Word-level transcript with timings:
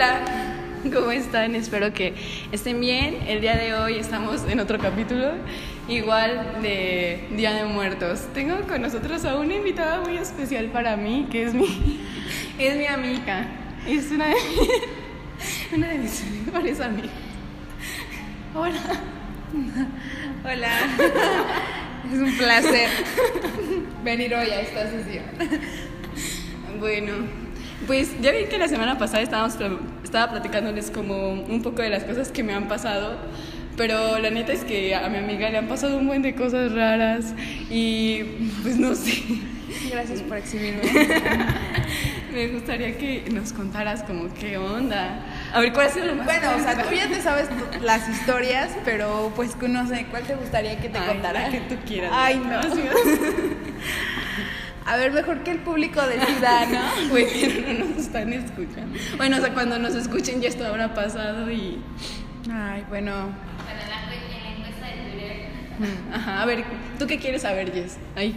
Hola, 0.00 0.22
¿cómo 0.94 1.10
están? 1.10 1.54
Espero 1.54 1.92
que 1.92 2.14
estén 2.52 2.80
bien. 2.80 3.18
El 3.26 3.42
día 3.42 3.54
de 3.54 3.74
hoy 3.74 3.98
estamos 3.98 4.42
en 4.48 4.58
otro 4.58 4.78
capítulo, 4.78 5.32
igual 5.88 6.62
de 6.62 7.28
Día 7.36 7.52
de 7.52 7.66
Muertos. 7.66 8.20
Tengo 8.32 8.62
con 8.62 8.80
nosotros 8.80 9.26
a 9.26 9.36
una 9.36 9.56
invitada 9.56 10.00
muy 10.00 10.16
especial 10.16 10.68
para 10.68 10.96
mí, 10.96 11.28
que 11.30 11.42
es 11.42 11.52
mi, 11.52 11.66
es 12.58 12.78
mi 12.78 12.86
amiga. 12.86 13.46
Es 13.86 14.10
una 14.10 14.28
de, 14.28 14.36
una 15.76 15.88
de 15.88 15.98
mis 15.98 16.24
mejores 16.46 16.80
amigas. 16.80 17.10
Hola. 18.54 18.80
Hola. 20.42 20.78
Es 22.10 22.18
un 22.18 22.38
placer 22.38 22.88
venir 24.02 24.34
hoy 24.34 24.48
a 24.48 24.62
esta 24.62 24.88
sesión. 24.88 25.24
Bueno, 26.78 27.39
pues 27.86 28.20
ya 28.20 28.32
vi 28.32 28.44
que 28.44 28.58
la 28.58 28.68
semana 28.68 28.98
pasada 28.98 29.22
estábamos, 29.22 29.56
estaba 30.04 30.30
platicándoles 30.30 30.90
como 30.90 31.32
un 31.32 31.62
poco 31.62 31.82
de 31.82 31.90
las 31.90 32.04
cosas 32.04 32.30
que 32.30 32.42
me 32.42 32.52
han 32.52 32.68
pasado, 32.68 33.16
pero 33.76 34.18
la 34.18 34.30
neta 34.30 34.52
es 34.52 34.64
que 34.64 34.94
a 34.94 35.08
mi 35.08 35.18
amiga 35.18 35.48
le 35.50 35.58
han 35.58 35.68
pasado 35.68 35.96
un 35.96 36.06
buen 36.06 36.22
de 36.22 36.34
cosas 36.34 36.72
raras 36.72 37.34
y 37.70 38.22
pues 38.62 38.76
no 38.76 38.94
sé. 38.94 39.22
Gracias 39.90 40.20
por 40.22 40.36
exhibirme. 40.36 40.82
me 42.32 42.48
gustaría 42.48 42.96
que 42.96 43.24
nos 43.32 43.52
contaras 43.52 44.02
como 44.02 44.32
qué 44.34 44.58
onda. 44.58 45.20
A 45.52 45.60
ver, 45.60 45.72
¿cuál 45.72 45.86
ha 45.86 45.90
sido 45.90 46.06
lo 46.06 46.14
más 46.16 46.26
Bueno, 46.26 46.48
o 46.56 46.60
sea, 46.60 46.82
tú 46.82 46.94
ya 46.94 47.08
te 47.08 47.20
sabes 47.20 47.48
las 47.80 48.08
historias, 48.08 48.70
pero 48.84 49.32
pues 49.34 49.56
no 49.56 49.86
sé, 49.88 50.06
¿cuál 50.10 50.24
te 50.24 50.34
gustaría 50.34 50.78
que 50.80 50.88
te 50.88 50.98
Ay, 50.98 51.08
contara? 51.08 51.42
la 51.42 51.50
que 51.50 51.60
tú 51.60 51.76
quieras. 51.86 52.10
Ay, 52.14 52.36
no. 52.36 52.60
A 54.90 54.96
ver, 54.96 55.12
mejor 55.12 55.44
que 55.44 55.52
el 55.52 55.58
público 55.58 56.00
decida, 56.04 56.66
¿no? 56.66 57.08
Güey, 57.10 57.26
pero 57.40 57.72
no 57.78 57.84
nos 57.90 57.98
están 57.98 58.32
escuchando. 58.32 58.98
Bueno, 59.16 59.36
o 59.36 59.40
sea, 59.40 59.54
cuando 59.54 59.78
nos 59.78 59.94
escuchen 59.94 60.40
ya 60.40 60.48
esto 60.48 60.66
habrá 60.66 60.92
pasado 60.94 61.48
y... 61.50 61.78
Ay, 62.52 62.84
bueno. 62.88 63.12
Bueno, 63.26 63.80
en 63.82 63.88
la, 63.88 63.96
encu- 64.02 64.34
en 64.36 64.42
la 64.42 64.50
encuesta 64.56 64.86
de 64.86 65.10
Twitter, 65.10 65.48
mm. 65.78 66.12
Ajá, 66.14 66.42
a 66.42 66.46
ver, 66.46 66.64
¿tú 66.98 67.06
qué 67.06 67.18
quieres 67.18 67.42
saber, 67.42 67.72
Jess? 67.72 67.98
Ay. 68.16 68.34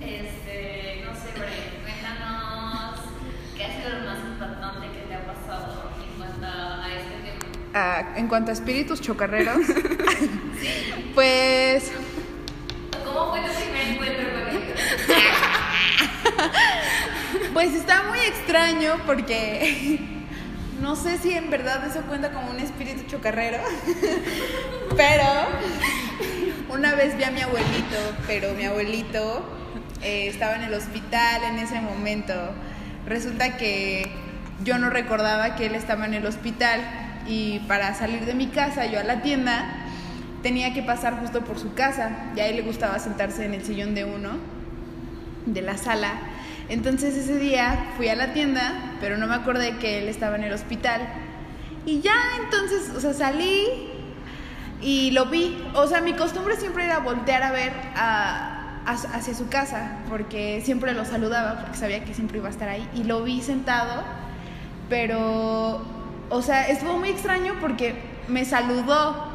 este, 0.00 1.02
no 1.04 1.12
sé, 1.14 1.32
Bre, 1.36 1.82
cuéntanos 1.82 3.00
qué 3.56 3.64
ha 3.64 3.74
sido 3.76 3.88
lo 3.98 4.04
más 4.06 4.18
impactante 4.24 4.86
que 4.92 5.00
te 5.08 5.14
ha 5.14 5.24
pasado 5.26 5.90
en 6.00 6.16
cuanto 6.16 6.46
a 6.46 6.88
este 6.94 7.16
tema. 7.24 7.68
Ah, 7.74 8.12
en 8.16 8.28
cuanto 8.28 8.50
a 8.50 8.54
espíritus 8.54 9.00
chocarreros, 9.00 9.56
pues 11.14 11.90
¿Cómo 13.04 13.30
fue 13.30 13.40
tu 13.40 13.52
primer 13.52 13.88
encuentro 13.88 14.24
con 14.32 14.48
ellos? 14.56 14.80
Pues 17.52 17.74
está 17.74 18.02
muy 18.02 18.18
extraño 18.18 18.96
porque 19.06 19.98
no 20.82 20.94
sé 20.94 21.18
si 21.18 21.32
en 21.32 21.50
verdad 21.50 21.86
eso 21.86 22.02
cuenta 22.02 22.32
como 22.32 22.50
un 22.50 22.60
espíritu 22.60 23.04
chocarrero, 23.06 23.58
pero 24.96 25.24
una 26.68 26.94
vez 26.94 27.16
vi 27.16 27.24
a 27.24 27.30
mi 27.30 27.40
abuelito, 27.40 27.96
pero 28.26 28.52
mi 28.52 28.64
abuelito 28.64 29.42
eh, 30.02 30.28
estaba 30.28 30.56
en 30.56 30.64
el 30.64 30.74
hospital 30.74 31.44
en 31.44 31.58
ese 31.58 31.80
momento. 31.80 32.34
Resulta 33.06 33.56
que 33.56 34.10
yo 34.64 34.78
no 34.78 34.90
recordaba 34.90 35.56
que 35.56 35.66
él 35.66 35.74
estaba 35.74 36.06
en 36.06 36.14
el 36.14 36.26
hospital 36.26 36.80
y 37.26 37.60
para 37.60 37.94
salir 37.94 38.24
de 38.26 38.34
mi 38.34 38.48
casa, 38.48 38.86
yo 38.86 39.00
a 39.00 39.04
la 39.04 39.22
tienda, 39.22 39.64
tenía 40.42 40.74
que 40.74 40.82
pasar 40.82 41.18
justo 41.20 41.42
por 41.42 41.58
su 41.58 41.74
casa 41.74 42.30
y 42.36 42.40
a 42.40 42.46
él 42.46 42.56
le 42.56 42.62
gustaba 42.62 42.98
sentarse 42.98 43.44
en 43.44 43.54
el 43.54 43.64
sillón 43.64 43.94
de 43.94 44.04
uno 44.04 44.30
de 45.46 45.62
la 45.62 45.76
sala. 45.76 46.12
Entonces 46.68 47.16
ese 47.16 47.38
día 47.38 47.92
fui 47.96 48.08
a 48.08 48.16
la 48.16 48.32
tienda, 48.32 48.94
pero 49.00 49.16
no 49.16 49.26
me 49.26 49.34
acordé 49.34 49.76
que 49.76 49.98
él 49.98 50.08
estaba 50.08 50.36
en 50.36 50.44
el 50.44 50.52
hospital. 50.52 51.00
Y 51.84 52.00
ya 52.00 52.16
entonces, 52.42 52.90
o 52.96 53.00
sea, 53.00 53.14
salí 53.14 53.68
y 54.82 55.12
lo 55.12 55.26
vi. 55.26 55.56
O 55.74 55.86
sea, 55.86 56.00
mi 56.00 56.14
costumbre 56.14 56.56
siempre 56.56 56.84
era 56.84 56.98
voltear 56.98 57.44
a 57.44 57.52
ver 57.52 57.72
hacia 58.84 59.34
su 59.34 59.48
casa, 59.48 59.98
porque 60.08 60.60
siempre 60.64 60.92
lo 60.92 61.04
saludaba, 61.04 61.60
porque 61.60 61.76
sabía 61.76 62.04
que 62.04 62.14
siempre 62.14 62.38
iba 62.38 62.48
a 62.48 62.50
estar 62.50 62.68
ahí. 62.68 62.88
Y 62.94 63.04
lo 63.04 63.22
vi 63.22 63.40
sentado, 63.42 64.02
pero, 64.88 65.84
o 66.30 66.42
sea, 66.42 66.68
estuvo 66.68 66.98
muy 66.98 67.10
extraño 67.10 67.54
porque 67.60 67.94
me 68.26 68.44
saludó. 68.44 69.25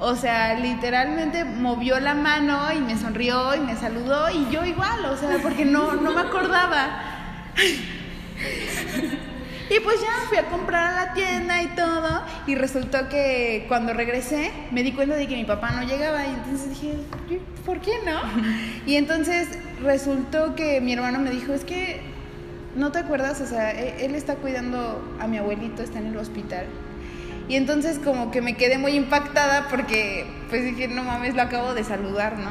O 0.00 0.14
sea, 0.14 0.54
literalmente 0.54 1.44
movió 1.44 1.98
la 1.98 2.14
mano 2.14 2.72
y 2.72 2.78
me 2.80 2.96
sonrió 2.96 3.54
y 3.56 3.60
me 3.60 3.74
saludó 3.76 4.30
y 4.30 4.48
yo 4.50 4.64
igual, 4.64 5.04
o 5.06 5.16
sea, 5.16 5.38
porque 5.42 5.64
no, 5.64 5.94
no 5.94 6.12
me 6.12 6.20
acordaba. 6.20 7.02
Y 9.70 9.80
pues 9.80 10.00
ya 10.00 10.26
fui 10.28 10.38
a 10.38 10.44
comprar 10.44 10.94
a 10.94 11.04
la 11.06 11.12
tienda 11.12 11.62
y 11.62 11.66
todo 11.68 12.22
y 12.46 12.54
resultó 12.54 13.08
que 13.10 13.66
cuando 13.68 13.92
regresé 13.92 14.50
me 14.70 14.82
di 14.82 14.92
cuenta 14.92 15.14
de 15.16 15.26
que 15.26 15.36
mi 15.36 15.44
papá 15.44 15.72
no 15.72 15.82
llegaba 15.82 16.24
y 16.26 16.30
entonces 16.30 16.70
dije, 16.70 16.94
¿por 17.66 17.80
qué 17.80 17.92
no? 18.06 18.18
Y 18.86 18.94
entonces 18.96 19.48
resultó 19.82 20.54
que 20.54 20.80
mi 20.80 20.94
hermano 20.94 21.18
me 21.18 21.30
dijo, 21.30 21.52
es 21.52 21.64
que 21.64 22.00
no 22.76 22.92
te 22.92 23.00
acuerdas, 23.00 23.40
o 23.42 23.46
sea, 23.46 23.72
e- 23.72 24.06
él 24.06 24.14
está 24.14 24.36
cuidando 24.36 25.02
a 25.20 25.26
mi 25.26 25.36
abuelito, 25.36 25.82
está 25.82 25.98
en 25.98 26.06
el 26.06 26.16
hospital. 26.16 26.64
Y 27.48 27.56
entonces 27.56 27.98
como 27.98 28.30
que 28.30 28.42
me 28.42 28.56
quedé 28.56 28.78
muy 28.78 28.92
impactada 28.92 29.68
porque 29.68 30.26
pues 30.50 30.64
dije, 30.64 30.88
no 30.88 31.02
mames, 31.02 31.34
lo 31.34 31.42
acabo 31.42 31.74
de 31.74 31.82
saludar, 31.82 32.38
¿no? 32.38 32.50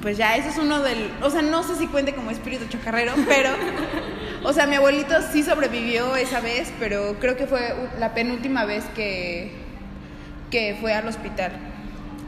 Pues 0.00 0.16
ya, 0.16 0.36
eso 0.36 0.48
es 0.48 0.58
uno 0.58 0.80
del, 0.80 1.10
o 1.22 1.30
sea, 1.30 1.42
no 1.42 1.62
sé 1.62 1.76
si 1.76 1.86
cuente 1.86 2.14
como 2.14 2.30
espíritu 2.30 2.66
chocarrero, 2.68 3.12
pero, 3.28 3.50
o 4.42 4.52
sea, 4.52 4.66
mi 4.66 4.76
abuelito 4.76 5.14
sí 5.32 5.42
sobrevivió 5.42 6.16
esa 6.16 6.40
vez, 6.40 6.72
pero 6.78 7.16
creo 7.20 7.36
que 7.36 7.46
fue 7.46 7.74
la 7.98 8.12
penúltima 8.12 8.64
vez 8.64 8.84
que, 8.94 9.52
que 10.50 10.76
fue 10.80 10.92
al 10.92 11.08
hospital. 11.08 11.52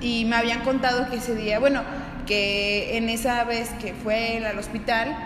Y 0.00 0.26
me 0.26 0.36
habían 0.36 0.60
contado 0.60 1.08
que 1.10 1.16
ese 1.16 1.34
día, 1.34 1.58
bueno, 1.58 1.82
que 2.26 2.96
en 2.96 3.08
esa 3.08 3.44
vez 3.44 3.70
que 3.80 3.94
fue 3.94 4.36
él 4.36 4.46
al 4.46 4.58
hospital, 4.58 5.16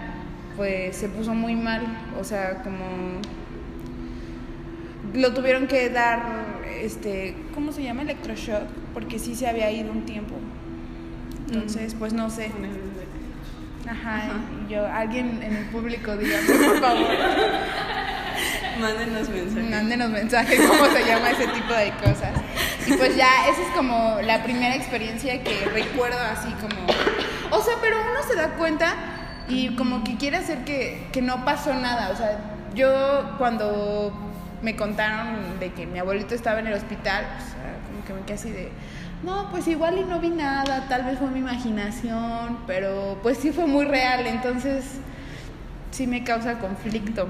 pues 0.57 0.97
se 0.97 1.09
puso 1.09 1.35
muy 1.35 1.57
mal, 1.57 1.83
o 2.21 2.25
sea, 2.25 2.63
como 2.63 3.21
lo 5.15 5.33
tuvieron 5.35 5.67
que 5.67 5.89
dar, 5.91 6.23
este, 6.83 7.37
¿cómo 7.55 7.73
se 7.73 7.83
llama? 7.83 8.03
Electroshock, 8.03 8.65
porque 8.95 9.19
sí 9.19 9.35
se 9.35 9.49
había 9.49 9.71
ido 9.71 9.91
un 9.93 10.05
tiempo. 10.05 10.35
Entonces, 11.49 11.95
pues 11.99 12.13
no 12.13 12.31
sé. 12.31 12.51
Ajá, 13.89 14.23
y 14.67 14.73
yo, 14.73 14.87
alguien 14.87 15.43
en 15.43 15.57
el 15.57 15.65
público, 15.67 16.17
dígame, 16.17 16.47
por 16.47 16.81
favor, 16.81 17.09
Mándenos 18.81 19.29
mensajes. 19.29 19.71
mándenos 19.71 20.11
mensajes, 20.11 20.61
cómo 20.61 20.87
se 20.87 21.05
llama 21.05 21.31
ese 21.31 21.47
tipo 21.49 21.73
de 21.75 21.91
cosas. 22.03 22.33
Y 22.87 22.93
pues 22.95 23.15
ya, 23.17 23.49
esa 23.49 23.61
es 23.61 23.69
como 23.77 24.19
la 24.23 24.43
primera 24.43 24.75
experiencia 24.75 25.43
que 25.43 25.67
recuerdo 25.67 26.19
así 26.19 26.49
como... 26.61 26.87
O 27.51 27.63
sea, 27.63 27.75
pero 27.83 27.97
uno 28.01 28.21
se 28.27 28.37
da 28.37 28.55
cuenta 28.55 28.95
y 29.49 29.75
como 29.75 30.03
que 30.05 30.17
quiere 30.17 30.39
hacer 30.39 30.65
que, 30.65 31.09
que 31.13 31.21
no 31.21 31.45
pasó 31.45 31.75
nada. 31.75 32.11
O 32.11 32.17
sea, 32.17 32.39
yo 32.75 33.35
cuando 33.37 34.30
me 34.63 34.77
contaron 34.77 35.59
de 35.59 35.73
que 35.73 35.87
mi 35.87 35.99
abuelito 35.99 36.35
estaba 36.35 36.61
en 36.61 36.67
el 36.67 36.75
hospital, 36.75 37.25
o 37.39 37.41
sea, 37.41 37.79
como 37.87 38.05
que 38.05 38.13
me 38.13 38.21
quedé 38.23 38.35
así 38.35 38.51
de... 38.51 38.71
No, 39.23 39.51
pues 39.51 39.69
igual 39.69 39.99
y 39.99 40.05
no 40.05 40.19
vi 40.19 40.31
nada, 40.31 40.87
tal 40.89 41.05
vez 41.05 41.19
fue 41.19 41.29
mi 41.29 41.41
imaginación, 41.41 42.59
pero 42.67 43.19
pues 43.23 43.37
sí 43.39 43.53
fue 43.53 43.67
muy 43.67 43.85
real, 43.85 44.27
entonces 44.27 44.85
sí 45.91 46.07
me 46.07 46.25
causa 46.25 46.59
conflicto. 46.59 47.29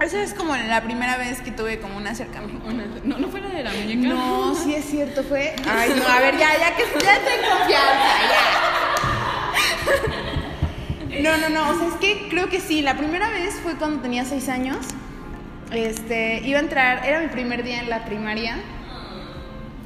Esa 0.00 0.22
es 0.22 0.32
como 0.34 0.54
la 0.56 0.80
primera 0.84 1.16
vez 1.16 1.40
que 1.40 1.50
tuve 1.50 1.80
como 1.80 1.96
un 1.96 2.06
acercamiento. 2.06 2.64
Una- 2.68 2.84
no, 3.02 3.18
no 3.18 3.26
fue 3.28 3.40
la 3.40 3.48
de 3.48 3.64
la 3.64 3.72
muñeca. 3.72 4.08
No, 4.14 4.54
sí 4.54 4.72
es 4.74 4.84
cierto, 4.84 5.24
fue. 5.24 5.56
Ay, 5.68 5.90
no, 5.96 6.06
a 6.06 6.20
ver, 6.20 6.38
ya, 6.38 6.50
ya 6.56 6.76
que 6.76 6.84
ya 7.04 7.14
ten 7.24 7.40
confianza, 7.50 8.18
ya. 11.10 11.20
No, 11.22 11.36
no, 11.38 11.48
no, 11.48 11.70
o 11.70 11.78
sea, 11.78 11.88
es 11.88 11.94
que 11.94 12.28
creo 12.28 12.48
que 12.48 12.60
sí. 12.60 12.82
La 12.82 12.96
primera 12.96 13.28
vez 13.30 13.54
fue 13.60 13.74
cuando 13.74 14.00
tenía 14.00 14.24
seis 14.24 14.48
años. 14.48 14.76
Este, 15.72 16.40
iba 16.44 16.58
a 16.58 16.62
entrar, 16.62 17.04
era 17.06 17.20
mi 17.20 17.28
primer 17.28 17.62
día 17.62 17.80
en 17.80 17.90
la 17.90 18.04
primaria. 18.04 18.56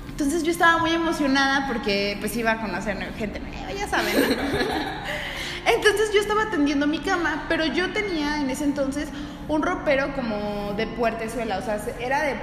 Entonces 0.09 0.43
yo 0.45 0.51
estaba 0.53 0.79
muy 0.79 0.93
emocionada 0.93 1.67
porque 1.67 2.17
pues 2.21 2.37
iba 2.37 2.53
a 2.53 2.61
conocer 2.61 2.97
gente 3.19 3.41
nueva, 3.41 3.73
ya 3.73 3.89
saben. 3.89 4.15
¿no? 4.15 4.27
Entonces 5.75 6.13
yo 6.15 6.21
estaba 6.21 6.51
tendiendo 6.51 6.87
mi 6.87 6.99
cama, 6.99 7.45
pero 7.49 7.65
yo 7.65 7.93
tenía 7.93 8.41
en 8.41 8.51
ese 8.51 8.65
entonces 8.65 9.09
un 9.49 9.63
ropero 9.63 10.15
como 10.15 10.75
de 10.77 10.87
puertezuela, 10.87 11.59
o 11.59 11.63
sea, 11.63 11.79
se- 11.79 11.95
era 12.05 12.21
de, 12.23 12.35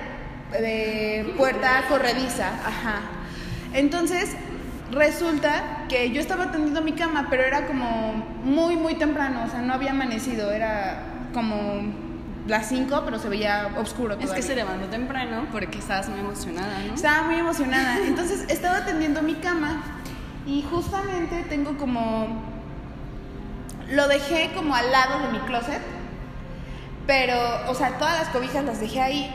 de 0.61 1.33
puerta 1.37 1.83
corrediza, 1.89 2.47
ajá. 2.65 3.01
Entonces 3.73 4.31
resulta 4.91 5.85
que 5.89 6.11
yo 6.11 6.19
estaba 6.19 6.51
tendiendo 6.51 6.81
mi 6.81 6.93
cama, 6.93 7.27
pero 7.29 7.43
era 7.43 7.67
como 7.67 8.13
muy, 8.43 8.75
muy 8.75 8.95
temprano, 8.95 9.43
o 9.47 9.49
sea, 9.49 9.61
no 9.61 9.73
había 9.73 9.91
amanecido, 9.91 10.51
era 10.51 11.03
como 11.33 12.08
las 12.47 12.67
5, 12.69 13.01
pero 13.05 13.19
se 13.19 13.29
veía 13.29 13.69
oscuro 13.77 14.17
Es 14.19 14.31
que 14.31 14.41
se 14.41 14.55
levantó 14.55 14.87
temprano 14.87 15.45
porque 15.51 15.79
estabas 15.79 16.09
muy 16.09 16.19
emocionada, 16.19 16.79
¿no? 16.87 16.93
Estaba 16.93 17.23
muy 17.23 17.35
emocionada. 17.35 17.97
Entonces 18.05 18.45
estaba 18.49 18.85
tendiendo 18.85 19.21
mi 19.21 19.35
cama 19.35 19.83
y 20.45 20.63
justamente 20.63 21.43
tengo 21.43 21.77
como... 21.77 22.43
Lo 23.91 24.07
dejé 24.07 24.51
como 24.55 24.75
al 24.75 24.91
lado 24.91 25.19
de 25.19 25.29
mi 25.29 25.39
closet, 25.39 25.81
Pero, 27.07 27.35
o 27.67 27.73
sea, 27.73 27.97
todas 27.97 28.19
las 28.19 28.29
cobijas 28.29 28.63
las 28.63 28.79
dejé 28.79 29.01
ahí. 29.01 29.31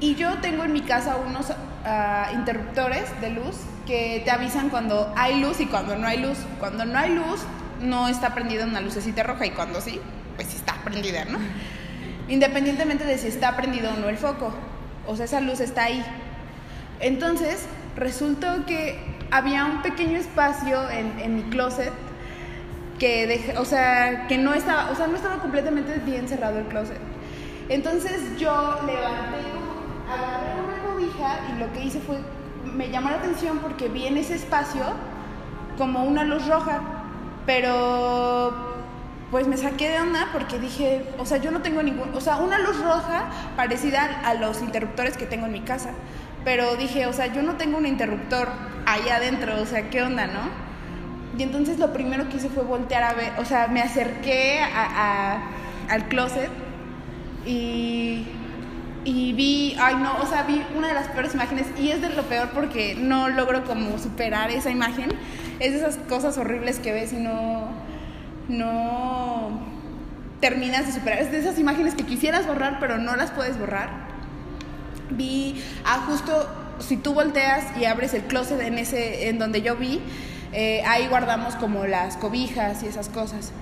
Y 0.00 0.14
yo 0.14 0.34
tengo 0.38 0.64
en 0.64 0.72
mi 0.72 0.82
casa 0.82 1.16
unos 1.16 1.52
ah, 1.84 2.30
interruptores 2.34 3.04
de 3.20 3.30
luz 3.30 3.56
que 3.86 4.22
te 4.24 4.30
avisan 4.30 4.70
cuando 4.70 5.12
hay 5.16 5.40
luz 5.40 5.60
y 5.60 5.66
cuando 5.66 5.96
no 5.96 6.06
hay 6.06 6.18
luz. 6.18 6.38
Cuando 6.58 6.84
no 6.84 6.98
hay 6.98 7.14
luz, 7.14 7.40
no 7.80 8.08
está 8.08 8.34
prendida 8.34 8.64
una 8.64 8.80
lucecita 8.80 9.22
roja 9.22 9.46
y 9.46 9.50
cuando 9.50 9.80
sí, 9.80 10.00
pues 10.36 10.48
sí 10.48 10.56
está 10.56 10.74
prendida, 10.84 11.24
¿no? 11.24 11.38
Independientemente 12.28 13.04
de 13.04 13.18
si 13.18 13.28
está 13.28 13.56
prendido 13.56 13.92
o 13.92 13.96
no 13.96 14.08
el 14.08 14.16
foco. 14.16 14.52
O 15.06 15.16
sea, 15.16 15.26
esa 15.26 15.40
luz 15.40 15.60
está 15.60 15.84
ahí. 15.84 16.02
Entonces, 17.00 17.66
resultó 17.96 18.64
que 18.66 18.98
había 19.30 19.64
un 19.66 19.82
pequeño 19.82 20.18
espacio 20.18 20.88
en, 20.90 21.18
en 21.20 21.36
mi 21.36 21.42
closet 21.44 21.92
que 22.98 23.26
dejé, 23.26 23.58
o 23.58 23.64
sea, 23.64 24.26
que 24.28 24.38
no 24.38 24.54
estaba, 24.54 24.90
o 24.90 24.94
sea, 24.94 25.06
no 25.06 25.16
estaba 25.16 25.38
completamente 25.38 25.98
bien 25.98 26.28
cerrado 26.28 26.58
el 26.58 26.66
closet. 26.66 26.98
Entonces 27.68 28.38
yo 28.38 28.78
levanté, 28.86 29.40
agarré 30.08 30.60
una 30.60 30.82
cobija 30.84 31.40
y 31.50 31.58
lo 31.58 31.72
que 31.72 31.84
hice 31.84 32.00
fue, 32.00 32.18
me 32.74 32.90
llamó 32.90 33.10
la 33.10 33.16
atención 33.16 33.58
porque 33.58 33.88
vi 33.88 34.06
en 34.06 34.18
ese 34.18 34.34
espacio 34.34 34.82
como 35.78 36.04
una 36.04 36.24
luz 36.24 36.46
roja, 36.46 36.80
pero 37.46 38.73
pues 39.30 39.46
me 39.46 39.56
saqué 39.56 39.88
de 39.88 40.00
onda 40.00 40.28
porque 40.32 40.58
dije, 40.58 41.04
o 41.18 41.26
sea, 41.26 41.38
yo 41.38 41.50
no 41.50 41.62
tengo 41.62 41.82
ningún, 41.82 42.14
o 42.14 42.20
sea, 42.20 42.36
una 42.36 42.58
luz 42.58 42.78
roja 42.80 43.24
parecida 43.56 44.20
a 44.24 44.34
los 44.34 44.62
interruptores 44.62 45.16
que 45.16 45.26
tengo 45.26 45.46
en 45.46 45.52
mi 45.52 45.60
casa, 45.60 45.90
pero 46.44 46.76
dije, 46.76 47.06
o 47.06 47.12
sea, 47.12 47.26
yo 47.26 47.42
no 47.42 47.54
tengo 47.56 47.78
un 47.78 47.86
interruptor 47.86 48.48
ahí 48.86 49.08
adentro, 49.08 49.60
o 49.60 49.66
sea, 49.66 49.90
¿qué 49.90 50.02
onda, 50.02 50.26
no? 50.26 50.64
Y 51.36 51.42
entonces 51.42 51.78
lo 51.78 51.92
primero 51.92 52.28
que 52.28 52.36
hice 52.36 52.48
fue 52.48 52.62
voltear 52.62 53.02
a 53.02 53.14
ver, 53.14 53.32
o 53.38 53.44
sea, 53.44 53.66
me 53.66 53.80
acerqué 53.80 54.60
al 54.60 56.08
closet 56.08 56.50
y, 57.44 58.26
y 59.04 59.32
vi, 59.32 59.76
ay 59.80 59.96
no, 59.96 60.16
o 60.18 60.26
sea, 60.26 60.44
vi 60.44 60.62
una 60.76 60.88
de 60.88 60.94
las 60.94 61.08
peores 61.08 61.34
imágenes 61.34 61.66
y 61.78 61.90
es 61.90 62.00
de 62.00 62.10
lo 62.10 62.22
peor 62.22 62.50
porque 62.54 62.94
no 62.94 63.28
logro 63.28 63.64
como 63.64 63.98
superar 63.98 64.50
esa 64.50 64.70
imagen. 64.70 65.10
Es 65.60 65.72
de 65.72 65.78
esas 65.78 65.96
cosas 66.08 66.36
horribles 66.38 66.78
que 66.78 66.92
ves 66.92 67.12
y 67.12 67.16
no, 67.16 67.68
no 68.48 69.60
terminas 70.40 70.86
de 70.86 70.92
superar. 70.92 71.20
Es 71.20 71.30
de 71.30 71.38
esas 71.38 71.58
imágenes 71.58 71.94
que 71.94 72.04
quisieras 72.04 72.46
borrar 72.46 72.78
pero 72.80 72.98
no 72.98 73.16
las 73.16 73.30
puedes 73.30 73.58
borrar. 73.58 73.90
Vi, 75.10 75.62
ah, 75.84 76.04
justo 76.06 76.48
si 76.78 76.96
tú 76.96 77.14
volteas 77.14 77.64
y 77.78 77.84
abres 77.84 78.14
el 78.14 78.22
closet 78.22 78.60
en 78.60 78.78
ese, 78.78 79.28
en 79.28 79.38
donde 79.38 79.62
yo 79.62 79.76
vi, 79.76 80.00
eh, 80.52 80.82
ahí 80.86 81.08
guardamos 81.08 81.56
como 81.56 81.86
las 81.86 82.16
cobijas 82.16 82.82
y 82.82 82.86
esas 82.86 83.08
cosas. 83.08 83.52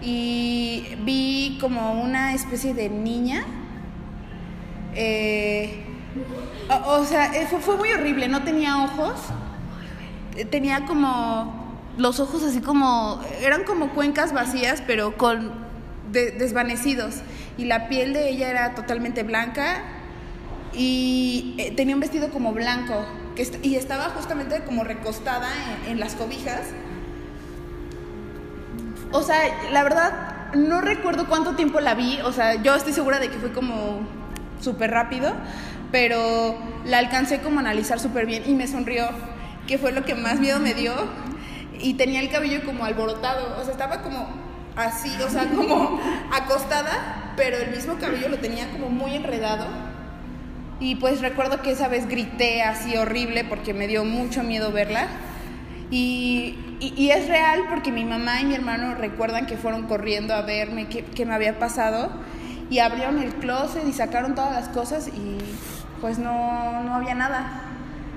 Y 0.00 0.86
vi 1.04 1.58
como 1.60 2.00
una 2.00 2.34
especie 2.34 2.74
de 2.74 2.88
niña. 2.88 3.44
Eh, 4.94 5.84
o, 6.86 7.04
sea, 7.04 7.34
eh, 7.34 7.46
fue, 7.46 7.76
muy 7.76 7.90
horrible, 7.90 8.28
no 8.28 8.42
tenía 8.42 8.82
ojos. 8.84 9.20
Tenía 10.50 10.86
como 10.86 11.67
los 11.98 12.20
ojos 12.20 12.42
así 12.42 12.60
como, 12.60 13.20
eran 13.42 13.64
como 13.64 13.90
cuencas 13.90 14.32
vacías, 14.32 14.82
pero 14.86 15.16
con 15.16 15.52
desvanecidos. 16.12 17.16
Y 17.58 17.64
la 17.64 17.88
piel 17.88 18.12
de 18.12 18.30
ella 18.30 18.48
era 18.48 18.74
totalmente 18.74 19.24
blanca 19.24 19.82
y 20.72 21.72
tenía 21.76 21.94
un 21.94 22.00
vestido 22.00 22.30
como 22.30 22.52
blanco 22.52 23.04
y 23.62 23.76
estaba 23.76 24.04
justamente 24.10 24.62
como 24.64 24.84
recostada 24.84 25.48
en, 25.86 26.00
las 26.00 26.14
cobijas. 26.14 26.62
O 29.12 29.22
sea, 29.22 29.38
la 29.70 29.82
verdad, 29.84 30.52
no 30.54 30.80
recuerdo 30.80 31.28
cuánto 31.28 31.54
tiempo 31.54 31.80
la 31.80 31.94
vi, 31.94 32.20
o 32.22 32.32
sea, 32.32 32.60
yo 32.62 32.74
estoy 32.74 32.92
segura 32.92 33.20
de 33.20 33.30
que 33.30 33.38
fue 33.38 33.52
como 33.52 34.00
súper 34.60 34.90
rápido, 34.90 35.32
pero 35.92 36.58
la 36.84 36.98
alcancé 36.98 37.40
como 37.40 37.58
a 37.58 37.60
analizar 37.60 38.00
súper 38.00 38.26
bien 38.26 38.42
y 38.44 38.54
me 38.54 38.66
sonrió, 38.66 39.08
que 39.66 39.78
fue 39.78 39.92
lo 39.92 40.04
que 40.04 40.14
más 40.14 40.40
miedo 40.40 40.58
me 40.58 40.74
dio, 40.74 40.92
y 41.80 41.94
tenía 41.94 42.20
el 42.20 42.30
cabello 42.30 42.64
como 42.64 42.84
alborotado, 42.84 43.56
o 43.60 43.64
sea, 43.64 43.72
estaba 43.72 44.02
como 44.02 44.28
así, 44.76 45.10
o 45.22 45.28
sea, 45.28 45.48
como 45.48 46.00
acostada, 46.32 47.32
pero 47.36 47.56
el 47.56 47.70
mismo 47.70 47.98
cabello 47.98 48.28
lo 48.28 48.38
tenía 48.38 48.70
como 48.70 48.90
muy 48.90 49.14
enredado 49.14 49.66
y 50.80 50.94
pues 50.96 51.20
recuerdo 51.20 51.60
que 51.60 51.72
esa 51.72 51.88
vez 51.88 52.08
grité 52.08 52.62
así 52.62 52.96
horrible 52.96 53.44
porque 53.44 53.74
me 53.74 53.88
dio 53.88 54.04
mucho 54.04 54.42
miedo 54.42 54.70
verla. 54.70 55.08
Y, 55.90 56.56
y, 56.80 57.10
es 57.10 57.28
real 57.28 57.62
porque 57.70 57.90
mi 57.90 58.04
mamá 58.04 58.42
y 58.42 58.44
mi 58.44 58.54
hermano 58.54 58.94
recuerdan 58.94 59.46
que 59.46 59.56
fueron 59.56 59.84
corriendo 59.84 60.34
a 60.34 60.42
verme 60.42 60.86
qué, 60.86 61.24
me 61.26 61.34
había 61.34 61.58
pasado 61.58 62.10
y 62.68 62.80
abrieron 62.80 63.18
el 63.18 63.34
closet 63.36 63.88
y 63.88 63.94
sacaron 63.94 64.34
todas 64.34 64.52
las 64.52 64.68
cosas 64.68 65.08
y 65.08 65.38
pues 66.02 66.18
no, 66.18 66.82
no 66.84 66.94
había 66.94 67.14
nada. 67.14 67.62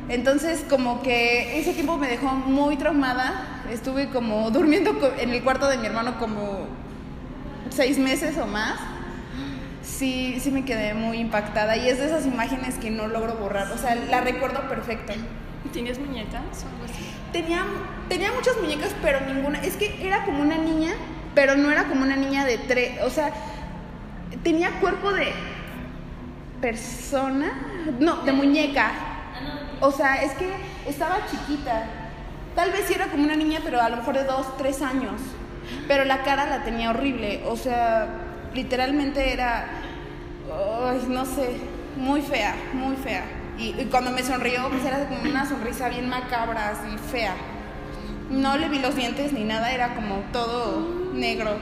Entonces 0.10 0.66
como 0.70 1.02
que 1.02 1.62
ese 1.62 1.74
tiempo 1.74 1.98
me 1.98 2.10
dejó 2.10 2.28
muy 2.28 2.76
traumada. 2.76 3.51
Estuve 3.72 4.10
como 4.10 4.52
durmiendo 4.52 4.92
en 5.18 5.30
el 5.30 5.44
cuarto 5.44 5.68
de 5.68 5.78
mi 5.78 5.88
hermano 5.88 6.20
como 6.20 6.68
seis 7.70 7.98
meses 7.98 8.38
o 8.38 8.46
más 8.46 8.80
sí, 9.82 10.40
sí 10.40 10.52
me 10.52 10.66
quedé 10.66 10.94
muy 10.94 11.18
impactada 11.20 11.78
y 11.78 11.88
es 11.88 12.00
de 12.00 12.06
esas 12.06 12.26
imágenes 12.26 12.76
que 12.80 12.90
no 12.90 13.08
logro 13.08 13.36
borrar, 13.36 13.72
o 13.72 13.78
sea, 13.78 13.96
la 13.96 14.22
recuerdo 14.22 14.68
perfecto. 14.68 15.14
¿Tienes 15.72 16.00
muñecas 16.00 16.42
o 16.42 16.68
algo 16.70 16.86
así? 16.86 17.06
Tenía, 17.32 17.64
tenía 18.10 18.32
muchas 18.32 18.58
muñecas, 18.60 18.92
pero 19.02 19.20
ninguna, 19.22 19.60
es 19.62 19.76
que 19.78 20.06
era 20.06 20.26
como 20.26 20.42
una 20.42 20.58
niña, 20.58 20.94
pero 21.36 21.56
no 21.56 21.72
era 21.72 21.86
como 21.86 22.02
una 22.02 22.16
niña 22.16 22.46
de 22.46 22.58
tres, 22.58 23.00
o 23.04 23.10
sea, 23.10 23.32
tenía 24.44 24.72
cuerpo 24.80 25.12
de 25.14 25.32
persona, 26.62 27.54
no, 28.00 28.24
de 28.24 28.34
muñeca. 28.34 28.92
O 29.80 29.92
sea, 29.92 30.24
es 30.24 30.34
que 30.34 30.48
estaba 30.88 31.26
chiquita. 31.30 32.01
Tal 32.56 32.72
vez 32.72 32.86
sí 32.88 32.94
era 32.94 33.08
como 33.08 33.24
una 33.24 33.36
niña, 33.36 33.60
pero 33.64 33.82
a 33.82 33.90
lo 33.90 33.98
mejor 33.98 34.16
de 34.16 34.26
dos, 34.26 34.58
tres 34.58 34.82
años. 34.82 35.22
Pero 35.88 36.04
la 36.06 36.24
cara 36.24 36.46
la 36.48 36.64
tenía 36.64 36.90
horrible. 36.90 37.44
O 37.48 37.56
sea, 37.56 38.08
literalmente 38.54 39.32
era, 39.32 39.68
ay, 40.84 41.06
no 41.08 41.26
sé, 41.26 41.58
muy 41.96 42.22
fea, 42.22 42.56
muy 42.74 42.96
fea. 42.98 43.24
Y, 43.58 43.74
cuando 43.86 44.12
me 44.12 44.24
sonrió, 44.24 44.70
pues 44.70 44.84
era 44.84 45.08
como 45.08 45.22
una 45.22 45.48
sonrisa 45.48 45.88
bien 45.90 46.10
macabra, 46.10 46.70
así 46.70 46.98
fea. 47.12 47.36
No 48.30 48.58
le 48.58 48.70
vi 48.70 48.80
los 48.80 48.96
dientes 48.96 49.34
ni 49.34 49.44
nada, 49.44 49.72
era 49.72 49.94
como 49.94 50.24
todo 50.32 50.88
negro. 51.14 51.58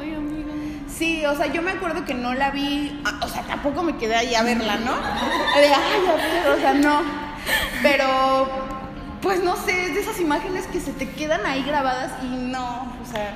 Ay, 0.00 0.14
amiga. 0.14 0.52
Sí, 0.88 1.26
o 1.26 1.34
sea, 1.34 1.46
yo 1.46 1.60
me 1.60 1.72
acuerdo 1.72 2.04
que 2.04 2.14
no 2.14 2.32
la 2.34 2.50
vi, 2.50 3.02
ah, 3.04 3.20
o 3.22 3.28
sea, 3.28 3.42
tampoco 3.42 3.82
me 3.82 3.96
quedé 3.96 4.14
ahí 4.14 4.34
a 4.34 4.42
verla, 4.42 4.76
¿no? 4.78 4.94
De, 5.60 5.66
ay, 5.66 6.56
o 6.56 6.60
sea, 6.60 6.72
no. 6.72 7.02
Pero, 7.82 8.65
pues 9.26 9.42
no 9.42 9.56
sé, 9.56 9.86
es 9.86 9.94
de 9.94 10.00
esas 10.02 10.20
imágenes 10.20 10.68
que 10.68 10.80
se 10.80 10.92
te 10.92 11.10
quedan 11.10 11.44
ahí 11.46 11.64
grabadas 11.64 12.12
y 12.22 12.28
no, 12.28 12.96
o 13.02 13.12
sea, 13.12 13.34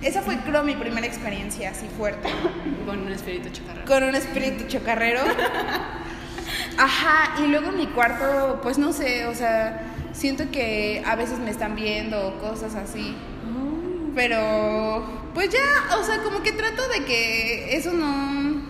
esa 0.00 0.22
fue, 0.22 0.36
creo, 0.38 0.62
mi 0.62 0.76
primera 0.76 1.08
experiencia 1.08 1.70
así 1.70 1.88
fuerte. 1.96 2.28
Con 2.86 3.00
un 3.00 3.12
espíritu 3.12 3.48
chocarrero. 3.50 3.84
Con 3.84 4.04
un 4.04 4.14
espíritu 4.14 4.68
chocarrero. 4.68 5.22
Ajá, 6.78 7.42
y 7.42 7.48
luego 7.48 7.72
mi 7.72 7.88
cuarto, 7.88 8.60
pues 8.62 8.78
no 8.78 8.92
sé, 8.92 9.26
o 9.26 9.34
sea, 9.34 9.82
siento 10.12 10.52
que 10.52 11.02
a 11.04 11.16
veces 11.16 11.40
me 11.40 11.50
están 11.50 11.74
viendo 11.74 12.38
cosas 12.38 12.76
así. 12.76 13.16
Oh. 13.44 14.12
Pero, 14.14 15.04
pues 15.34 15.50
ya, 15.50 15.96
o 15.96 16.04
sea, 16.04 16.22
como 16.22 16.44
que 16.44 16.52
trato 16.52 16.86
de 16.90 17.04
que 17.04 17.76
eso 17.76 17.92
no 17.92 18.62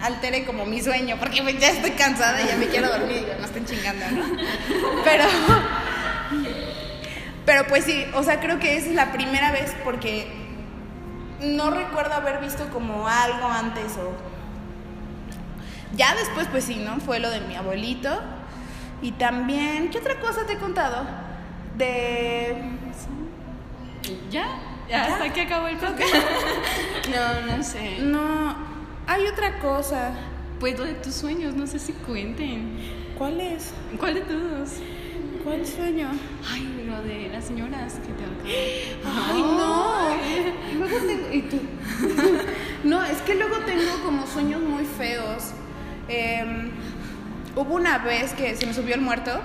altere 0.00 0.44
como 0.44 0.66
mi 0.66 0.82
sueño, 0.82 1.16
porque 1.20 1.42
pues 1.42 1.60
ya 1.60 1.70
estoy 1.70 1.92
cansada 1.92 2.42
y 2.42 2.48
ya 2.48 2.56
me 2.56 2.66
quiero 2.66 2.88
dormir 2.88 3.24
y 3.24 3.40
no 3.40 3.46
estén 3.46 3.64
chingando, 3.64 4.04
¿no? 4.10 4.24
Pero, 5.04 5.24
pero 7.52 7.66
pues 7.66 7.84
sí, 7.84 8.06
o 8.14 8.22
sea, 8.22 8.40
creo 8.40 8.58
que 8.58 8.78
esa 8.78 8.88
es 8.88 8.94
la 8.94 9.12
primera 9.12 9.52
vez 9.52 9.76
porque 9.84 10.26
no 11.42 11.70
recuerdo 11.70 12.14
haber 12.14 12.40
visto 12.40 12.70
como 12.70 13.06
algo 13.06 13.46
antes 13.46 13.98
o... 13.98 14.10
Ya 15.94 16.14
después, 16.14 16.48
pues 16.50 16.64
sí, 16.64 16.76
¿no? 16.76 16.98
Fue 17.00 17.18
lo 17.20 17.28
de 17.28 17.42
mi 17.42 17.54
abuelito. 17.54 18.08
Y 19.02 19.12
también, 19.12 19.90
¿qué 19.90 19.98
otra 19.98 20.18
cosa 20.18 20.46
te 20.46 20.54
he 20.54 20.56
contado? 20.56 21.04
De... 21.76 22.56
¿Ya? 24.30 24.46
¿Ya? 24.88 25.12
¿Hasta 25.12 25.30
que 25.30 25.42
acabó 25.42 25.68
el 25.68 25.76
podcast? 25.76 26.10
no, 27.10 27.54
no 27.54 27.62
sé. 27.62 27.98
No, 27.98 28.56
hay 29.06 29.26
otra 29.26 29.58
cosa. 29.58 30.12
Pues 30.58 30.78
lo 30.78 30.86
de 30.86 30.94
tus 30.94 31.16
sueños, 31.16 31.54
no 31.54 31.66
sé 31.66 31.78
si 31.78 31.92
cuenten. 31.92 32.78
¿Cuál 33.18 33.42
es? 33.42 33.74
¿Cuál 34.00 34.14
de 34.14 34.20
todos? 34.22 34.70
¿Cuál 35.44 35.66
sueño? 35.66 36.08
Ay, 36.50 36.81
lo 36.92 37.02
de 37.02 37.28
las 37.32 37.44
señoras 37.44 37.94
que 37.94 38.12
te 38.12 38.24
Ay, 39.04 39.42
no. 39.42 39.94
Luego 40.78 41.06
tengo. 41.06 41.32
¿Y 41.32 41.42
tú? 41.42 41.58
no, 42.84 43.02
es 43.04 43.18
que 43.22 43.34
luego 43.34 43.56
tengo 43.64 44.02
como 44.04 44.26
sueños 44.26 44.60
muy 44.60 44.84
feos. 44.84 45.52
Em, 46.08 46.70
hubo 47.56 47.74
una 47.74 47.98
vez 47.98 48.32
que 48.34 48.54
se 48.56 48.66
me 48.66 48.74
subió 48.74 48.94
el 48.94 49.00
muerto. 49.00 49.40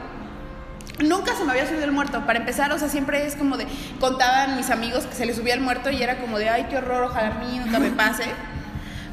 Nunca 0.99 1.35
se 1.35 1.45
me 1.45 1.51
había 1.51 1.67
subido 1.67 1.85
el 1.85 1.91
muerto. 1.91 2.25
Para 2.25 2.39
empezar, 2.39 2.71
o 2.71 2.79
sea, 2.79 2.89
siempre 2.89 3.25
es 3.25 3.35
como 3.35 3.57
de. 3.57 3.65
Contaban 3.99 4.57
mis 4.57 4.69
amigos 4.69 5.05
que 5.05 5.15
se 5.15 5.25
les 5.25 5.37
subía 5.37 5.53
el 5.53 5.61
muerto 5.61 5.89
y 5.89 6.01
era 6.01 6.17
como 6.19 6.39
de, 6.39 6.49
ay, 6.49 6.67
qué 6.69 6.77
horror, 6.77 7.03
ojalá 7.03 7.35
a 7.35 7.39
mí 7.39 7.59
nunca 7.59 7.79
me 7.79 7.91
pase. 7.91 8.25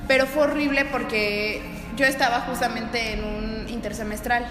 pero 0.08 0.26
fue 0.26 0.44
horrible 0.44 0.84
porque 0.86 1.62
yo 1.96 2.04
estaba 2.06 2.40
justamente 2.40 3.12
en 3.12 3.24
un 3.24 3.68
intersemestral. 3.68 4.44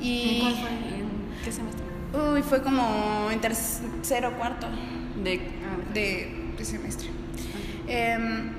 Y. 0.00 0.40
¿Cuál 0.40 0.54
fue? 0.54 0.70
¿En 0.70 1.44
qué 1.44 1.52
semestre? 1.52 1.83
Uy, 2.14 2.42
fue 2.42 2.62
como 2.62 3.28
en 3.30 3.40
tercero 3.40 4.28
o 4.28 4.32
cuarto 4.32 4.68
De. 5.22 5.40
ah, 5.64 5.92
de, 5.92 6.52
de 6.56 6.64
semestre. 6.64 7.08
Em, 7.88 8.52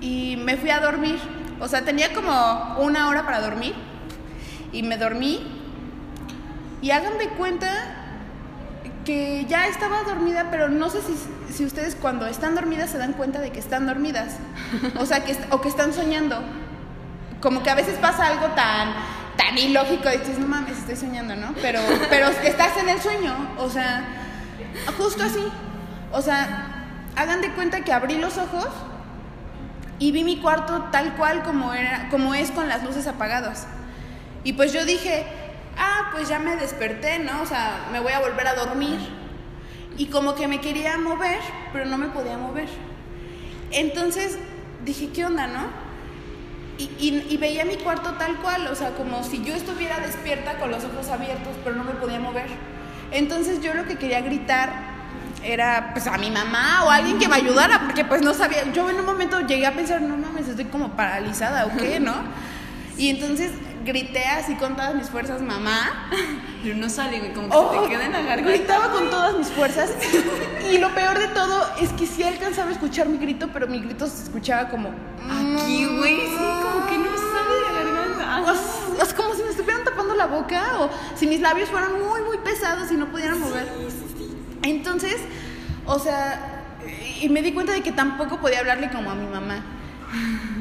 y 0.00 0.36
me 0.36 0.56
fui 0.56 0.70
a 0.70 0.80
dormir. 0.80 1.18
O 1.60 1.68
sea, 1.68 1.82
tenía 1.82 2.12
como 2.12 2.76
una 2.78 3.08
hora 3.08 3.24
para 3.24 3.40
dormir. 3.40 3.74
Y 4.72 4.82
me 4.82 4.98
dormí. 4.98 5.46
Y 6.82 6.90
hagan 6.90 7.18
de 7.18 7.28
cuenta 7.30 7.68
que 9.04 9.46
ya 9.48 9.68
estaba 9.68 10.02
dormida, 10.02 10.48
pero 10.50 10.68
no 10.68 10.90
sé 10.90 11.00
si, 11.00 11.14
si 11.52 11.64
ustedes 11.64 11.94
cuando 11.94 12.26
están 12.26 12.54
dormidas 12.54 12.90
se 12.90 12.98
dan 12.98 13.12
cuenta 13.12 13.40
de 13.40 13.52
que 13.52 13.60
están 13.60 13.86
dormidas. 13.86 14.36
O 14.98 15.06
sea, 15.06 15.24
que, 15.24 15.36
o 15.50 15.60
que 15.60 15.68
están 15.68 15.92
soñando. 15.92 16.42
Como 17.40 17.62
que 17.62 17.70
a 17.70 17.74
veces 17.74 17.96
pasa 17.98 18.26
algo 18.26 18.46
tan, 18.48 18.92
tan 19.46 19.58
ilógico 19.58 20.08
dices, 20.10 20.38
no 20.38 20.48
mames, 20.48 20.78
estoy 20.78 20.96
soñando, 20.96 21.36
¿no? 21.36 21.54
Pero, 21.62 21.80
pero 22.10 22.28
estás 22.28 22.76
en 22.78 22.88
el 22.88 23.00
sueño. 23.00 23.32
O 23.58 23.70
sea, 23.70 24.04
justo 24.98 25.22
así. 25.22 25.44
O 26.12 26.20
sea, 26.20 26.86
hagan 27.14 27.40
de 27.40 27.52
cuenta 27.52 27.82
que 27.82 27.92
abrí 27.92 28.18
los 28.18 28.38
ojos 28.38 28.68
y 29.98 30.10
vi 30.10 30.24
mi 30.24 30.38
cuarto 30.38 30.88
tal 30.90 31.14
cual 31.14 31.42
como, 31.42 31.72
era, 31.74 32.08
como 32.10 32.34
es 32.34 32.50
con 32.50 32.68
las 32.68 32.82
luces 32.82 33.06
apagadas. 33.06 33.68
Y 34.42 34.54
pues 34.54 34.72
yo 34.72 34.84
dije, 34.84 35.26
ah, 35.78 36.10
pues 36.12 36.28
ya 36.28 36.38
me 36.38 36.56
desperté, 36.56 37.20
¿no? 37.20 37.42
O 37.42 37.46
sea, 37.46 37.86
me 37.92 38.00
voy 38.00 38.12
a 38.12 38.20
volver 38.20 38.48
a 38.48 38.54
dormir. 38.54 38.98
Y 39.96 40.06
como 40.06 40.34
que 40.34 40.48
me 40.48 40.60
quería 40.60 40.98
mover, 40.98 41.38
pero 41.72 41.86
no 41.86 41.98
me 41.98 42.08
podía 42.08 42.36
mover. 42.36 42.68
Entonces 43.70 44.38
dije, 44.84 45.10
¿qué 45.12 45.24
onda, 45.24 45.46
no? 45.46 45.85
Y, 46.78 46.84
y- 46.98 47.26
y 47.30 47.36
veía 47.38 47.64
mi 47.64 47.76
cuarto 47.76 48.12
tal 48.18 48.36
cual, 48.36 48.66
o 48.66 48.74
sea, 48.74 48.90
como 48.90 49.24
si 49.24 49.42
yo 49.42 49.54
estuviera 49.54 49.98
despierta 50.00 50.58
con 50.58 50.70
los 50.70 50.84
ojos 50.84 51.08
abiertos, 51.08 51.54
pero 51.64 51.76
no 51.76 51.84
me 51.84 51.92
podía 51.92 52.18
mover. 52.20 52.46
Entonces 53.12 53.62
yo 53.62 53.72
lo 53.74 53.86
que 53.86 53.96
quería 53.96 54.20
gritar 54.20 54.94
era 55.42 55.90
pues 55.92 56.06
a 56.06 56.18
mi 56.18 56.30
mamá 56.30 56.84
o 56.84 56.90
a 56.90 56.96
alguien 56.96 57.18
que 57.18 57.28
me 57.28 57.36
ayudara, 57.36 57.80
porque 57.84 58.04
pues 58.04 58.20
no 58.22 58.34
sabía, 58.34 58.70
yo 58.72 58.90
en 58.90 58.96
un 58.98 59.06
momento 59.06 59.40
llegué 59.40 59.64
a 59.66 59.72
pensar, 59.72 60.02
no 60.02 60.16
mames, 60.16 60.48
estoy 60.48 60.64
como 60.66 60.90
paralizada 60.96 61.66
o 61.66 61.76
qué, 61.76 62.00
¿no? 62.00 62.14
Y 62.98 63.10
entonces 63.10 63.52
grité 63.86 64.24
así 64.26 64.54
con 64.56 64.76
todas 64.76 64.94
mis 64.94 65.08
fuerzas, 65.08 65.40
mamá. 65.40 66.10
Pero 66.62 66.76
no 66.76 66.88
sale, 66.90 67.20
güey, 67.20 67.32
como 67.32 67.48
que 67.48 67.56
Oh, 67.56 67.72
se 67.74 67.80
te 67.80 67.88
queda 67.94 68.06
en 68.06 68.12
la 68.12 68.22
garganta. 68.22 68.50
Gritaba 68.50 68.90
con 68.90 69.08
todas 69.08 69.38
mis 69.38 69.48
fuerzas. 69.48 69.90
Y 70.70 70.78
lo 70.78 70.92
peor 70.94 71.18
de 71.18 71.28
todo 71.28 71.64
es 71.80 71.90
que 71.92 72.06
sí 72.06 72.22
alcanzaba 72.24 72.70
a 72.70 72.72
escuchar 72.72 73.08
mi 73.08 73.18
grito, 73.18 73.48
pero 73.52 73.66
mi 73.68 73.78
grito 73.80 74.06
se 74.08 74.24
escuchaba 74.24 74.68
como. 74.68 74.88
Aquí, 74.90 75.86
güey, 75.86 76.16
sí, 76.26 76.36
como 76.36 76.86
que 76.86 76.98
no 76.98 77.10
sale 77.16 77.54
de 77.54 77.84
la 77.84 77.92
garganta. 77.92 78.50
O 78.50 78.54
s- 78.54 79.02
o 79.02 79.04
sea, 79.04 79.16
como 79.16 79.34
si 79.34 79.42
me 79.44 79.50
estuvieran 79.50 79.84
tapando 79.84 80.14
la 80.14 80.26
boca 80.26 80.62
o 80.80 80.90
si 81.16 81.26
mis 81.26 81.40
labios 81.40 81.68
fueran 81.70 81.92
muy, 82.04 82.20
muy 82.22 82.38
pesados 82.38 82.90
y 82.90 82.94
no 82.96 83.06
pudieran 83.10 83.38
mover. 83.40 83.68
Entonces, 84.62 85.16
o 85.86 85.98
sea, 85.98 86.64
y 87.20 87.28
me 87.28 87.42
di 87.42 87.52
cuenta 87.52 87.72
de 87.72 87.82
que 87.82 87.92
tampoco 87.92 88.38
podía 88.40 88.58
hablarle 88.60 88.90
como 88.90 89.10
a 89.10 89.14
mi 89.14 89.26
mamá. 89.26 89.64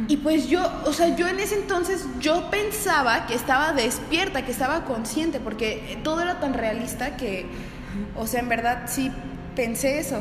Y 0.08 0.18
pues 0.18 0.48
yo, 0.48 0.62
o 0.86 0.94
sea, 0.94 1.16
yo 1.16 1.28
en 1.28 1.40
ese 1.40 1.56
entonces 1.56 2.06
yo 2.20 2.50
pensaba 2.52 3.26
que 3.26 3.34
estaba 3.34 3.74
despierta, 3.74 4.46
que 4.46 4.52
estaba 4.52 4.86
consciente, 4.86 5.40
porque 5.40 6.00
todo 6.04 6.22
era 6.22 6.40
tan 6.40 6.54
realista 6.54 7.18
que, 7.18 7.48
o 8.16 8.28
sea, 8.28 8.42
en 8.42 8.50
verdad 8.50 8.84
sí 8.88 9.12
pensé 9.56 10.00
eso. 10.00 10.20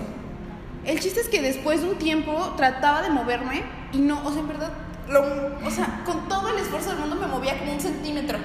El 0.86 1.00
chiste 1.00 1.20
es 1.20 1.28
que 1.28 1.42
después 1.42 1.82
de 1.82 1.90
un 1.90 1.96
tiempo 1.98 2.54
trataba 2.56 3.02
de 3.02 3.10
moverme 3.10 3.62
y 3.92 3.98
no, 3.98 4.24
o 4.26 4.30
sea, 4.32 4.40
en 4.40 4.48
verdad, 4.48 4.70
lo- 5.08 5.66
o 5.66 5.70
sea, 5.70 6.02
con 6.06 6.28
todo 6.28 6.48
el 6.48 6.56
esfuerzo 6.62 6.90
del 6.90 6.98
mundo 7.00 7.16
me 7.16 7.26
movía 7.26 7.58
como 7.58 7.72
un 7.72 7.80
centímetro. 7.80 8.38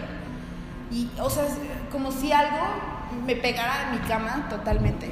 Y, 0.91 1.09
o 1.21 1.29
sea, 1.29 1.45
como 1.91 2.11
si 2.11 2.31
algo 2.31 2.57
me 3.25 3.35
pegara 3.35 3.83
en 3.93 4.01
mi 4.01 4.07
cama 4.07 4.47
totalmente. 4.49 5.09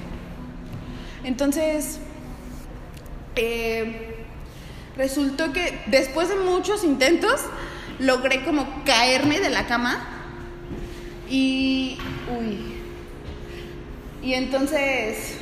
Entonces, 1.24 2.00
eh, 3.36 4.16
resultó 4.98 5.54
que 5.54 5.84
después 5.88 6.30
de 6.30 6.36
muchos 6.36 6.84
intentos, 6.84 7.42
logré 8.00 8.44
como 8.44 8.84
caerme 8.84 9.39
de 9.39 9.50
la 9.50 9.66
cama. 9.66 10.00
Y, 11.30 11.98
uy. 12.38 12.74
Y 14.24 14.34
entonces, 14.34 15.38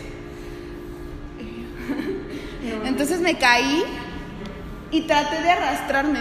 entonces 2.86 3.20
me 3.22 3.38
caí 3.38 3.84
y 4.92 5.02
traté 5.02 5.42
de 5.42 5.50
arrastrarme. 5.50 6.20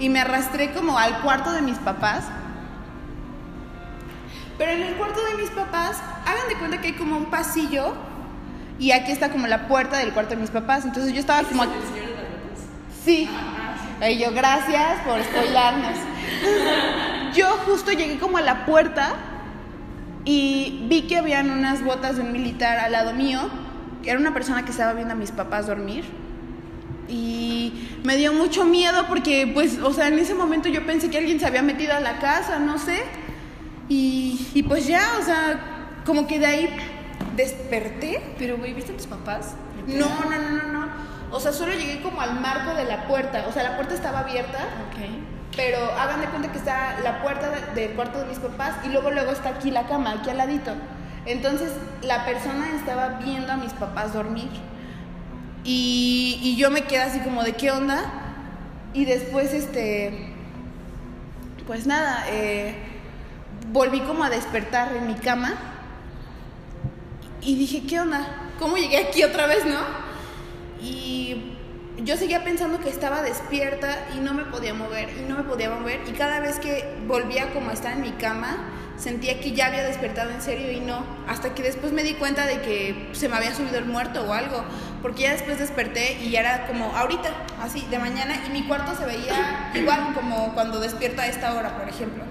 Y 0.00 0.08
me 0.08 0.20
arrastré 0.20 0.72
como 0.72 0.98
al 0.98 1.20
cuarto 1.22 1.52
de 1.52 1.62
mis 1.62 1.78
papás. 1.78 2.24
Pero 4.58 4.72
en 4.72 4.82
el 4.82 4.94
cuarto 4.94 5.20
de 5.24 5.42
mis 5.42 5.50
papás, 5.50 5.98
hagan 6.26 6.48
de 6.48 6.56
cuenta 6.56 6.80
que 6.80 6.88
hay 6.88 6.92
como 6.94 7.16
un 7.16 7.26
pasillo 7.26 7.94
y 8.78 8.90
aquí 8.90 9.12
está 9.12 9.30
como 9.30 9.46
la 9.46 9.68
puerta 9.68 9.98
del 9.98 10.12
cuarto 10.12 10.34
de 10.34 10.40
mis 10.40 10.50
papás. 10.50 10.84
Entonces 10.84 11.12
yo 11.12 11.20
estaba 11.20 11.42
como... 11.44 11.64
Sí. 13.04 13.28
Y 14.08 14.18
yo, 14.18 14.32
gracias 14.32 15.00
por 15.06 15.22
spoilarnos. 15.22 15.98
Yo 17.34 17.48
justo 17.66 17.92
llegué 17.92 18.18
como 18.18 18.38
a 18.38 18.42
la 18.42 18.64
puerta 18.64 19.14
y 20.24 20.86
vi 20.88 21.02
que 21.02 21.18
habían 21.18 21.50
unas 21.50 21.84
botas 21.84 22.16
de 22.16 22.22
un 22.22 22.32
militar 22.32 22.78
al 22.78 22.92
lado 22.92 23.12
mío. 23.12 23.40
Era 24.04 24.18
una 24.18 24.32
persona 24.32 24.64
que 24.64 24.70
estaba 24.70 24.92
viendo 24.94 25.12
a 25.12 25.16
mis 25.16 25.32
papás 25.32 25.66
dormir. 25.66 26.04
Y 27.08 27.98
me 28.02 28.16
dio 28.16 28.32
mucho 28.32 28.64
miedo 28.64 29.06
porque, 29.06 29.50
pues, 29.52 29.78
o 29.82 29.92
sea, 29.92 30.08
en 30.08 30.18
ese 30.18 30.34
momento 30.34 30.68
yo 30.68 30.84
pensé 30.86 31.10
que 31.10 31.18
alguien 31.18 31.38
se 31.38 31.46
había 31.46 31.62
metido 31.62 31.92
a 31.94 32.00
la 32.00 32.18
casa, 32.18 32.58
no 32.58 32.78
sé. 32.78 33.02
Y, 33.88 34.48
y 34.54 34.62
pues 34.62 34.86
ya, 34.86 35.02
o 35.20 35.22
sea, 35.22 36.00
como 36.06 36.26
que 36.26 36.38
de 36.38 36.46
ahí 36.46 36.76
desperté. 37.36 38.22
Pero, 38.38 38.56
güey, 38.56 38.72
¿viste 38.72 38.92
a 38.92 38.96
tus 38.96 39.06
papás? 39.06 39.54
No, 39.86 40.08
no, 40.08 40.30
no, 40.30 40.62
no, 40.62 40.72
no. 40.72 40.83
O 41.34 41.40
sea, 41.40 41.52
solo 41.52 41.72
llegué 41.72 42.00
como 42.00 42.20
al 42.20 42.38
marco 42.40 42.74
de 42.74 42.84
la 42.84 43.08
puerta. 43.08 43.44
O 43.48 43.52
sea, 43.52 43.64
la 43.64 43.74
puerta 43.76 43.92
estaba 43.94 44.20
abierta, 44.20 44.58
Ok. 44.88 45.04
pero 45.56 45.78
hagan 45.98 46.20
de 46.20 46.26
cuenta 46.28 46.52
que 46.52 46.58
está 46.58 47.00
la 47.02 47.22
puerta 47.22 47.50
de- 47.50 47.80
del 47.80 47.96
cuarto 47.96 48.20
de 48.20 48.26
mis 48.26 48.38
papás 48.38 48.74
y 48.84 48.88
luego 48.90 49.10
luego 49.10 49.32
está 49.32 49.48
aquí 49.48 49.70
la 49.72 49.86
cama, 49.88 50.12
aquí 50.12 50.30
al 50.30 50.38
ladito. 50.38 50.72
Entonces, 51.26 51.72
la 52.02 52.24
persona 52.24 52.68
estaba 52.76 53.18
viendo 53.24 53.50
a 53.52 53.56
mis 53.56 53.72
papás 53.72 54.12
dormir. 54.12 54.48
Y, 55.64 56.38
y 56.42 56.56
yo 56.56 56.70
me 56.70 56.82
quedé 56.82 57.02
así 57.02 57.18
como 57.20 57.42
de 57.42 57.54
qué 57.54 57.70
onda. 57.72 58.04
Y 58.92 59.06
después, 59.06 59.52
este, 59.54 60.32
pues 61.66 61.86
nada, 61.86 62.26
eh, 62.28 62.76
volví 63.72 64.00
como 64.02 64.22
a 64.22 64.30
despertar 64.30 64.94
en 64.94 65.06
mi 65.08 65.14
cama. 65.14 65.54
Y 67.40 67.56
dije, 67.56 67.82
¿qué 67.88 67.98
onda? 68.00 68.20
¿Cómo 68.60 68.76
llegué 68.76 68.98
aquí 68.98 69.24
otra 69.24 69.46
vez, 69.46 69.64
no? 69.66 70.03
Yo 72.02 72.16
seguía 72.16 72.42
pensando 72.42 72.80
que 72.80 72.88
estaba 72.88 73.22
despierta 73.22 74.08
y 74.16 74.18
no 74.18 74.34
me 74.34 74.44
podía 74.44 74.74
mover 74.74 75.10
y 75.16 75.22
no 75.28 75.36
me 75.36 75.44
podía 75.44 75.70
mover. 75.70 76.00
Y 76.08 76.12
cada 76.12 76.40
vez 76.40 76.58
que 76.58 76.84
volvía 77.06 77.52
como 77.52 77.70
a 77.70 77.72
estar 77.72 77.92
en 77.92 78.00
mi 78.00 78.10
cama, 78.12 78.68
sentía 78.96 79.40
que 79.40 79.52
ya 79.52 79.66
había 79.66 79.84
despertado 79.84 80.30
en 80.30 80.42
serio 80.42 80.72
y 80.72 80.80
no. 80.80 81.04
Hasta 81.28 81.54
que 81.54 81.62
después 81.62 81.92
me 81.92 82.02
di 82.02 82.14
cuenta 82.14 82.46
de 82.46 82.60
que 82.62 83.10
se 83.12 83.28
me 83.28 83.36
había 83.36 83.54
subido 83.54 83.78
el 83.78 83.84
muerto 83.84 84.24
o 84.28 84.32
algo. 84.32 84.64
Porque 85.02 85.22
ya 85.22 85.32
después 85.32 85.60
desperté 85.60 86.18
y 86.20 86.30
ya 86.30 86.40
era 86.40 86.66
como 86.66 86.96
ahorita, 86.96 87.30
así, 87.62 87.86
de 87.88 87.98
mañana. 88.00 88.42
Y 88.44 88.50
mi 88.50 88.64
cuarto 88.64 88.96
se 88.96 89.06
veía 89.06 89.70
igual 89.74 90.14
como 90.14 90.52
cuando 90.52 90.80
despierto 90.80 91.22
a 91.22 91.28
esta 91.28 91.54
hora, 91.54 91.78
por 91.78 91.88
ejemplo. 91.88 92.24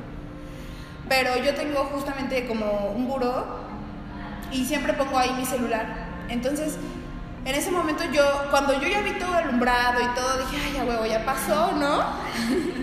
Pero 1.08 1.38
yo 1.38 1.55
tengo 1.55 1.86
justamente 1.86 2.48
como 2.48 2.91
un 2.91 3.08
buró 3.08 3.60
y 4.51 4.65
siempre 4.65 4.91
pongo 4.91 5.17
ahí 5.17 5.32
mi 5.38 5.46
celular. 5.46 6.08
Entonces, 6.27 6.77
en 7.46 7.56
ese 7.56 7.72
momento 7.72 8.04
yo, 8.12 8.24
cuando 8.50 8.74
yo 8.80 8.88
ya 8.88 9.02
vi 9.02 9.12
todo 9.20 9.34
alumbrado 9.34 10.02
y 10.02 10.08
todo, 10.16 10.38
dije, 10.38 10.64
ay, 10.66 10.74
ya 10.76 10.84
huevo, 10.86 11.06
ya 11.06 11.26
pasó, 11.26 11.74
¿no? 11.74 12.04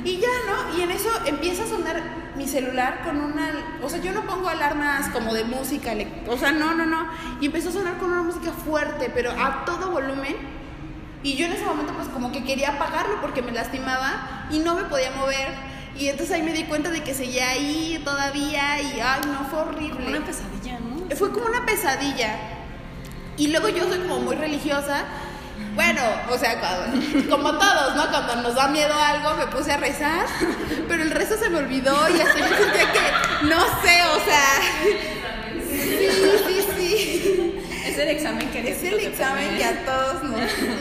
Y 0.05 0.19
ya, 0.19 0.29
¿no? 0.47 0.77
Y 0.77 0.83
en 0.83 0.91
eso 0.91 1.09
empieza 1.25 1.65
a 1.65 1.67
sonar 1.67 2.03
mi 2.37 2.47
celular 2.47 3.03
con 3.05 3.21
una, 3.21 3.53
o 3.83 3.89
sea, 3.89 4.01
yo 4.01 4.13
no 4.13 4.27
pongo 4.27 4.49
alarmas 4.49 5.09
como 5.09 5.33
de 5.33 5.45
música, 5.45 5.93
o 6.29 6.37
sea, 6.37 6.53
no, 6.53 6.75
no, 6.75 6.85
no. 6.85 7.09
Y 7.41 7.47
empezó 7.47 7.71
a 7.71 7.73
sonar 7.73 7.97
con 7.97 8.13
una 8.13 8.23
música 8.23 8.53
fuerte, 8.53 9.11
pero 9.15 9.31
a 9.31 9.65
todo 9.65 9.91
volumen. 9.91 10.37
Y 11.23 11.37
yo 11.37 11.47
en 11.47 11.53
ese 11.53 11.65
momento 11.65 11.93
pues 11.95 12.09
como 12.09 12.33
que 12.33 12.45
quería 12.45 12.71
apagarlo 12.71 13.21
porque 13.21 13.43
me 13.43 13.53
lastimaba 13.53 14.47
y 14.51 14.59
no 14.59 14.75
me 14.75 14.85
podía 14.85 15.11
mover. 15.13 15.49
Y 15.97 16.09
entonces 16.09 16.35
ahí 16.35 16.43
me 16.43 16.53
di 16.53 16.65
cuenta 16.65 16.91
de 16.91 17.03
que 17.03 17.15
seguía 17.15 17.51
ahí 17.51 18.01
todavía 18.05 18.81
y 18.81 19.01
ay, 19.01 19.21
no, 19.27 19.45
fue 19.51 19.61
horrible. 19.61 20.07
Una 20.07 20.25
pesadilla, 20.25 20.79
¿no? 20.81 21.17
Fue 21.17 21.31
como 21.31 21.47
una 21.47 21.67
pesadilla. 21.67 22.60
Y 23.41 23.49
luego 23.49 23.69
yo 23.71 23.89
soy 23.89 23.99
como 24.01 24.21
muy 24.21 24.37
religiosa. 24.37 25.05
Bueno, 25.75 26.03
o 26.31 26.37
sea, 26.37 26.61
cuando- 26.61 27.31
como 27.31 27.59
todos, 27.59 27.97
¿no? 27.97 28.09
Cuando 28.11 28.37
nos 28.43 28.55
da 28.55 28.69
miedo 28.69 28.93
algo, 28.95 29.35
me 29.35 29.47
puse 29.47 29.73
a 29.73 29.77
rezar, 29.79 30.27
pero 30.89 31.03
el 31.03 31.11
rezo 31.11 31.37
se 31.39 31.49
me 31.49 31.59
olvidó 31.59 31.97
y 32.11 32.21
hasta 32.21 32.39
yo 32.39 32.57
sentía 32.57 32.93
que, 32.93 33.47
no 33.47 33.61
sé, 33.83 34.03
o 34.15 34.21
sea, 34.25 34.61
sí, 35.71 36.09
sí, 36.47 36.67
sí. 36.77 37.55
Ese 37.87 38.03
el 38.03 38.09
examen 38.11 38.51
que 38.51 38.71
Es 38.71 38.83
el 38.85 39.01
examen 39.01 39.57
que 39.57 39.65
a 39.65 39.85
todos 39.87 40.23
nos... 40.23 40.33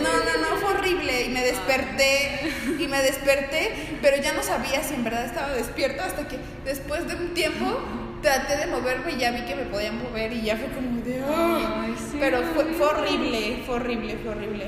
No, 0.02 0.14
no, 0.26 0.50
no, 0.50 0.58
fue 0.60 0.72
horrible. 0.74 1.24
Y 1.26 1.30
me 1.30 1.44
desperté, 1.44 2.52
y 2.78 2.88
me 2.88 3.02
desperté, 3.02 3.98
pero 4.02 4.18
ya 4.22 4.34
no 4.34 4.44
sabía 4.44 4.84
si 4.84 4.96
en 4.96 5.04
verdad 5.06 5.26
estaba 5.26 5.50
despierto 5.54 6.04
hasta 6.04 6.28
que 6.28 6.38
después 6.66 7.08
de 7.08 7.16
un 7.16 7.34
tiempo 7.34 7.80
traté 8.22 8.58
de 8.58 8.68
moverme 8.68 9.14
y 9.14 9.18
ya 9.18 9.32
vi 9.32 9.42
que 9.42 9.56
me 9.56 9.64
podía 9.64 9.92
mover 9.92 10.32
y 10.34 10.42
ya 10.42 10.58
fue 10.58 10.68
como 10.70 11.02
de... 11.02 11.22
"Ah". 11.28 11.84
Ay, 11.84 11.96
sí. 11.98 12.18
Pero 12.20 12.42
fue, 12.54 12.66
fue 12.74 12.88
horrible, 12.88 13.64
fue 13.66 13.76
horrible, 13.76 14.18
fue 14.24 14.32
horrible. 14.32 14.66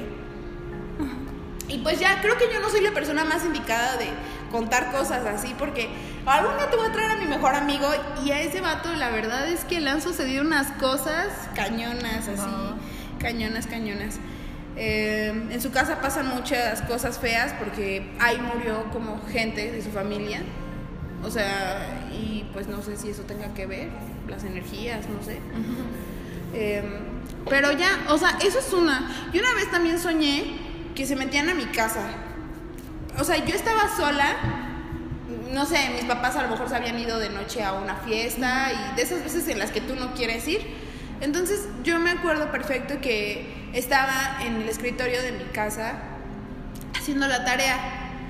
Y 1.67 1.77
pues 1.79 1.99
ya, 1.99 2.19
creo 2.21 2.37
que 2.37 2.45
yo 2.51 2.59
no 2.59 2.69
soy 2.69 2.81
la 2.81 2.91
persona 2.91 3.23
más 3.23 3.45
indicada 3.45 3.95
de 3.95 4.07
contar 4.51 4.91
cosas 4.91 5.25
así, 5.25 5.55
porque 5.57 5.87
algún 6.25 6.57
día 6.57 6.69
te 6.69 6.75
voy 6.75 6.85
a 6.89 6.91
traer 6.91 7.11
a 7.11 7.15
mi 7.15 7.25
mejor 7.27 7.55
amigo 7.55 7.87
y 8.25 8.31
a 8.31 8.41
ese 8.41 8.59
vato 8.59 8.93
la 8.95 9.09
verdad 9.09 9.47
es 9.47 9.63
que 9.63 9.79
le 9.79 9.89
han 9.89 10.01
sucedido 10.01 10.41
unas 10.43 10.67
cosas 10.73 11.27
cañonas, 11.55 12.27
así, 12.27 12.49
cañonas, 13.19 13.67
cañonas. 13.67 14.19
Eh, 14.75 15.27
en 15.49 15.61
su 15.61 15.71
casa 15.71 16.01
pasan 16.01 16.27
muchas 16.27 16.81
cosas 16.81 17.19
feas 17.19 17.53
porque 17.53 18.09
ahí 18.19 18.37
murió 18.53 18.89
como 18.91 19.21
gente 19.31 19.71
de 19.71 19.81
su 19.81 19.91
familia. 19.91 20.41
O 21.23 21.29
sea, 21.29 22.09
y 22.11 22.45
pues 22.53 22.67
no 22.67 22.81
sé 22.81 22.97
si 22.97 23.09
eso 23.09 23.23
tenga 23.23 23.53
que 23.53 23.65
ver, 23.65 23.89
las 24.27 24.43
energías, 24.43 25.07
no 25.07 25.23
sé. 25.23 25.39
Eh, 26.53 26.83
pero 27.49 27.71
ya, 27.71 28.05
o 28.09 28.17
sea, 28.17 28.37
eso 28.43 28.59
es 28.59 28.73
una. 28.73 29.29
Y 29.33 29.39
una 29.39 29.53
vez 29.53 29.69
también 29.71 29.99
soñé 29.99 30.57
que 30.95 31.05
se 31.05 31.15
metían 31.15 31.49
a 31.49 31.53
mi 31.53 31.65
casa. 31.65 32.01
O 33.19 33.23
sea, 33.23 33.43
yo 33.45 33.55
estaba 33.55 33.95
sola. 33.95 34.35
No 35.51 35.65
sé, 35.65 35.77
mis 35.95 36.05
papás 36.05 36.35
a 36.37 36.43
lo 36.43 36.49
mejor 36.49 36.69
se 36.69 36.75
habían 36.75 36.97
ido 36.97 37.19
de 37.19 37.29
noche 37.29 37.63
a 37.63 37.73
una 37.73 37.95
fiesta 37.95 38.71
y 38.71 38.95
de 38.95 39.01
esas 39.01 39.23
veces 39.23 39.47
en 39.49 39.59
las 39.59 39.71
que 39.71 39.81
tú 39.81 39.95
no 39.95 40.13
quieres 40.13 40.47
ir. 40.47 40.61
Entonces 41.19 41.67
yo 41.83 41.99
me 41.99 42.09
acuerdo 42.09 42.51
perfecto 42.51 43.01
que 43.01 43.69
estaba 43.73 44.39
en 44.43 44.55
el 44.55 44.69
escritorio 44.69 45.21
de 45.21 45.33
mi 45.33 45.43
casa 45.45 45.99
haciendo 46.97 47.27
la 47.27 47.43
tarea. 47.43 47.77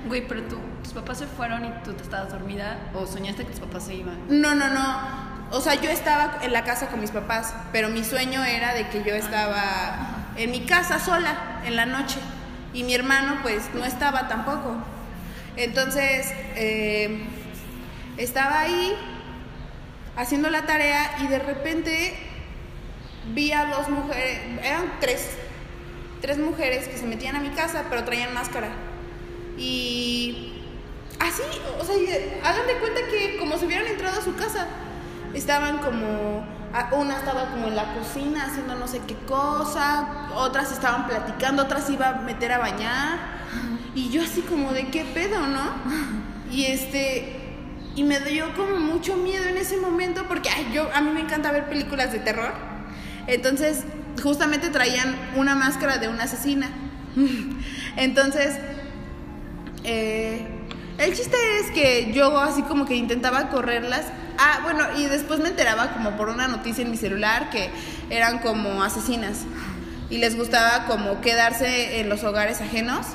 Güey, 0.08 0.26
pero 0.26 0.42
tú, 0.42 0.58
tus 0.92 1.00
papás 1.00 1.18
se 1.18 1.26
fueron 1.26 1.64
y 1.64 1.70
tú 1.84 1.94
te 1.94 2.02
estabas 2.02 2.30
dormida 2.30 2.76
o 2.94 3.06
soñaste 3.06 3.44
que 3.46 3.52
tus 3.52 3.60
papás 3.60 3.84
se 3.84 3.94
iban. 3.94 4.18
No, 4.28 4.54
no, 4.54 4.68
no. 4.68 5.22
O 5.50 5.60
sea, 5.60 5.74
yo 5.74 5.90
estaba 5.90 6.38
en 6.42 6.52
la 6.52 6.64
casa 6.64 6.88
con 6.88 7.00
mis 7.00 7.10
papás, 7.10 7.54
pero 7.72 7.88
mi 7.88 8.04
sueño 8.04 8.44
era 8.44 8.74
de 8.74 8.88
que 8.88 9.02
yo 9.02 9.14
estaba 9.14 10.32
en 10.36 10.50
mi 10.50 10.66
casa 10.66 10.98
sola 10.98 11.62
en 11.64 11.76
la 11.76 11.86
noche 11.86 12.18
y 12.74 12.84
mi 12.84 12.94
hermano 12.94 13.38
pues 13.42 13.62
no 13.74 13.86
estaba 13.86 14.28
tampoco. 14.28 14.76
Entonces, 15.56 16.30
eh, 16.56 17.26
estaba 18.18 18.60
ahí 18.60 18.94
haciendo 20.16 20.50
la 20.50 20.66
tarea 20.66 21.16
y 21.22 21.26
de 21.26 21.38
repente 21.38 22.14
vi 23.32 23.52
a 23.52 23.64
dos 23.64 23.88
mujeres, 23.88 24.40
eran 24.62 24.92
tres, 25.00 25.30
tres 26.20 26.36
mujeres 26.36 26.86
que 26.88 26.98
se 26.98 27.06
metían 27.06 27.36
a 27.36 27.40
mi 27.40 27.50
casa 27.50 27.84
pero 27.88 28.04
traían 28.04 28.34
máscara. 28.34 28.68
Y 29.56 30.51
así, 31.28 31.42
o 31.80 31.84
sea, 31.84 31.96
y, 31.96 32.40
hagan 32.42 32.66
de 32.66 32.74
cuenta 32.78 33.00
que 33.10 33.36
como 33.38 33.56
si 33.56 33.66
hubieran 33.66 33.86
entrado 33.86 34.20
a 34.20 34.24
su 34.24 34.34
casa. 34.34 34.66
Estaban 35.34 35.78
como, 35.78 36.44
una 36.92 37.16
estaba 37.16 37.50
como 37.50 37.68
en 37.68 37.76
la 37.76 37.94
cocina 37.94 38.44
haciendo 38.44 38.74
no 38.74 38.86
sé 38.86 39.00
qué 39.06 39.14
cosa, 39.26 40.28
otras 40.34 40.72
estaban 40.72 41.06
platicando, 41.06 41.62
otras 41.62 41.88
iba 41.88 42.08
a 42.08 42.12
meter 42.20 42.52
a 42.52 42.58
bañar. 42.58 43.18
Y 43.94 44.10
yo 44.10 44.22
así 44.22 44.42
como 44.42 44.72
de 44.72 44.88
qué 44.88 45.04
pedo, 45.04 45.46
¿no? 45.46 45.72
Y 46.50 46.66
este, 46.66 47.40
y 47.94 48.04
me 48.04 48.20
dio 48.20 48.54
como 48.54 48.76
mucho 48.78 49.16
miedo 49.16 49.44
en 49.44 49.56
ese 49.56 49.78
momento 49.78 50.24
porque 50.28 50.50
ay, 50.50 50.70
yo, 50.74 50.88
a 50.94 51.00
mí 51.00 51.10
me 51.12 51.20
encanta 51.20 51.50
ver 51.50 51.66
películas 51.68 52.12
de 52.12 52.18
terror. 52.18 52.52
Entonces, 53.26 53.84
justamente 54.22 54.68
traían 54.68 55.14
una 55.36 55.54
máscara 55.54 55.98
de 55.98 56.08
una 56.08 56.24
asesina. 56.24 56.68
Entonces, 57.96 58.58
eh, 59.84 60.51
el 60.98 61.14
chiste 61.14 61.36
es 61.60 61.70
que 61.70 62.12
yo 62.12 62.38
así 62.38 62.62
como 62.62 62.84
que 62.84 62.94
intentaba 62.94 63.48
correrlas. 63.48 64.04
Ah, 64.38 64.60
bueno, 64.62 64.84
y 64.96 65.06
después 65.06 65.40
me 65.40 65.48
enteraba 65.48 65.92
como 65.92 66.16
por 66.16 66.28
una 66.28 66.48
noticia 66.48 66.84
en 66.84 66.90
mi 66.90 66.96
celular 66.96 67.50
que 67.50 67.70
eran 68.10 68.38
como 68.38 68.82
asesinas 68.82 69.40
y 70.10 70.18
les 70.18 70.36
gustaba 70.36 70.86
como 70.86 71.20
quedarse 71.20 72.00
en 72.00 72.08
los 72.08 72.22
hogares 72.24 72.60
ajenos 72.60 73.06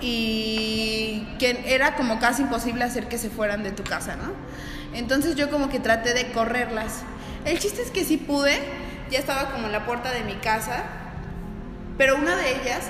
y 0.00 1.26
que 1.38 1.62
era 1.66 1.96
como 1.96 2.18
casi 2.18 2.42
imposible 2.42 2.84
hacer 2.84 3.08
que 3.08 3.18
se 3.18 3.30
fueran 3.30 3.62
de 3.62 3.70
tu 3.70 3.84
casa, 3.84 4.16
¿no? 4.16 4.32
Entonces 4.94 5.36
yo 5.36 5.50
como 5.50 5.68
que 5.68 5.80
traté 5.80 6.12
de 6.12 6.32
correrlas. 6.32 7.02
El 7.44 7.58
chiste 7.58 7.82
es 7.82 7.90
que 7.90 8.04
sí 8.04 8.16
pude, 8.16 8.58
ya 9.10 9.18
estaba 9.18 9.50
como 9.50 9.66
en 9.66 9.72
la 9.72 9.86
puerta 9.86 10.10
de 10.10 10.24
mi 10.24 10.34
casa, 10.34 10.84
pero 11.96 12.16
una 12.16 12.36
de 12.36 12.50
ellas 12.50 12.88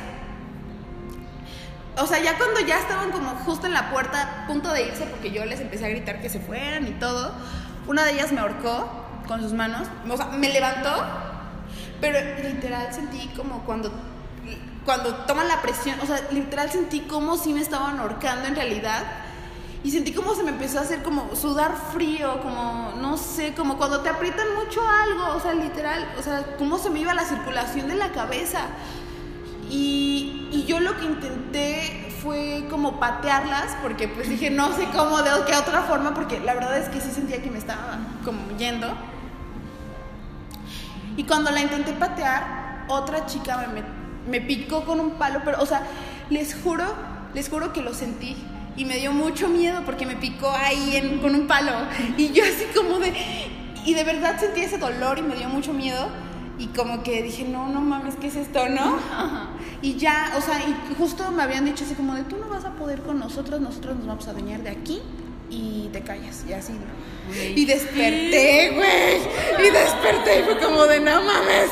o 1.96 2.07
sea, 2.07 2.20
ya 2.20 2.37
cuando 2.37 2.61
ya 2.61 2.78
estaban 2.78 3.12
como 3.12 3.30
justo 3.44 3.66
en 3.66 3.72
la 3.72 3.90
puerta, 3.90 4.44
a 4.44 4.46
punto 4.46 4.72
de 4.72 4.88
irse, 4.88 5.04
porque 5.04 5.30
yo 5.30 5.44
les 5.44 5.61
empecé 5.61 5.87
a 5.87 5.88
gritar 5.88 6.20
que 6.20 6.28
se 6.28 6.40
fueran 6.40 6.87
y 6.87 6.92
todo, 6.92 7.33
una 7.87 8.04
de 8.04 8.12
ellas 8.12 8.33
me 8.33 8.40
ahorcó 8.40 8.88
con 9.28 9.40
sus 9.40 9.52
manos, 9.52 9.87
o 10.09 10.16
sea, 10.16 10.26
me 10.26 10.48
levantó, 10.48 10.90
pero 12.00 12.18
literal 12.42 12.92
sentí 12.92 13.28
como 13.37 13.64
cuando, 13.64 13.92
cuando 14.85 15.14
toman 15.26 15.48
la 15.48 15.62
presión, 15.62 15.98
o 16.00 16.07
sea, 16.07 16.20
literal 16.30 16.70
sentí 16.70 17.00
como 17.00 17.37
si 17.37 17.52
me 17.52 17.61
estaban 17.61 17.98
ahorcando 17.98 18.48
en 18.48 18.57
realidad. 18.57 19.04
Y 19.83 19.90
sentí 19.90 20.12
como 20.12 20.35
se 20.35 20.42
me 20.42 20.50
empezó 20.50 20.78
a 20.78 20.80
hacer 20.80 21.02
como 21.02 21.37
sudar 21.37 21.74
frío, 21.92 22.40
como, 22.40 22.94
no 23.02 23.18
sé, 23.18 23.52
como 23.52 23.76
cuando 23.76 24.00
te 24.00 24.09
aprietan 24.09 24.46
mucho 24.54 24.80
algo, 24.88 25.37
o 25.37 25.40
sea, 25.40 25.52
literal, 25.52 26.11
o 26.18 26.22
sea, 26.22 26.42
cómo 26.59 26.78
se 26.78 26.88
me 26.88 27.00
iba 27.00 27.12
la 27.12 27.24
circulación 27.24 27.88
de 27.88 27.96
la 27.96 28.11
cabeza. 28.11 28.62
Y, 29.74 30.46
y 30.52 30.64
yo 30.66 30.78
lo 30.78 30.96
que 30.96 31.04
intenté 31.04 32.12
fue 32.22 32.64
como 32.70 33.00
patearlas, 33.00 33.76
porque 33.82 34.06
pues 34.06 34.28
dije, 34.28 34.48
no 34.48 34.72
sé 34.72 34.87
cómo, 34.94 35.20
de 35.20 35.30
qué 35.48 35.56
otra 35.56 35.82
forma, 35.82 36.14
porque 36.14 36.38
la 36.38 36.54
verdad 36.54 36.78
es 36.78 36.88
que 36.90 37.00
sí 37.00 37.10
sentía 37.10 37.42
que 37.42 37.50
me 37.50 37.58
estaba 37.58 37.98
como 38.24 38.56
yendo. 38.56 38.94
Y 41.16 41.24
cuando 41.24 41.50
la 41.50 41.60
intenté 41.60 41.92
patear, 41.92 42.84
otra 42.88 43.26
chica 43.26 43.66
me, 43.74 43.82
me, 44.30 44.40
picó 44.46 44.84
con 44.84 45.00
un 45.00 45.10
palo, 45.12 45.40
pero, 45.44 45.60
o 45.60 45.66
sea, 45.66 45.82
les 46.30 46.54
juro, 46.54 46.84
les 47.34 47.48
juro 47.48 47.72
que 47.72 47.82
lo 47.82 47.92
sentí. 47.92 48.37
Y 48.76 48.84
me 48.84 48.96
dio 48.98 49.12
mucho 49.12 49.48
miedo 49.48 49.82
porque 49.84 50.06
me 50.06 50.14
picó 50.14 50.50
ahí 50.50 50.96
en- 50.96 51.18
con 51.18 51.34
un 51.34 51.46
palo. 51.48 51.72
Y 52.16 52.30
yo 52.32 52.44
así 52.44 52.64
como 52.76 53.00
de... 53.00 53.12
Y 53.84 53.94
de 53.94 54.04
verdad 54.04 54.38
sentí 54.38 54.60
ese 54.62 54.78
dolor 54.78 55.18
y 55.18 55.22
me 55.22 55.34
dio 55.34 55.48
mucho 55.48 55.72
miedo. 55.72 56.08
Y 56.58 56.68
como 56.68 57.02
que 57.02 57.22
dije, 57.22 57.44
no, 57.44 57.68
no 57.68 57.80
mames, 57.80 58.14
¿qué 58.16 58.28
es 58.28 58.36
esto, 58.36 58.68
no? 58.68 58.98
Y 59.82 59.96
ya, 59.96 60.34
o 60.38 60.40
sea, 60.40 60.60
y 60.60 60.94
justo 60.94 61.30
me 61.32 61.42
habían 61.42 61.64
dicho 61.64 61.84
así 61.84 61.94
como 61.94 62.14
de, 62.14 62.22
tú 62.22 62.36
no 62.36 62.48
vas 62.48 62.64
a 62.64 62.74
poder 62.74 63.00
con 63.02 63.18
nosotros, 63.18 63.60
nosotros 63.60 63.96
nos 63.96 64.06
vamos 64.06 64.26
a 64.28 64.30
adueñar 64.30 64.62
de 64.62 64.70
aquí 64.70 65.02
y 65.50 65.88
te 65.92 66.02
callas. 66.02 66.44
Y 66.48 66.52
así, 66.52 66.72
¿no? 66.72 66.86
Güey. 67.28 67.60
Y 67.60 67.64
desperté, 67.64 68.70
güey. 68.70 69.66
Y 69.66 69.70
desperté 69.70 70.40
y 70.40 70.42
fue 70.44 70.58
como 70.58 70.84
de, 70.84 71.00
no 71.00 71.22
mames. 71.22 71.70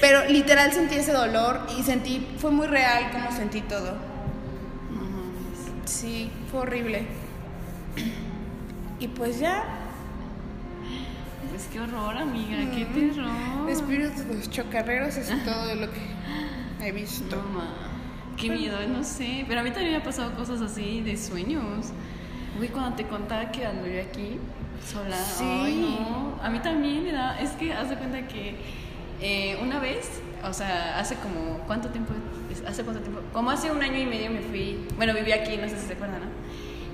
Pero 0.00 0.26
literal 0.28 0.72
sentí 0.72 0.96
ese 0.96 1.12
dolor 1.12 1.60
y 1.78 1.82
sentí, 1.82 2.26
fue 2.38 2.50
muy 2.50 2.66
real 2.66 3.10
como 3.12 3.30
sentí 3.30 3.60
todo. 3.60 3.92
No 4.90 5.02
mames. 5.02 5.58
Sí, 5.84 6.30
fue 6.50 6.60
horrible. 6.60 7.06
Y 8.98 9.08
pues 9.08 9.38
ya, 9.38 9.81
Pues 11.52 11.68
qué 11.72 11.80
horror, 11.80 12.16
amiga, 12.16 12.56
qué 12.74 12.84
Mm. 12.86 12.92
terror. 13.14 13.70
espíritus 13.70 14.26
de 14.26 14.34
los 14.34 14.50
chocarreros 14.50 15.16
es 15.16 15.28
todo 15.44 15.74
lo 15.74 15.88
que 15.92 16.00
he 16.86 16.92
visto. 16.92 17.36
No, 17.36 17.42
ma. 17.60 17.68
Qué 18.36 18.50
miedo, 18.50 18.76
no 18.88 19.04
sé. 19.04 19.44
Pero 19.46 19.60
a 19.60 19.62
mí 19.62 19.70
también 19.70 19.92
me 19.92 19.98
ha 19.98 20.02
pasado 20.02 20.34
cosas 20.34 20.60
así 20.62 21.00
de 21.02 21.16
sueños. 21.16 21.92
Güey, 22.56 22.68
cuando 22.70 22.96
te 22.96 23.06
contaba 23.06 23.50
que 23.52 23.66
viví 23.84 23.98
aquí, 23.98 24.38
sola. 24.90 25.16
Sí. 25.16 25.44
Ay, 25.44 25.76
no. 25.80 26.38
A 26.42 26.48
mí 26.50 26.58
también 26.60 27.04
me 27.04 27.12
da. 27.12 27.38
Es 27.38 27.50
que 27.52 27.72
haz 27.72 27.90
de 27.90 27.96
cuenta 27.96 28.26
que 28.26 28.56
eh, 29.20 29.58
una 29.62 29.78
vez, 29.78 30.20
o 30.44 30.52
sea, 30.52 30.98
hace 30.98 31.14
como. 31.16 31.58
¿Cuánto 31.66 31.88
tiempo? 31.90 32.12
¿Hace 32.66 32.82
cuánto 32.82 33.00
tiempo? 33.02 33.20
Como 33.32 33.50
hace 33.50 33.70
un 33.70 33.82
año 33.82 33.98
y 33.98 34.06
medio 34.06 34.30
me 34.30 34.40
fui. 34.40 34.78
Bueno, 34.96 35.14
viví 35.14 35.32
aquí, 35.32 35.56
no 35.56 35.68
sé 35.68 35.78
si 35.78 35.86
se 35.86 35.92
acuerdan, 35.92 36.20
¿no? 36.22 36.26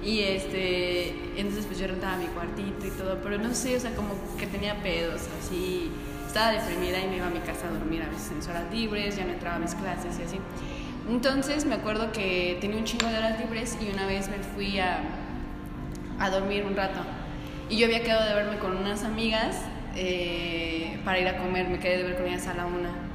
Y 0.04 0.20
este, 0.20 1.08
entonces 1.36 1.66
pues 1.66 1.78
yo 1.78 1.86
rentaba 1.88 2.16
mi 2.16 2.26
cuartito 2.26 2.86
y 2.86 2.90
todo, 2.90 3.18
pero 3.22 3.38
no 3.38 3.54
sé, 3.54 3.76
o 3.76 3.80
sea, 3.80 3.94
como 3.94 4.14
que 4.38 4.46
tenía 4.46 4.80
pedos, 4.82 5.22
así, 5.40 5.90
estaba 6.26 6.52
deprimida 6.52 7.00
y 7.00 7.08
me 7.08 7.16
iba 7.16 7.26
a 7.26 7.30
mi 7.30 7.40
casa 7.40 7.66
a 7.68 7.70
dormir 7.70 8.02
a 8.02 8.08
veces 8.08 8.30
en 8.30 8.50
horas 8.50 8.72
libres, 8.72 9.16
ya 9.16 9.24
no 9.24 9.32
entraba 9.32 9.56
a 9.56 9.58
mis 9.58 9.74
clases 9.74 10.18
y 10.18 10.22
así. 10.22 10.36
Entonces 11.10 11.64
me 11.64 11.74
acuerdo 11.74 12.12
que 12.12 12.58
tenía 12.60 12.78
un 12.78 12.84
chingo 12.84 13.06
de 13.06 13.18
horas 13.18 13.40
libres 13.40 13.76
y 13.80 13.92
una 13.92 14.06
vez 14.06 14.28
me 14.28 14.38
fui 14.38 14.78
a, 14.78 15.00
a 16.20 16.30
dormir 16.30 16.64
un 16.64 16.76
rato. 16.76 17.00
Y 17.68 17.76
yo 17.76 17.86
había 17.86 18.02
quedado 18.02 18.28
de 18.28 18.34
verme 18.34 18.58
con 18.58 18.76
unas 18.76 19.04
amigas 19.04 19.56
eh, 19.96 20.98
para 21.04 21.18
ir 21.18 21.28
a 21.28 21.38
comer, 21.38 21.68
me 21.68 21.78
quedé 21.78 21.98
de 21.98 22.02
ver 22.04 22.16
con 22.16 22.26
ellas 22.26 22.46
a 22.46 22.54
la 22.54 22.66
una. 22.66 23.07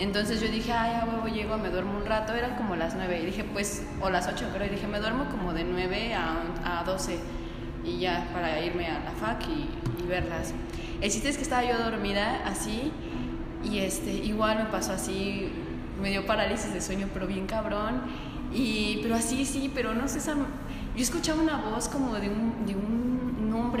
Entonces 0.00 0.40
yo 0.40 0.48
dije, 0.48 0.72
ay, 0.72 0.94
a 0.94 1.04
huevo, 1.04 1.28
llego, 1.28 1.58
me 1.58 1.68
duermo 1.68 1.96
un 1.98 2.06
rato, 2.06 2.34
eran 2.34 2.56
como 2.56 2.74
las 2.74 2.94
9, 2.94 3.20
y 3.22 3.26
dije, 3.26 3.44
pues, 3.44 3.84
o 4.00 4.08
las 4.08 4.26
8 4.26 4.46
creo, 4.54 4.66
y 4.66 4.70
dije, 4.70 4.86
me 4.86 4.98
duermo 4.98 5.26
como 5.26 5.52
de 5.52 5.62
9 5.62 6.14
a, 6.14 6.80
a 6.80 6.84
12, 6.84 7.18
y 7.84 7.98
ya, 7.98 8.26
para 8.32 8.60
irme 8.64 8.86
a 8.86 9.00
la 9.00 9.10
fac 9.12 9.46
y, 9.46 9.68
y 10.02 10.06
verlas. 10.06 10.54
El 11.02 11.10
chiste 11.10 11.28
es 11.28 11.36
que 11.36 11.42
estaba 11.42 11.64
yo 11.64 11.78
dormida 11.78 12.42
así, 12.46 12.90
Y 13.62 13.80
este, 13.80 14.10
igual 14.10 14.56
me 14.58 14.64
pasó 14.64 14.92
así, 14.92 15.52
me 16.00 16.10
dio 16.10 16.24
parálisis 16.24 16.72
de 16.72 16.80
sueño, 16.80 17.08
pero 17.12 17.26
bien 17.26 17.46
cabrón. 17.46 18.02
Y, 18.54 19.00
pero 19.02 19.14
así, 19.16 19.44
sí, 19.44 19.70
pero 19.74 19.94
no 19.94 20.08
sé, 20.08 20.18
esa, 20.18 20.34
yo 20.34 21.02
escuchaba 21.02 21.42
una 21.42 21.56
voz 21.58 21.88
como 21.88 22.14
de 22.14 22.30
un, 22.30 22.66
de 22.66 22.74
un 22.74 23.09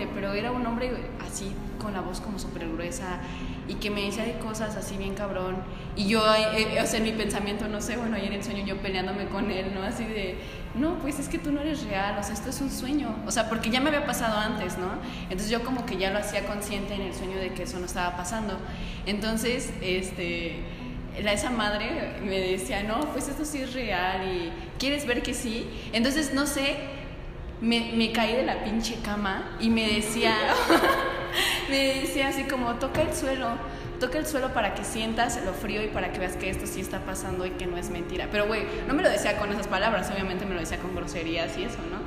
hombre, 0.00 0.08
pero 0.14 0.34
era 0.34 0.52
un 0.52 0.66
hombre 0.66 0.92
así, 1.20 1.52
con 1.80 1.92
la 1.92 2.00
voz 2.00 2.20
como 2.20 2.38
súper 2.38 2.68
gruesa 2.68 3.20
y 3.68 3.74
que 3.74 3.90
me 3.90 4.02
decía 4.02 4.24
de 4.24 4.38
cosas 4.38 4.76
así 4.76 4.96
bien 4.96 5.14
cabrón. 5.14 5.56
Y 5.96 6.08
yo, 6.08 6.22
eh, 6.34 6.80
o 6.82 6.86
sea, 6.86 6.98
en 6.98 7.04
mi 7.04 7.12
pensamiento, 7.12 7.68
no 7.68 7.80
sé, 7.80 7.96
bueno, 7.96 8.16
ahí 8.16 8.26
en 8.26 8.34
el 8.34 8.44
sueño 8.44 8.64
yo 8.64 8.76
peleándome 8.78 9.26
con 9.26 9.50
él, 9.50 9.72
¿no? 9.74 9.82
Así 9.82 10.04
de, 10.04 10.36
no, 10.74 10.98
pues 10.98 11.18
es 11.18 11.28
que 11.28 11.38
tú 11.38 11.52
no 11.52 11.60
eres 11.60 11.84
real, 11.84 12.16
o 12.18 12.22
sea, 12.22 12.34
esto 12.34 12.50
es 12.50 12.60
un 12.60 12.70
sueño. 12.70 13.14
O 13.26 13.30
sea, 13.30 13.48
porque 13.48 13.70
ya 13.70 13.80
me 13.80 13.88
había 13.88 14.06
pasado 14.06 14.38
antes, 14.38 14.78
¿no? 14.78 14.88
Entonces 15.24 15.50
yo 15.50 15.62
como 15.62 15.86
que 15.86 15.96
ya 15.96 16.10
lo 16.10 16.18
hacía 16.18 16.46
consciente 16.46 16.94
en 16.94 17.02
el 17.02 17.14
sueño 17.14 17.38
de 17.38 17.52
que 17.52 17.62
eso 17.62 17.78
no 17.78 17.86
estaba 17.86 18.16
pasando. 18.16 18.58
Entonces, 19.06 19.72
este, 19.80 20.60
la, 21.22 21.32
esa 21.32 21.50
madre 21.50 22.20
me 22.24 22.38
decía, 22.38 22.82
no, 22.82 23.00
pues 23.12 23.28
esto 23.28 23.44
sí 23.44 23.58
es 23.58 23.72
real 23.72 24.26
y 24.26 24.50
quieres 24.78 25.06
ver 25.06 25.22
que 25.22 25.34
sí. 25.34 25.66
Entonces, 25.92 26.34
no 26.34 26.46
sé, 26.46 26.76
me, 27.60 27.92
me 27.94 28.12
caí 28.12 28.34
de 28.34 28.44
la 28.44 28.64
pinche 28.64 28.96
cama 29.04 29.56
y 29.60 29.70
me 29.70 29.86
decía, 29.86 30.34
me 31.68 32.00
decía 32.00 32.28
así 32.28 32.44
como, 32.44 32.74
toca 32.76 33.02
el 33.02 33.14
suelo, 33.14 33.48
toca 33.98 34.18
el 34.18 34.26
suelo 34.26 34.52
para 34.54 34.74
que 34.74 34.84
sientas 34.84 35.38
lo 35.44 35.52
frío 35.52 35.82
y 35.82 35.88
para 35.88 36.12
que 36.12 36.18
veas 36.18 36.36
que 36.36 36.48
esto 36.48 36.66
sí 36.66 36.80
está 36.80 37.00
pasando 37.00 37.44
y 37.46 37.50
que 37.50 37.66
no 37.66 37.76
es 37.76 37.90
mentira. 37.90 38.28
Pero, 38.32 38.46
güey, 38.46 38.62
no 38.86 38.94
me 38.94 39.02
lo 39.02 39.10
decía 39.10 39.36
con 39.36 39.52
esas 39.52 39.68
palabras, 39.68 40.10
obviamente 40.10 40.46
me 40.46 40.54
lo 40.54 40.60
decía 40.60 40.78
con 40.78 40.94
groserías 40.94 41.56
y 41.58 41.64
eso, 41.64 41.78
¿no? 41.90 42.00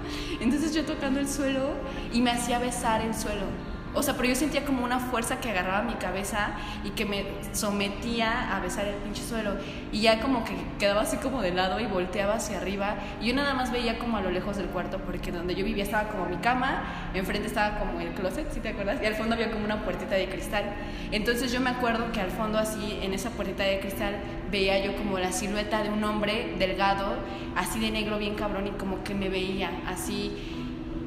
Entonces 0.43 0.73
yo 0.73 0.85
tocando 0.85 1.19
el 1.19 1.29
suelo 1.29 1.73
y 2.11 2.21
me 2.21 2.31
hacía 2.31 2.59
besar 2.59 3.01
el 3.01 3.13
suelo. 3.13 3.72
O 3.93 4.03
sea, 4.03 4.15
pero 4.15 4.29
yo 4.29 4.35
sentía 4.35 4.65
como 4.65 4.83
una 4.83 4.99
fuerza 4.99 5.39
que 5.39 5.49
agarraba 5.49 5.83
mi 5.83 5.93
cabeza 5.93 6.53
y 6.83 6.91
que 6.91 7.05
me 7.05 7.25
sometía 7.53 8.55
a 8.55 8.59
besar 8.59 8.85
el 8.87 8.95
pinche 8.95 9.23
suelo. 9.23 9.51
Y 9.91 10.01
ya 10.01 10.19
como 10.19 10.43
que 10.43 10.53
quedaba 10.79 11.01
así 11.01 11.17
como 11.17 11.41
de 11.41 11.51
lado 11.51 11.79
y 11.79 11.85
volteaba 11.85 12.35
hacia 12.35 12.57
arriba. 12.57 12.95
Y 13.21 13.27
yo 13.27 13.35
nada 13.35 13.53
más 13.53 13.71
veía 13.71 13.99
como 13.99 14.17
a 14.17 14.21
lo 14.21 14.31
lejos 14.31 14.57
del 14.57 14.67
cuarto, 14.67 14.99
porque 14.99 15.31
donde 15.31 15.55
yo 15.55 15.63
vivía 15.63 15.83
estaba 15.83 16.09
como 16.09 16.25
mi 16.25 16.37
cama, 16.37 16.83
enfrente 17.13 17.47
estaba 17.47 17.79
como 17.79 17.99
el 17.99 18.09
closet, 18.13 18.51
si 18.51 18.59
te 18.59 18.69
acuerdas, 18.69 18.99
y 19.01 19.05
al 19.05 19.15
fondo 19.15 19.35
había 19.35 19.51
como 19.51 19.65
una 19.65 19.83
puertita 19.83 20.15
de 20.15 20.27
cristal. 20.27 20.65
Entonces 21.11 21.51
yo 21.51 21.61
me 21.61 21.69
acuerdo 21.69 22.11
que 22.11 22.21
al 22.21 22.31
fondo 22.31 22.57
así, 22.57 22.99
en 23.01 23.13
esa 23.13 23.29
puertita 23.29 23.63
de 23.63 23.79
cristal, 23.79 24.15
veía 24.51 24.83
yo 24.83 24.95
como 24.95 25.19
la 25.19 25.31
silueta 25.31 25.83
de 25.83 25.89
un 25.89 26.03
hombre 26.03 26.55
delgado, 26.57 27.15
así 27.55 27.79
de 27.79 27.91
negro, 27.91 28.17
bien 28.17 28.35
cabrón, 28.35 28.67
y 28.67 28.71
como 28.71 29.03
que 29.03 29.13
me 29.13 29.29
veía 29.29 29.69
así 29.87 30.52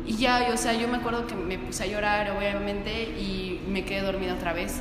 y 0.07 0.16
ya, 0.16 0.49
o 0.53 0.57
sea, 0.57 0.73
yo 0.73 0.87
me 0.88 0.99
acuerdo 0.99 1.27
que 1.27 1.35
me 1.35 1.59
puse 1.59 1.83
a 1.83 1.87
llorar, 1.87 2.31
obviamente, 2.31 3.03
y 3.19 3.61
me 3.69 3.85
quedé 3.85 4.03
dormida 4.03 4.35
otra 4.35 4.53
vez. 4.53 4.81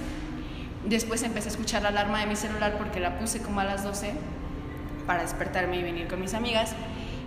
Después 0.86 1.24
empecé 1.24 1.50
a 1.50 1.52
escuchar 1.52 1.82
la 1.82 1.90
alarma 1.90 2.20
de 2.20 2.28
mi 2.28 2.36
celular 2.36 2.78
porque 2.78 3.00
la 3.00 3.18
puse 3.18 3.42
como 3.42 3.60
a 3.60 3.64
las 3.64 3.84
12 3.84 4.14
para 5.08 5.24
despertarme 5.24 5.78
y 5.78 5.84
venir 5.84 6.08
con 6.08 6.22
mis 6.22 6.36
amigas. 6.36 6.76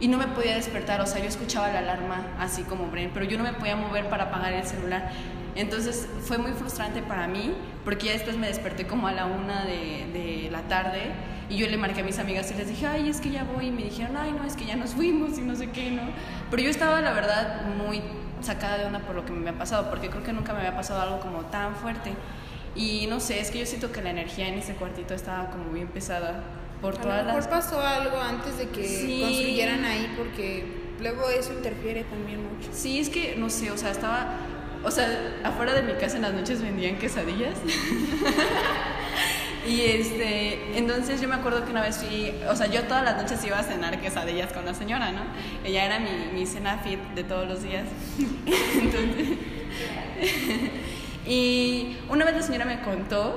Y 0.01 0.07
no 0.07 0.17
me 0.17 0.29
podía 0.29 0.55
despertar, 0.55 1.01
o 1.01 1.07
sea, 1.07 1.21
yo 1.21 1.27
escuchaba 1.27 1.69
la 1.73 1.81
alarma 1.81 2.25
así 2.39 2.63
como 2.63 2.87
Bren, 2.87 3.11
pero 3.13 3.27
yo 3.27 3.37
no 3.37 3.43
me 3.43 3.53
podía 3.53 3.75
mover 3.75 4.09
para 4.09 4.25
apagar 4.25 4.53
el 4.53 4.65
celular. 4.65 5.11
Entonces 5.57 6.09
fue 6.23 6.39
muy 6.39 6.53
frustrante 6.53 7.03
para 7.03 7.27
mí 7.27 7.53
porque 7.89 8.05
ya 8.09 8.13
después 8.13 8.37
me 8.37 8.49
desperté 8.49 8.87
como 8.87 9.09
a 9.09 9.13
la 9.13 9.25
una 9.25 9.65
de, 9.65 10.05
de 10.13 10.51
la 10.53 10.61
tarde 10.69 11.01
y 11.49 11.57
yo 11.57 11.67
le 11.69 11.79
marqué 11.79 12.03
a 12.03 12.05
mis 12.05 12.19
amigas 12.19 12.51
y 12.51 12.55
les 12.55 12.69
dije, 12.69 12.87
ay, 12.87 13.09
es 13.09 13.19
que 13.23 13.31
ya 13.31 13.45
voy. 13.45 13.69
Y 13.69 13.71
me 13.71 13.83
dijeron, 13.85 14.15
ay, 14.19 14.31
no, 14.31 14.45
es 14.45 14.57
que 14.57 14.67
ya 14.67 14.77
nos 14.77 14.91
fuimos 14.91 15.39
y 15.39 15.41
no 15.41 15.57
sé 15.57 15.71
qué, 15.71 15.91
¿no? 15.91 16.03
Pero 16.51 16.63
yo 16.65 16.69
estaba, 16.69 17.01
la 17.01 17.15
verdad, 17.15 17.63
muy 17.79 18.03
sacada 18.43 18.77
de 18.77 18.85
onda 18.85 18.99
por 18.99 19.17
lo 19.17 19.25
que 19.25 19.33
me 19.33 19.39
había 19.49 19.59
pasado, 19.59 19.89
porque 19.89 20.11
creo 20.11 20.23
que 20.23 20.35
nunca 20.35 20.53
me 20.53 20.59
había 20.59 20.77
pasado 20.77 21.01
algo 21.01 21.21
como 21.21 21.47
tan 21.47 21.77
fuerte. 21.77 22.13
Y 22.77 23.07
no 23.09 23.21
sé, 23.21 23.41
es 23.41 23.51
que 23.51 23.61
yo 23.61 23.65
siento 23.65 23.91
que 23.91 24.03
la 24.03 24.11
energía 24.11 24.49
en 24.49 24.59
ese 24.59 24.75
cuartito 24.75 25.15
estaba 25.15 25.49
como 25.49 25.71
bien 25.71 25.89
pesada 25.89 26.43
por 26.83 26.97
A 26.97 27.01
todas 27.01 27.19
lo 27.21 27.25
mejor 27.33 27.41
las... 27.41 27.49
pasó 27.49 27.81
algo 27.81 28.21
antes 28.21 28.59
de 28.59 28.69
que 28.69 28.85
Sí. 28.87 29.21
construyeran 29.23 29.87
ahí 29.87 30.13
porque 30.15 30.93
luego 31.01 31.31
eso 31.31 31.55
interfiere 31.55 32.05
también 32.05 32.43
mucho. 32.43 32.69
Sí, 32.71 33.01
es 33.01 33.09
que, 33.09 33.37
no 33.39 33.49
sé, 33.49 33.71
o 33.71 33.79
sea, 33.79 33.93
estaba... 33.93 34.27
O 34.85 34.91
sea, 34.91 35.41
afuera 35.45 35.75
de 35.75 35.83
mi 35.83 35.93
casa 35.95 36.17
en 36.17 36.23
las 36.23 36.33
noches 36.33 36.63
vendían 36.63 36.97
quesadillas. 36.97 37.59
y 39.67 39.81
este, 39.81 40.79
entonces 40.79 41.21
yo 41.21 41.29
me 41.29 41.35
acuerdo 41.35 41.65
que 41.65 41.71
una 41.71 41.83
vez 41.83 41.99
fui, 41.99 42.33
o 42.49 42.55
sea, 42.55 42.69
yo 42.69 42.85
todas 42.85 43.05
las 43.05 43.17
noches 43.17 43.45
iba 43.45 43.59
a 43.59 43.63
cenar 43.63 44.01
quesadillas 44.01 44.53
con 44.53 44.65
la 44.65 44.75
señora, 44.75 45.13
¿no? 45.13 45.23
Ella 45.65 45.85
era 45.85 45.99
mi, 45.99 46.11
mi 46.33 46.47
cena 46.47 46.79
fit 46.79 47.01
de 47.15 47.25
todos 47.25 47.49
los 47.49 47.63
días. 47.63 47.85
entonces, 48.81 49.39
y 51.27 51.97
una 52.09 52.25
vez 52.25 52.37
la 52.37 52.43
señora 52.43 52.65
me 52.65 52.81
contó, 52.81 53.37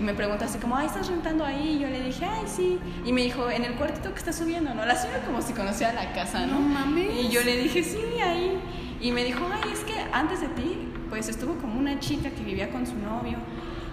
me 0.00 0.14
preguntó 0.14 0.44
así 0.44 0.58
como, 0.58 0.76
ay, 0.76 0.86
¿estás 0.86 1.08
rentando 1.08 1.44
ahí? 1.44 1.76
Y 1.76 1.78
yo 1.80 1.88
le 1.88 2.02
dije, 2.02 2.26
ay, 2.26 2.44
sí. 2.46 2.78
Y 3.04 3.12
me 3.12 3.22
dijo, 3.22 3.50
en 3.50 3.64
el 3.64 3.74
cuartito 3.74 4.12
que 4.12 4.18
está 4.18 4.32
subiendo, 4.32 4.74
¿no? 4.74 4.84
La 4.84 4.96
señora 4.96 5.20
como 5.24 5.40
si 5.40 5.54
conocía 5.54 5.92
la 5.92 6.12
casa, 6.12 6.46
¿no? 6.46 6.54
No 6.54 6.60
mames. 6.60 7.24
Y 7.24 7.28
yo 7.28 7.42
le 7.42 7.56
dije, 7.56 7.82
sí, 7.82 8.20
ahí. 8.22 8.58
Y 9.04 9.12
me 9.12 9.22
dijo, 9.22 9.46
ay, 9.52 9.70
es 9.72 9.80
que 9.80 9.94
antes 10.12 10.40
de 10.40 10.48
ti, 10.48 10.88
pues 11.10 11.28
estuvo 11.28 11.54
como 11.56 11.78
una 11.78 12.00
chica 12.00 12.30
que 12.30 12.42
vivía 12.42 12.70
con 12.70 12.86
su 12.86 12.94
novio. 12.96 13.36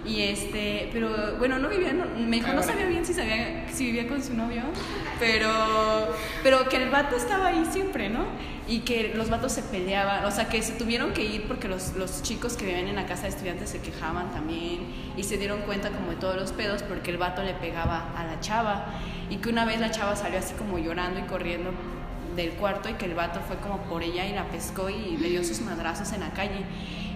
Y 0.06 0.22
este, 0.22 0.88
pero 0.92 1.36
bueno, 1.38 1.58
no 1.58 1.68
vivía, 1.68 1.92
no- 1.92 2.06
me 2.18 2.36
dijo, 2.36 2.52
no 2.52 2.62
sabía 2.62 2.86
bien 2.86 3.04
si 3.06 3.12
sabía 3.14 3.66
si 3.72 3.84
vivía 3.84 4.08
con 4.08 4.20
su 4.22 4.34
novio, 4.34 4.62
pero, 5.20 5.48
pero 6.42 6.68
que 6.68 6.76
el 6.78 6.90
vato 6.90 7.14
estaba 7.14 7.48
ahí 7.48 7.64
siempre, 7.70 8.08
¿no? 8.08 8.24
Y 8.66 8.80
que 8.80 9.12
los 9.14 9.28
vatos 9.30 9.52
se 9.52 9.62
peleaban, 9.62 10.24
o 10.24 10.30
sea, 10.30 10.48
que 10.48 10.60
se 10.62 10.72
tuvieron 10.72 11.12
que 11.12 11.22
ir 11.24 11.42
porque 11.46 11.68
los, 11.68 11.94
los 11.94 12.22
chicos 12.22 12.56
que 12.56 12.64
vivían 12.64 12.88
en 12.88 12.96
la 12.96 13.06
casa 13.06 13.22
de 13.24 13.28
estudiantes 13.28 13.70
se 13.70 13.80
quejaban 13.80 14.32
también 14.32 14.80
y 15.16 15.22
se 15.24 15.36
dieron 15.36 15.60
cuenta 15.62 15.90
como 15.90 16.10
de 16.10 16.16
todos 16.16 16.36
los 16.36 16.52
pedos 16.52 16.82
porque 16.82 17.10
el 17.12 17.18
vato 17.18 17.42
le 17.44 17.54
pegaba 17.54 18.12
a 18.16 18.24
la 18.24 18.40
chava 18.40 18.86
y 19.30 19.36
que 19.36 19.50
una 19.50 19.64
vez 19.64 19.78
la 19.80 19.90
chava 19.92 20.16
salió 20.16 20.38
así 20.38 20.54
como 20.54 20.78
llorando 20.78 21.20
y 21.20 21.24
corriendo 21.24 21.70
del 22.36 22.50
cuarto 22.52 22.88
y 22.88 22.94
que 22.94 23.06
el 23.06 23.14
vato 23.14 23.40
fue 23.46 23.56
como 23.56 23.78
por 23.84 24.02
ella 24.02 24.26
y 24.26 24.32
la 24.32 24.44
pescó 24.44 24.90
y 24.90 25.16
le 25.16 25.28
dio 25.28 25.44
sus 25.44 25.60
madrazos 25.60 26.12
en 26.12 26.20
la 26.20 26.30
calle. 26.30 26.64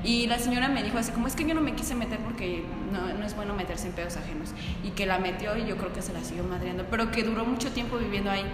Y 0.05 0.27
la 0.29 0.39
señora 0.39 0.69
me 0.69 0.85
dijo 0.85 0.99
así 0.99 1.11
como 1.11 1.27
es 1.27 1.35
que 1.35 1.45
yo 1.45 1.55
no 1.55 1.61
me 1.61 1.75
quise 1.75 1.95
meter 1.95 2.19
porque 2.21 2.63
no, 2.93 3.13
no 3.13 3.27
es 3.27 3.35
bueno 3.35 3.55
meterse 3.55 3.89
en 3.89 3.93
pedos 3.93 4.17
ajenos. 4.17 4.51
Y 4.85 4.91
que 4.91 5.05
la 5.05 5.19
metió 5.19 5.57
y 5.57 5.67
yo 5.67 5.77
creo 5.77 5.93
que 5.93 6.03
se 6.03 6.13
la 6.13 6.23
siguió 6.23 6.45
madreando, 6.45 6.85
pero 6.91 7.11
que 7.11 7.25
duró 7.25 7.45
mucho 7.45 7.73
tiempo 7.73 7.97
viviendo 7.97 8.31
ahí. 8.31 8.45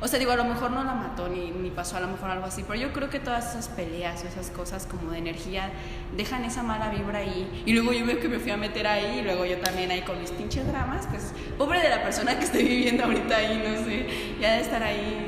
O 0.00 0.06
sea, 0.06 0.18
digo, 0.18 0.30
a 0.30 0.36
lo 0.36 0.44
mejor 0.44 0.70
no 0.70 0.84
la 0.84 0.94
mató 0.94 1.28
ni, 1.28 1.50
ni 1.50 1.70
pasó 1.70 1.96
a 1.96 2.00
lo 2.00 2.06
mejor 2.06 2.30
algo 2.30 2.46
así, 2.46 2.62
pero 2.62 2.78
yo 2.78 2.92
creo 2.92 3.10
que 3.10 3.18
todas 3.18 3.50
esas 3.50 3.68
peleas 3.68 4.22
o 4.22 4.28
esas 4.28 4.50
cosas 4.50 4.86
como 4.86 5.10
de 5.10 5.18
energía 5.18 5.70
dejan 6.16 6.44
esa 6.44 6.62
mala 6.62 6.88
vibra 6.90 7.18
ahí. 7.18 7.64
Y 7.66 7.72
luego 7.72 7.92
yo 7.92 8.06
veo 8.06 8.20
que 8.20 8.28
me 8.28 8.38
fui 8.38 8.52
a 8.52 8.56
meter 8.56 8.86
ahí 8.86 9.18
y 9.18 9.22
luego 9.22 9.44
yo 9.44 9.56
también 9.58 9.90
ahí 9.90 10.02
con 10.02 10.20
mis 10.20 10.30
pinches 10.30 10.66
dramas, 10.68 11.08
pues 11.10 11.32
pobre 11.56 11.80
de 11.80 11.88
la 11.88 12.02
persona 12.04 12.38
que 12.38 12.44
esté 12.44 12.62
viviendo 12.62 13.04
ahorita 13.04 13.36
ahí, 13.36 13.56
no 13.56 13.84
sé, 13.84 14.06
ya 14.40 14.52
de 14.52 14.60
estar 14.60 14.82
ahí, 14.84 15.27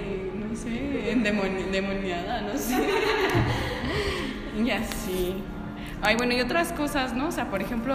endemoni- 1.13 1.65
endemoniada, 1.65 2.43
no 2.43 2.57
sé. 2.57 2.77
Y 4.65 4.71
así. 4.71 5.35
Ay, 6.03 6.17
bueno, 6.17 6.35
y 6.35 6.41
otras 6.41 6.73
cosas, 6.73 7.15
¿no? 7.15 7.29
O 7.29 7.33
sea, 7.33 7.51
por 7.51 7.63
ejemplo, 7.63 7.95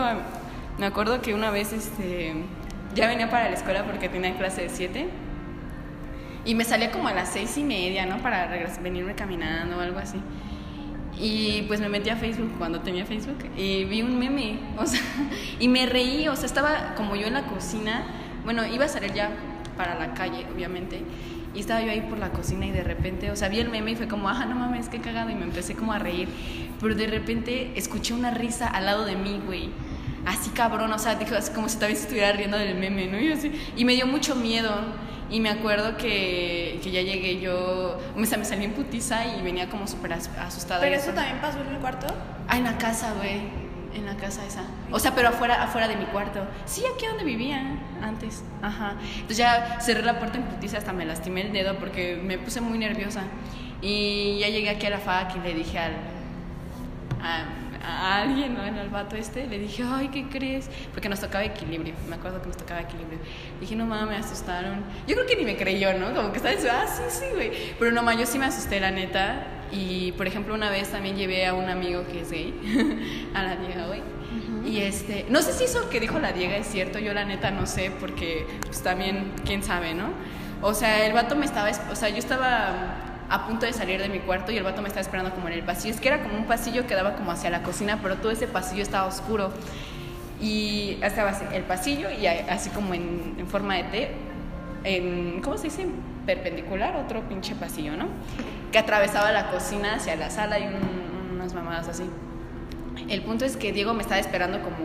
me 0.77 0.85
acuerdo 0.85 1.21
que 1.21 1.33
una 1.33 1.51
vez 1.51 1.73
este, 1.73 2.33
ya 2.95 3.07
venía 3.07 3.29
para 3.29 3.49
la 3.49 3.55
escuela 3.55 3.83
porque 3.83 4.09
tenía 4.09 4.35
clase 4.37 4.63
de 4.63 4.69
7 4.69 5.07
y 6.45 6.55
me 6.55 6.63
salía 6.63 6.91
como 6.91 7.07
a 7.07 7.13
las 7.13 7.29
seis 7.29 7.57
y 7.57 7.63
media, 7.63 8.05
¿no? 8.05 8.17
Para 8.19 8.47
regres- 8.49 8.81
venirme 8.81 9.15
caminando 9.15 9.77
o 9.77 9.79
algo 9.81 9.99
así. 9.99 10.17
Y 11.19 11.63
pues 11.67 11.79
me 11.79 11.89
metí 11.89 12.09
a 12.09 12.15
Facebook 12.15 12.51
cuando 12.57 12.81
tenía 12.81 13.05
Facebook 13.05 13.37
y 13.57 13.85
vi 13.85 14.01
un 14.01 14.17
meme, 14.19 14.59
o 14.77 14.85
sea, 14.85 15.01
y 15.59 15.67
me 15.67 15.85
reí, 15.85 16.27
o 16.27 16.35
sea, 16.35 16.45
estaba 16.45 16.93
como 16.95 17.15
yo 17.15 17.27
en 17.27 17.33
la 17.33 17.43
cocina, 17.43 18.03
bueno, 18.43 18.65
iba 18.65 18.85
a 18.85 18.89
salir 18.89 19.13
ya 19.13 19.29
para 19.77 19.95
la 19.99 20.13
calle, 20.13 20.45
obviamente, 20.53 21.01
y 21.55 21.61
estaba 21.61 21.81
yo 21.81 21.91
ahí 21.91 22.01
por 22.01 22.17
la 22.19 22.29
cocina 22.31 22.65
y 22.65 22.71
de 22.71 22.83
repente, 22.83 23.31
o 23.31 23.35
sea, 23.35 23.47
vi 23.49 23.59
el 23.59 23.69
meme 23.69 23.91
y 23.91 23.95
fue 23.95 24.07
como, 24.07 24.29
ajá, 24.29 24.45
no 24.45 24.55
mames, 24.55 24.89
qué 24.89 24.99
cagado, 24.99 25.29
y 25.29 25.35
me 25.35 25.43
empecé 25.43 25.75
como 25.75 25.93
a 25.93 25.99
reír, 25.99 26.27
pero 26.81 26.93
de 26.95 27.07
repente 27.07 27.71
escuché 27.75 28.13
una 28.13 28.31
risa 28.31 28.67
al 28.67 28.85
lado 28.85 29.05
de 29.05 29.15
mí, 29.15 29.41
güey, 29.45 29.69
así 30.25 30.49
cabrón, 30.51 30.91
o 30.91 30.99
sea, 30.99 31.15
dijo, 31.15 31.35
así 31.35 31.51
como 31.53 31.69
si 31.69 31.77
también 31.77 31.97
se 31.97 32.03
estuviera 32.03 32.31
riendo 32.31 32.57
del 32.57 32.75
meme, 32.75 33.07
¿no? 33.07 33.19
Y, 33.19 33.31
así, 33.31 33.51
y 33.75 33.85
me 33.85 33.93
dio 33.93 34.05
mucho 34.07 34.35
miedo. 34.35 34.71
Y 35.27 35.39
me 35.39 35.49
acuerdo 35.49 35.97
que, 35.97 36.79
que 36.83 36.91
ya 36.91 37.01
llegué 37.01 37.39
yo, 37.41 37.97
o 38.15 38.25
sea, 38.25 38.37
me 38.37 38.45
salí 38.45 38.63
en 38.65 38.73
putiza 38.73 39.25
y 39.25 39.41
venía 39.41 39.67
como 39.69 39.87
súper 39.87 40.13
as- 40.13 40.29
asustada. 40.37 40.81
¿Pero 40.81 40.95
eso- 40.97 41.13
también 41.13 41.39
pasó 41.41 41.59
en 41.61 41.73
el 41.73 41.79
cuarto? 41.79 42.05
Ah, 42.47 42.57
en 42.59 42.63
la 42.65 42.77
casa, 42.77 43.11
güey. 43.17 43.41
En 43.95 44.05
la 44.05 44.15
casa 44.17 44.45
esa. 44.45 44.63
O 44.91 44.99
sea, 44.99 45.15
pero 45.15 45.29
afuera, 45.29 45.63
afuera 45.63 45.87
de 45.87 45.95
mi 45.95 46.05
cuarto. 46.05 46.45
Sí, 46.65 46.83
aquí 46.93 47.05
donde 47.07 47.23
vivía 47.23 47.77
antes. 48.01 48.43
Ajá. 48.61 48.95
Entonces 49.13 49.37
ya 49.37 49.79
cerré 49.79 50.03
la 50.03 50.19
puerta 50.19 50.37
en 50.37 50.43
putiza, 50.43 50.77
hasta 50.77 50.91
me 50.91 51.05
lastimé 51.05 51.43
el 51.43 51.53
dedo 51.53 51.75
porque 51.77 52.19
me 52.21 52.37
puse 52.37 52.59
muy 52.59 52.77
nerviosa. 52.77 53.23
Y 53.81 54.37
ya 54.39 54.49
llegué 54.49 54.69
aquí 54.69 54.85
a 54.85 54.89
la 54.89 54.99
FAC 54.99 55.37
y 55.37 55.39
le 55.39 55.53
dije 55.53 55.79
al, 55.79 55.93
a, 57.21 57.45
a 57.87 58.21
alguien, 58.21 58.53
¿no? 58.55 58.61
Al 58.63 58.89
vato 58.89 59.15
este, 59.15 59.47
le 59.47 59.59
dije, 59.59 59.83
ay, 59.87 60.09
¿qué 60.09 60.27
crees? 60.27 60.69
Porque 60.91 61.07
nos 61.07 61.19
tocaba 61.21 61.43
equilibrio, 61.43 61.93
me 62.09 62.15
acuerdo 62.15 62.41
que 62.41 62.47
nos 62.47 62.57
tocaba 62.57 62.81
equilibrio. 62.81 63.19
Dije, 63.61 63.75
no 63.75 63.85
mames, 63.85 64.09
me 64.09 64.15
asustaron. 64.17 64.83
Yo 65.07 65.15
creo 65.15 65.27
que 65.27 65.35
ni 65.35 65.45
me 65.45 65.55
creyó, 65.55 65.93
¿no? 65.97 66.13
Como 66.13 66.31
que 66.31 66.37
estaba 66.37 66.53
diciendo, 66.53 66.79
ah, 66.83 66.87
sí, 66.87 67.03
sí, 67.07 67.25
güey. 67.33 67.51
Pero 67.79 67.91
no 67.91 68.03
mames, 68.03 68.21
yo 68.21 68.25
sí 68.25 68.39
me 68.39 68.45
asusté, 68.45 68.79
la 68.79 68.91
neta. 68.91 69.47
Y, 69.75 70.13
por 70.13 70.25
ejemplo, 70.25 70.53
una 70.53 70.69
vez 70.69 70.89
también 70.89 71.17
llevé 71.17 71.45
a 71.45 71.53
un 71.53 71.69
amigo 71.69 72.05
que 72.09 72.21
es 72.21 72.31
gay, 72.31 72.53
a 73.33 73.43
la 73.43 73.55
vieja, 73.55 73.87
güey. 73.87 74.01
Y 74.65 74.81
este, 74.81 75.25
no 75.29 75.41
sé 75.41 75.53
si 75.53 75.65
eso 75.65 75.89
que 75.89 75.99
dijo 75.99 76.17
la 76.19 76.31
Diega 76.31 76.55
es 76.55 76.67
cierto, 76.67 76.97
yo 76.97 77.13
la 77.13 77.25
neta 77.25 77.51
no 77.51 77.67
sé, 77.67 77.91
porque 77.99 78.47
pues 78.65 78.81
también, 78.81 79.33
quién 79.45 79.63
sabe, 79.63 79.93
¿no? 79.93 80.09
O 80.61 80.73
sea, 80.73 81.05
el 81.05 81.13
vato 81.13 81.35
me 81.35 81.45
estaba, 81.45 81.69
o 81.91 81.95
sea, 81.95 82.09
yo 82.09 82.17
estaba 82.17 83.25
a 83.29 83.47
punto 83.47 83.65
de 83.65 83.73
salir 83.73 84.01
de 84.01 84.09
mi 84.09 84.19
cuarto 84.19 84.51
y 84.51 84.57
el 84.57 84.63
vato 84.63 84.81
me 84.81 84.87
estaba 84.87 85.01
esperando 85.01 85.31
como 85.31 85.47
en 85.47 85.53
el 85.53 85.63
pasillo. 85.63 85.93
Es 85.93 85.99
que 85.99 86.07
era 86.07 86.23
como 86.23 86.37
un 86.37 86.45
pasillo 86.45 86.87
que 86.87 86.95
daba 86.95 87.15
como 87.15 87.31
hacia 87.31 87.49
la 87.49 87.61
cocina, 87.61 87.99
pero 88.01 88.15
todo 88.15 88.31
ese 88.31 88.47
pasillo 88.47 88.81
estaba 88.81 89.07
oscuro. 89.07 89.51
Y 90.41 90.97
estaba 91.01 91.31
así, 91.31 91.45
el 91.53 91.63
pasillo 91.63 92.09
y 92.11 92.27
así 92.27 92.69
como 92.69 92.93
en, 92.93 93.35
en 93.37 93.47
forma 93.47 93.75
de 93.75 93.83
T, 93.83 94.11
en, 94.85 95.41
¿cómo 95.41 95.57
se 95.57 95.65
dice? 95.65 95.87
Perpendicular, 96.25 96.95
otro 96.95 97.21
pinche 97.27 97.55
pasillo, 97.55 97.97
¿no? 97.97 98.07
Que 98.71 98.77
atravesaba 98.79 99.31
la 99.31 99.49
cocina 99.51 99.95
hacia 99.95 100.15
la 100.15 100.29
sala 100.29 100.59
y 100.59 100.63
un- 100.67 101.35
unas 101.35 101.53
mamadas 101.53 101.87
así. 101.87 102.03
El 103.09 103.21
punto 103.21 103.45
es 103.45 103.57
que 103.57 103.71
Diego 103.73 103.93
me 103.93 104.01
estaba 104.01 104.19
esperando 104.19 104.61
como 104.61 104.75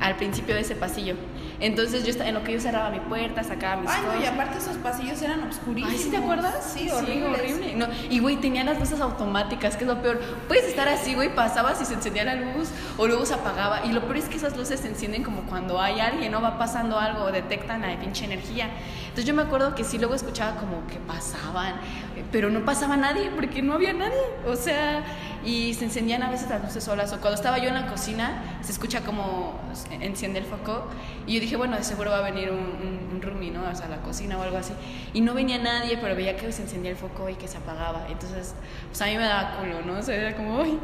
al 0.00 0.16
principio 0.16 0.54
de 0.54 0.60
ese 0.62 0.74
pasillo. 0.76 1.14
Entonces 1.60 2.02
yo 2.04 2.10
esta- 2.10 2.26
en 2.28 2.34
lo 2.34 2.42
que 2.42 2.52
yo 2.52 2.60
cerraba 2.60 2.90
mi 2.90 2.98
puerta, 3.00 3.42
sacaba 3.44 3.80
mis 3.80 3.88
Ay, 3.90 4.02
no, 4.02 4.12
y 4.14 4.16
cosas. 4.18 4.32
aparte 4.34 4.58
esos 4.58 4.76
pasillos 4.78 5.22
eran 5.22 5.42
oscurísimos. 5.44 5.92
Ay, 5.92 5.98
¿sí 5.98 6.10
te 6.10 6.16
acuerdas? 6.16 6.72
Sí, 6.76 6.90
horrible. 6.90 7.26
horrible. 7.28 7.74
No, 7.76 7.86
y 8.10 8.18
güey, 8.18 8.36
tenía 8.36 8.64
las 8.64 8.78
luces 8.80 9.00
automáticas, 9.00 9.76
que 9.76 9.84
es 9.84 9.88
lo 9.88 10.02
peor. 10.02 10.20
Puedes 10.48 10.64
estar 10.64 10.88
así, 10.88 11.14
güey, 11.14 11.32
pasabas 11.34 11.80
y 11.80 11.84
se 11.84 11.94
encendía 11.94 12.24
la 12.24 12.34
luz 12.34 12.68
o 12.98 13.06
luego 13.06 13.24
se 13.24 13.34
apagaba. 13.34 13.86
Y 13.86 13.92
lo 13.92 14.02
peor 14.02 14.16
es 14.18 14.24
que 14.28 14.36
esas 14.36 14.56
luces 14.56 14.80
se 14.80 14.88
encienden 14.88 15.22
como 15.22 15.42
cuando 15.42 15.80
hay 15.80 16.00
alguien, 16.00 16.32
¿no? 16.32 16.42
Va 16.42 16.58
pasando 16.58 16.98
algo, 16.98 17.22
o 17.24 17.32
detectan 17.32 17.82
la 17.82 17.98
pinche 18.00 18.24
energía. 18.24 18.68
Entonces 19.04 19.24
yo 19.24 19.32
me 19.34 19.42
acuerdo 19.42 19.76
que 19.76 19.84
sí 19.84 19.96
luego 19.98 20.14
escuchaba 20.14 20.56
como 20.56 20.84
que 20.88 20.96
pasaban, 21.06 21.74
eh, 22.16 22.24
pero 22.32 22.50
no 22.50 22.64
pasaba 22.64 22.96
nadie 22.96 23.30
porque 23.34 23.62
no 23.62 23.74
había 23.74 23.92
nadie. 23.92 24.12
O 24.46 24.56
sea, 24.56 25.04
y 25.44 25.74
se 25.74 25.84
encendían 25.84 26.22
a 26.22 26.30
veces 26.30 26.48
las 26.48 26.62
luces 26.62 26.82
solas. 26.84 27.12
O 27.12 27.20
cuando 27.20 27.34
estaba 27.34 27.58
yo 27.58 27.68
en 27.68 27.74
la 27.74 27.86
cocina, 27.86 28.58
se 28.62 28.72
escucha 28.72 29.00
como 29.02 29.58
enciende 30.00 30.38
el 30.38 30.44
foco. 30.44 30.86
Y 31.26 31.34
yo 31.34 31.40
dije, 31.40 31.56
bueno, 31.56 31.76
de 31.76 31.84
seguro 31.84 32.10
va 32.10 32.18
a 32.18 32.22
venir 32.22 32.50
un, 32.50 32.58
un, 32.58 33.10
un 33.14 33.22
roomie, 33.22 33.50
¿no? 33.50 33.62
O 33.70 33.74
sea, 33.74 33.88
la 33.88 33.98
cocina 33.98 34.38
o 34.38 34.42
algo 34.42 34.56
así. 34.56 34.72
Y 35.12 35.20
no 35.20 35.34
venía 35.34 35.58
nadie, 35.58 35.98
pero 36.00 36.14
veía 36.14 36.36
que 36.36 36.50
se 36.52 36.62
encendía 36.62 36.90
el 36.90 36.96
foco 36.96 37.28
y 37.28 37.34
que 37.34 37.48
se 37.48 37.58
apagaba. 37.58 38.06
Entonces, 38.08 38.54
pues 38.88 39.02
a 39.02 39.06
mí 39.06 39.16
me 39.16 39.24
daba 39.24 39.56
culo, 39.58 39.82
¿no? 39.82 39.98
O 39.98 40.02
sea, 40.02 40.14
era 40.16 40.36
como, 40.36 40.60
"Ay". 40.62 40.78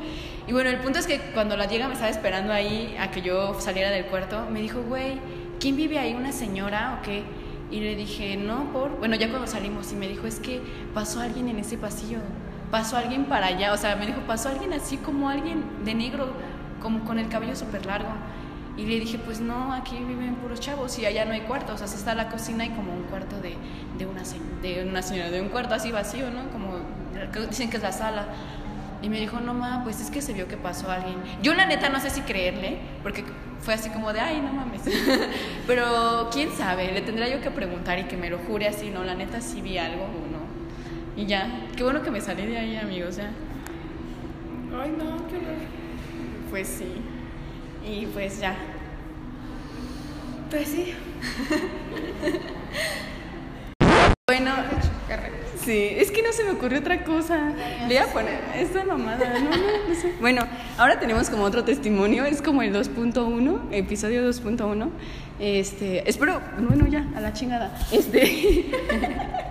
Y 0.46 0.52
bueno, 0.52 0.70
el 0.70 0.78
punto 0.78 0.98
es 0.98 1.06
que 1.06 1.18
cuando 1.32 1.56
la 1.56 1.66
llega 1.66 1.86
me 1.88 1.94
estaba 1.94 2.10
esperando 2.10 2.52
ahí 2.52 2.96
a 3.00 3.10
que 3.10 3.22
yo 3.22 3.58
saliera 3.60 3.90
del 3.90 4.06
cuarto, 4.06 4.46
me 4.50 4.60
dijo, 4.60 4.82
güey, 4.82 5.20
¿quién 5.58 5.76
vive 5.76 5.98
ahí? 5.98 6.14
¿Una 6.14 6.32
señora 6.32 6.98
o 6.98 7.02
qué? 7.04 7.22
Y 7.70 7.80
le 7.80 7.94
dije, 7.94 8.36
no, 8.36 8.72
por. 8.72 8.98
Bueno, 8.98 9.14
ya 9.16 9.28
cuando 9.28 9.46
salimos, 9.46 9.92
y 9.92 9.94
me 9.94 10.08
dijo, 10.08 10.26
es 10.26 10.40
que 10.40 10.60
pasó 10.92 11.20
alguien 11.20 11.48
en 11.48 11.58
ese 11.60 11.78
pasillo. 11.78 12.18
Pasó 12.70 12.96
alguien 12.96 13.24
para 13.24 13.46
allá. 13.46 13.72
O 13.72 13.76
sea, 13.76 13.96
me 13.96 14.06
dijo, 14.06 14.20
pasó 14.26 14.48
alguien 14.48 14.72
así 14.72 14.96
como 14.96 15.28
alguien 15.28 15.84
de 15.84 15.94
negro, 15.94 16.32
como 16.80 17.04
con 17.04 17.18
el 17.18 17.28
cabello 17.28 17.56
súper 17.56 17.86
largo. 17.86 18.10
Y 18.76 18.86
le 18.86 19.00
dije, 19.00 19.18
pues 19.18 19.40
no, 19.40 19.72
aquí 19.74 19.96
viven 19.98 20.36
puros 20.36 20.60
chavos 20.60 20.98
y 20.98 21.04
allá 21.04 21.24
no 21.24 21.32
hay 21.32 21.42
cuartos. 21.42 21.82
O 21.82 21.86
sea, 21.86 21.96
está 21.96 22.14
la 22.14 22.28
cocina 22.28 22.64
y 22.64 22.70
como 22.70 22.92
un 22.92 23.02
cuarto 23.04 23.40
de, 23.40 23.56
de, 23.98 24.06
una, 24.06 24.22
de 24.62 24.88
una 24.88 25.02
señora, 25.02 25.30
de 25.30 25.40
un 25.40 25.48
cuarto 25.48 25.74
así 25.74 25.92
vacío, 25.92 26.30
¿no? 26.30 26.48
Como 26.50 26.78
dicen 27.48 27.68
que 27.68 27.76
es 27.76 27.82
la 27.82 27.92
sala. 27.92 28.26
Y 29.02 29.08
me 29.08 29.18
dijo, 29.18 29.40
no, 29.40 29.54
ma, 29.54 29.82
pues 29.82 30.00
es 30.00 30.10
que 30.10 30.20
se 30.20 30.32
vio 30.32 30.46
que 30.46 30.56
pasó 30.56 30.90
alguien. 30.90 31.16
Yo 31.42 31.54
la 31.54 31.66
neta 31.66 31.88
no 31.88 32.00
sé 32.00 32.10
si 32.10 32.20
creerle, 32.20 32.78
porque 33.02 33.24
fue 33.60 33.74
así 33.74 33.90
como 33.90 34.12
de, 34.12 34.20
ay, 34.20 34.40
no 34.40 34.52
mames. 34.52 34.82
Pero 35.66 36.28
quién 36.32 36.50
sabe, 36.52 36.92
le 36.92 37.00
tendría 37.00 37.28
yo 37.28 37.40
que 37.40 37.50
preguntar 37.50 37.98
y 37.98 38.04
que 38.04 38.16
me 38.16 38.28
lo 38.28 38.38
jure 38.38 38.68
así, 38.68 38.90
no, 38.90 39.02
la 39.04 39.14
neta 39.14 39.40
sí 39.40 39.60
vi 39.62 39.78
algo. 39.78 40.06
Y 41.16 41.26
ya, 41.26 41.66
qué 41.76 41.82
bueno 41.82 42.02
que 42.02 42.10
me 42.10 42.20
salí 42.20 42.46
de 42.46 42.58
ahí, 42.58 42.76
amigos, 42.76 43.16
ya. 43.16 43.30
Ay, 44.80 44.94
no, 44.96 45.26
qué 45.28 45.36
horror. 45.36 45.58
Pues 46.50 46.68
sí. 46.68 46.92
Y 47.84 48.06
pues 48.06 48.40
ya. 48.40 48.56
Pues 50.50 50.68
sí. 50.68 50.94
Bueno, 54.30 54.52
sí, 55.64 55.88
es 55.96 56.12
que 56.12 56.22
no 56.22 56.32
se 56.32 56.44
me 56.44 56.52
ocurrió 56.52 56.78
otra 56.78 57.02
cosa. 57.02 57.52
Le 57.80 57.86
voy 57.86 57.96
a 57.96 58.06
poner 58.12 58.40
esta 58.54 58.84
mamada, 58.84 59.40
no, 59.40 59.50
no, 59.50 59.88
no 59.88 59.94
sé. 59.96 60.14
Bueno, 60.20 60.46
ahora 60.78 61.00
tenemos 61.00 61.28
como 61.28 61.42
otro 61.42 61.64
testimonio, 61.64 62.24
es 62.24 62.40
como 62.40 62.62
el 62.62 62.72
2.1, 62.72 63.60
episodio 63.72 64.22
2.1. 64.30 64.88
Este, 65.40 66.08
espero, 66.08 66.40
bueno, 66.60 66.86
ya, 66.86 67.08
a 67.16 67.20
la 67.20 67.32
chingada. 67.32 67.76
Este. 67.90 68.70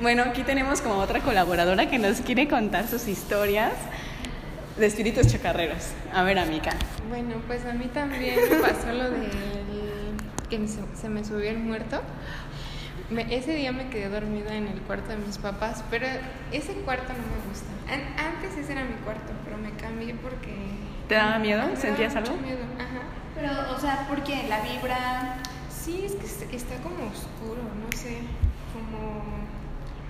Bueno, 0.00 0.22
aquí 0.22 0.42
tenemos 0.42 0.80
como 0.80 0.96
otra 0.96 1.20
colaboradora 1.20 1.88
que 1.90 1.98
nos 1.98 2.20
quiere 2.20 2.48
contar 2.48 2.88
sus 2.88 3.06
historias 3.06 3.72
de 4.78 4.86
espíritus 4.86 5.26
chacarreros. 5.26 5.88
A 6.14 6.22
ver, 6.22 6.38
amiga. 6.38 6.72
Bueno, 7.08 7.34
pues 7.46 7.64
a 7.66 7.72
mí 7.74 7.86
también 7.92 8.36
me 8.50 8.56
pasó 8.56 8.92
lo 8.92 9.10
del 9.10 9.30
que 10.48 10.66
se, 10.66 10.80
se 11.00 11.08
me 11.08 11.24
subió 11.24 11.50
el 11.50 11.58
muerto. 11.58 12.00
Me- 13.10 13.34
ese 13.34 13.54
día 13.54 13.72
me 13.72 13.88
quedé 13.90 14.08
dormida 14.08 14.54
en 14.54 14.68
el 14.68 14.80
cuarto 14.82 15.10
de 15.10 15.16
mis 15.18 15.36
papás, 15.38 15.84
pero 15.90 16.06
ese 16.52 16.72
cuarto 16.74 17.12
no 17.12 17.18
me 17.18 17.48
gusta. 17.48 17.66
An- 17.92 18.34
antes 18.34 18.56
ese 18.56 18.72
era 18.72 18.84
mi 18.84 18.94
cuarto, 19.04 19.32
pero 19.44 19.58
me 19.58 19.70
cambié 19.72 20.14
porque... 20.14 20.54
¿Te 21.08 21.16
daba 21.16 21.38
miedo? 21.40 21.58
Me 21.60 21.66
daba 21.68 21.76
¿Sentías 21.80 22.14
mucho 22.14 22.32
algo? 22.32 22.42
miedo, 22.44 22.58
ajá. 22.78 23.02
Pero, 23.34 23.76
o 23.76 23.80
sea, 23.80 24.06
¿por 24.08 24.22
qué? 24.22 24.44
La 24.48 24.60
vibra. 24.60 25.36
Sí, 25.68 26.04
es 26.06 26.12
que 26.12 26.26
es- 26.26 26.62
está 26.62 26.76
como 26.82 27.08
oscuro, 27.10 27.62
no 27.62 27.96
sé. 27.98 28.18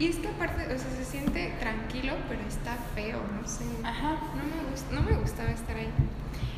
Y 0.01 0.07
es 0.09 0.17
que 0.17 0.29
aparte, 0.29 0.65
o 0.65 0.79
sea, 0.79 0.91
se 0.91 1.05
siente 1.05 1.53
tranquilo, 1.61 2.15
pero 2.29 2.41
está 2.49 2.75
feo, 2.95 3.21
no 3.41 3.47
sé. 3.47 3.65
Ajá. 3.85 4.17
No 4.35 4.43
me, 4.43 4.71
gust- 4.73 4.91
no 4.91 5.03
me 5.03 5.13
gustaba 5.21 5.51
estar 5.51 5.77
ahí. 5.77 5.91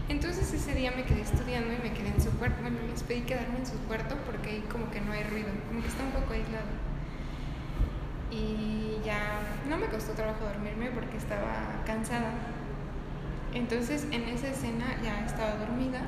Entonces 0.08 0.52
ese 0.52 0.74
día 0.74 0.92
me 0.92 1.02
quedé 1.04 1.22
estudiando 1.22 1.74
y 1.74 1.78
me 1.78 1.92
quedé 1.92 2.08
en 2.08 2.20
su 2.22 2.30
cuarto. 2.38 2.62
Bueno, 2.62 2.78
les 2.90 3.02
pedí 3.02 3.22
quedarme 3.22 3.58
en 3.58 3.66
su 3.66 3.76
cuarto 3.88 4.16
porque 4.26 4.50
ahí 4.50 4.64
como 4.70 4.90
que 4.90 5.00
no 5.00 5.12
hay 5.12 5.24
ruido, 5.24 5.48
como 5.68 5.82
que 5.82 5.88
está 5.88 6.04
un 6.04 6.12
poco 6.12 6.32
aislado. 6.32 6.70
Y 8.30 8.98
ya 9.04 9.40
no 9.68 9.76
me 9.76 9.86
costó 9.86 10.12
trabajo 10.12 10.44
dormirme 10.44 10.90
porque 10.90 11.16
estaba 11.16 11.82
cansada. 11.86 12.32
Entonces 13.54 14.06
en 14.10 14.22
esa 14.28 14.48
escena 14.48 14.86
ya 15.04 15.24
estaba 15.26 15.56
dormida 15.56 16.00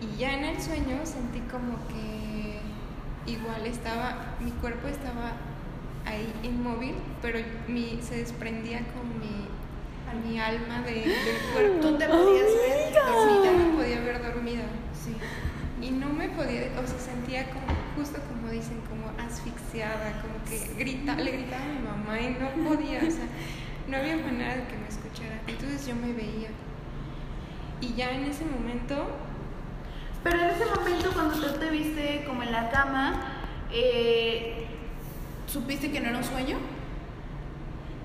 y 0.00 0.16
ya 0.18 0.34
en 0.34 0.44
el 0.44 0.60
sueño 0.60 0.98
sentí 1.04 1.40
como 1.50 1.76
que 1.88 2.58
igual 3.26 3.64
estaba, 3.66 4.34
mi 4.40 4.50
cuerpo 4.50 4.88
estaba 4.88 5.32
ahí 6.06 6.32
inmóvil, 6.42 6.94
pero 7.20 7.38
mi, 7.68 7.98
se 8.02 8.16
desprendía 8.18 8.80
con 8.92 9.08
mi, 9.18 10.28
mi 10.28 10.38
alma 10.38 10.80
de- 10.82 10.92
del 10.94 11.38
cuerpo. 11.52 11.80
Tú 11.88 11.98
te 11.98 12.06
podías 12.08 12.46
ver 12.46 12.94
dormida. 12.94 13.52
me 13.52 13.76
podía 13.76 14.00
ver 14.00 14.22
dormida. 14.22 14.62
Sí. 14.92 15.14
Y 15.84 15.90
no 15.90 16.08
me 16.10 16.28
podía, 16.28 16.68
o 16.82 16.86
sea, 16.86 16.98
sentía 16.98 17.46
como, 17.50 17.66
justo 17.96 18.20
como 18.28 18.52
dicen, 18.52 18.80
como 18.88 19.08
asfixiada, 19.18 20.22
como 20.22 20.34
que 20.48 20.74
grita, 20.78 21.14
le 21.16 21.30
gritaba 21.32 21.64
a 21.64 21.68
mi 21.68 21.78
mamá 21.80 22.20
y 22.20 22.30
no 22.38 22.68
podía, 22.68 22.98
o 22.98 23.10
sea, 23.10 23.26
no 23.88 23.96
había 23.96 24.16
manera 24.16 24.56
de 24.56 24.64
que 24.68 24.76
me 24.76 24.86
escuchara. 24.88 25.40
Entonces 25.48 25.86
yo 25.86 25.94
me 25.96 26.12
veía. 26.12 26.50
Y 27.80 27.94
ya 27.94 28.10
en 28.12 28.24
ese 28.24 28.44
momento, 28.44 29.08
Pero 30.22 30.38
en 30.38 30.50
ese 30.50 30.66
momento, 30.66 31.10
cuando 31.12 31.34
tú 31.34 31.58
te 31.58 31.68
viste 31.70 32.24
como 32.28 32.44
en 32.44 32.52
la 32.52 32.70
cama, 32.70 33.40
eh, 33.72 34.66
¿supiste 35.52 35.90
que 35.90 36.00
no 36.00 36.08
era 36.08 36.18
un 36.18 36.24
sueño? 36.24 36.58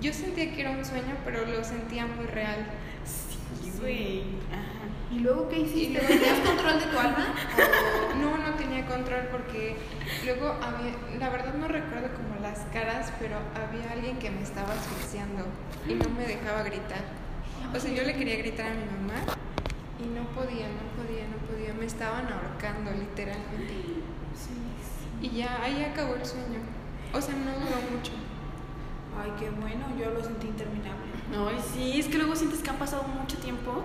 yo 0.01 0.13
sentía 0.13 0.53
que 0.53 0.61
era 0.61 0.71
un 0.71 0.85
sueño, 0.85 1.15
pero 1.25 1.45
lo 1.45 1.63
sentía 1.63 2.05
muy 2.05 2.25
real. 2.27 2.67
Sí, 3.03 3.71
güey. 3.79 4.23
¿Y 5.11 5.19
luego 5.19 5.49
qué 5.49 5.59
hiciste? 5.59 5.99
¿Tenías 5.99 6.39
control 6.39 6.79
de 6.79 6.85
tu 6.85 6.99
alma? 6.99 7.33
No, 8.21 8.35
no 8.35 8.55
tenía 8.55 8.85
control 8.85 9.27
porque 9.31 9.77
luego 10.25 10.47
había, 10.61 10.91
la 11.19 11.29
verdad 11.29 11.53
no 11.53 11.67
recuerdo 11.67 12.09
como 12.15 12.41
las 12.41 12.59
caras, 12.73 13.13
pero 13.19 13.37
había 13.55 13.91
alguien 13.91 14.17
que 14.17 14.31
me 14.31 14.41
estaba 14.41 14.73
asfixiando 14.73 15.45
y 15.87 15.93
no 15.93 16.09
me 16.09 16.25
dejaba 16.25 16.63
gritar. 16.63 17.01
O 17.73 17.79
sea, 17.79 17.91
yo 17.91 18.03
le 18.03 18.15
quería 18.15 18.37
gritar 18.37 18.67
a 18.67 18.73
mi 18.73 18.85
mamá 18.85 19.21
y 19.99 20.07
no 20.07 20.27
podía, 20.29 20.67
no 20.67 20.83
podía, 20.97 21.27
no 21.27 21.37
podía. 21.47 21.73
Me 21.73 21.85
estaban 21.85 22.27
ahorcando 22.27 22.91
literalmente. 22.91 23.73
Y 25.21 25.29
ya 25.29 25.61
ahí 25.63 25.83
acabó 25.83 26.15
el 26.15 26.25
sueño. 26.25 26.76
O 27.13 27.21
sea, 27.21 27.35
no 27.35 27.51
duró 27.51 27.81
mucho. 27.95 28.11
Ay, 29.19 29.33
qué 29.39 29.49
bueno, 29.49 29.85
yo 29.97 30.11
lo 30.11 30.23
sentí 30.23 30.47
interminable. 30.47 31.07
Ay, 31.33 31.59
sí, 31.73 31.99
es 31.99 32.07
que 32.07 32.17
luego 32.17 32.35
sientes 32.35 32.59
que 32.59 32.69
han 32.69 32.77
pasado 32.77 33.03
mucho 33.03 33.37
tiempo 33.37 33.81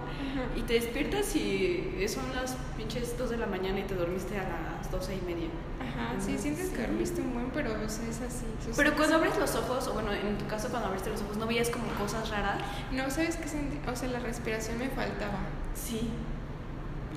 y 0.54 0.60
te 0.60 0.74
despiertas 0.74 1.34
y 1.34 2.04
son 2.06 2.24
las 2.34 2.56
pinches 2.76 3.16
2 3.18 3.30
de 3.30 3.36
la 3.38 3.46
mañana 3.46 3.80
y 3.80 3.84
te 3.84 3.94
dormiste 3.94 4.38
a 4.38 4.76
las 4.78 4.90
12 4.90 5.16
y 5.16 5.20
media. 5.22 5.48
Ajá, 5.80 6.14
sí, 6.20 6.38
sientes 6.38 6.68
que 6.68 6.82
dormiste 6.82 7.22
un 7.22 7.34
buen, 7.34 7.50
pero 7.50 7.72
o 7.72 7.88
sea, 7.88 8.08
es 8.08 8.20
así. 8.20 8.44
Pero 8.76 8.94
cuando 8.94 9.16
abres 9.16 9.36
los 9.38 9.54
ojos, 9.56 9.88
o 9.88 9.94
bueno, 9.94 10.12
en 10.12 10.38
tu 10.38 10.46
caso 10.46 10.68
cuando 10.68 10.88
abriste 10.88 11.10
los 11.10 11.22
ojos, 11.22 11.36
¿no 11.36 11.46
veías 11.46 11.70
como 11.70 11.86
cosas 11.94 12.28
raras? 12.28 12.58
No, 12.92 13.10
¿sabes 13.10 13.36
qué 13.36 13.48
sentí? 13.48 13.78
O 13.90 13.96
sea, 13.96 14.08
la 14.08 14.20
respiración 14.20 14.78
me 14.78 14.88
faltaba. 14.90 15.38
Sí. 15.74 16.10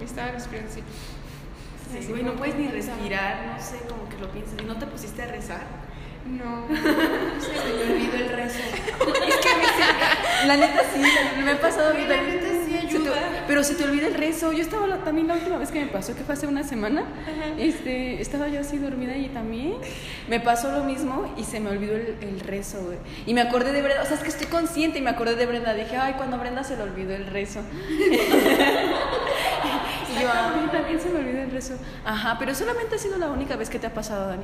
Estaba 0.02 0.32
respirando 0.32 0.72
así. 0.72 0.82
Sí, 1.92 2.08
güey, 2.10 2.24
no 2.24 2.36
puedes 2.36 2.56
ni 2.56 2.68
respirar, 2.68 3.46
no 3.56 3.64
sé, 3.64 3.78
como 3.88 4.10
que 4.10 4.18
lo 4.18 4.32
piensas. 4.32 4.56
¿Y 4.60 4.66
no 4.66 4.78
te 4.78 4.88
pusiste 4.88 5.22
a 5.22 5.28
rezar? 5.28 5.68
No, 6.26 6.66
Se 7.40 7.86
me 7.86 7.94
olvidó 7.94 8.16
el 8.18 8.30
rezo. 8.30 8.60
La 10.48 10.58
neta 10.58 10.82
sí, 10.94 11.02
me 11.44 11.52
ha 11.52 11.60
pasado 11.62 11.94
Oye, 11.94 12.08
la 12.08 12.22
neta 12.22 12.48
sí 12.66 12.76
ayuda. 12.78 12.92
Se 12.92 13.00
te- 13.00 13.10
ayuda. 13.10 13.44
pero 13.48 13.64
se 13.64 13.76
te 13.76 13.84
olvida 13.84 14.08
el 14.08 14.14
rezo. 14.16 14.52
Yo 14.52 14.62
estaba 14.62 14.88
la- 14.88 15.04
también 15.04 15.28
la 15.28 15.36
última 15.36 15.58
vez 15.58 15.72
que 15.72 15.80
me 15.82 15.88
pasó, 15.88 16.16
que 16.16 16.24
fue 16.24 16.34
hace 16.34 16.48
una 16.48 16.64
semana, 16.64 17.04
este, 17.58 18.22
estaba 18.22 18.48
yo 18.48 18.60
así 18.62 18.78
dormida 18.78 19.16
y 19.16 19.30
también 19.30 19.76
me 20.28 20.40
pasó 20.40 20.72
lo 20.72 20.84
mismo 20.84 21.34
y 21.38 21.44
se 21.44 21.60
me 21.60 21.70
olvidó 21.70 21.96
el, 21.96 22.16
el 22.22 22.40
rezo, 22.40 22.82
güey. 22.84 22.98
Y 23.26 23.34
me 23.34 23.42
acordé 23.42 23.72
de 23.72 23.82
Brenda, 23.82 24.04
o 24.04 24.06
sea, 24.06 24.16
es 24.16 24.22
que 24.24 24.30
estoy 24.30 24.48
consciente 24.48 25.00
y 25.00 25.02
me 25.02 25.10
acordé 25.12 25.36
de 25.36 25.46
Brenda. 25.46 25.74
Dije, 25.74 25.98
ay, 25.98 26.14
cuando 26.14 26.38
a 26.38 26.40
Brenda 26.40 26.64
se 26.64 26.76
le 26.76 26.84
olvidó 26.84 27.16
el 27.16 27.28
rezo. 27.28 27.62
y 27.90 28.18
yo, 30.22 30.32
a 30.32 30.54
mí 30.56 30.68
también 30.72 31.00
se 31.00 31.10
me 31.10 31.20
olvidó 31.20 31.42
el 31.42 31.52
rezo. 31.52 31.74
Ajá, 32.04 32.38
pero 32.40 32.54
solamente 32.56 32.96
ha 32.96 33.00
sido 33.00 33.18
la 33.18 33.28
única 33.30 33.56
vez 33.56 33.70
que 33.70 33.80
te 33.80 33.88
ha 33.88 33.94
pasado, 33.94 34.28
Dani. 34.30 34.44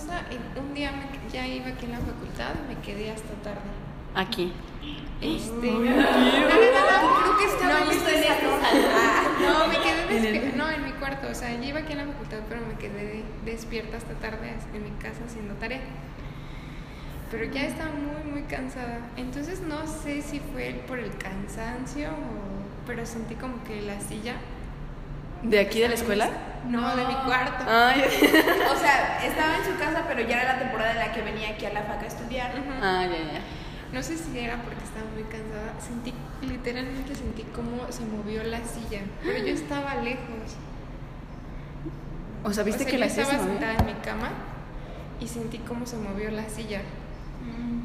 Cosa, 0.00 0.22
un 0.58 0.74
día 0.74 0.92
me- 0.92 1.30
ya 1.32 1.46
iba 1.46 1.66
aquí 1.68 1.84
en 1.86 1.92
la 1.92 1.98
facultad, 1.98 2.54
me 2.68 2.74
quedé 2.80 3.10
hasta 3.10 3.34
tarde. 3.42 3.60
Aquí. 4.14 4.52
Este, 5.20 5.70
No, 5.70 5.78
creo 5.80 5.94
que 5.94 7.46
Ah, 7.62 9.28
No, 9.40 9.66
me 9.68 9.74
quedé 9.78 10.02
¿En 10.18 10.24
el- 10.24 10.32
despierta. 10.32 10.56
No, 10.56 10.70
en 10.70 10.84
mi 10.84 10.92
cuarto. 10.92 11.28
O 11.30 11.34
sea, 11.34 11.54
yo 11.54 11.62
iba 11.64 11.80
aquí 11.80 11.92
en 11.92 11.98
la 11.98 12.04
facultad, 12.06 12.38
pero 12.48 12.60
me 12.66 12.74
quedé 12.78 13.22
despierta 13.44 13.98
hasta 13.98 14.14
tarde 14.14 14.54
en 14.74 14.82
mi 14.82 14.90
casa 15.02 15.20
haciendo 15.26 15.54
tarea. 15.54 15.80
Pero 17.30 17.44
ya 17.52 17.62
estaba 17.66 17.90
muy, 17.92 18.30
muy 18.32 18.42
cansada. 18.42 18.98
Entonces 19.16 19.60
no 19.60 19.86
sé 19.86 20.22
si 20.22 20.40
fue 20.40 20.82
por 20.88 20.98
el 20.98 21.16
cansancio 21.16 22.08
o... 22.08 22.86
Pero 22.86 23.04
sentí 23.06 23.34
como 23.34 23.62
que 23.64 23.82
la 23.82 24.00
silla... 24.00 24.34
¿De 25.42 25.58
aquí 25.58 25.80
de 25.80 25.88
la 25.88 25.94
escuela? 25.94 26.28
No, 26.68 26.94
de 26.94 27.06
mi 27.06 27.14
cuarto. 27.14 27.64
Ay, 27.66 28.02
O 28.02 28.76
sea, 28.76 29.24
estaba 29.24 29.56
en 29.56 29.64
su 29.64 29.78
casa, 29.78 30.04
pero 30.06 30.20
ya 30.28 30.42
era 30.42 30.52
la 30.54 30.58
temporada 30.58 30.92
en 30.92 30.98
la 30.98 31.12
que 31.12 31.22
venía 31.22 31.50
aquí 31.50 31.64
a 31.66 31.72
la 31.72 31.82
faca 31.82 32.02
a 32.02 32.06
estudiar. 32.06 32.50
Ujú. 32.52 32.70
ah, 32.82 33.06
ya, 33.06 33.32
ya. 33.32 33.40
No 33.92 34.02
sé 34.02 34.16
si 34.16 34.38
era 34.38 34.56
porque 34.62 34.84
estaba 34.84 35.06
muy 35.14 35.24
cansada. 35.24 35.74
Sentí, 35.80 36.14
literalmente 36.42 37.14
sentí 37.14 37.42
cómo 37.54 37.90
se 37.90 38.04
movió 38.04 38.42
la 38.44 38.58
silla. 38.58 39.00
Pero 39.22 39.38
yo 39.38 39.54
estaba 39.54 39.96
lejos. 39.96 40.56
O 42.44 42.52
sea, 42.52 42.62
¿viste 42.64 42.84
O 42.84 42.86
sea, 42.86 42.90
que 42.92 42.98
yo 42.98 43.04
la 43.04 43.10
silla 43.10 43.24
se 43.24 43.32
estaba 43.32 43.50
sentada 43.50 43.74
en 43.78 43.86
mi 43.86 43.94
cama 43.94 44.30
y 45.20 45.26
sentí 45.26 45.58
cómo 45.58 45.86
se 45.86 45.96
movió 45.96 46.30
la 46.30 46.48
silla. 46.48 46.82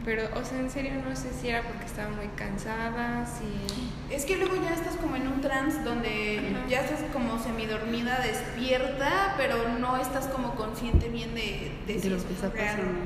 Pero, 0.06 0.24
o 0.40 0.46
sea, 0.46 0.60
en 0.60 0.70
serio 0.70 0.92
no 1.04 1.16
sé 1.16 1.32
si 1.34 1.50
era 1.50 1.64
porque 1.64 1.86
estaba 1.86 2.10
muy 2.10 2.28
cansada, 2.36 3.26
si... 3.26 4.14
Es 4.14 4.26
que 4.26 4.38
luego 4.38 4.56
ya 4.56 4.76
estás 4.76 4.96
como 4.98 5.16
en 5.16 5.28
un 5.28 5.42
trance 5.42 5.82
donde 5.82 6.40
Ajá. 6.40 6.68
ya 6.70 6.82
estás 6.82 7.00
como 7.12 7.40
semidormida, 7.40 8.20
despierta, 8.20 9.34
pero 9.36 9.68
no 9.80 9.98
estás 9.98 10.28
como 10.28 10.54
consciente 10.54 11.10
bien 11.10 11.34
de, 11.34 11.72
de, 11.88 11.94
De 11.96 12.00
si 12.00 12.10
lo 12.10 12.18
que 12.18 12.34
está 12.34 12.52
pasando. 12.52 13.00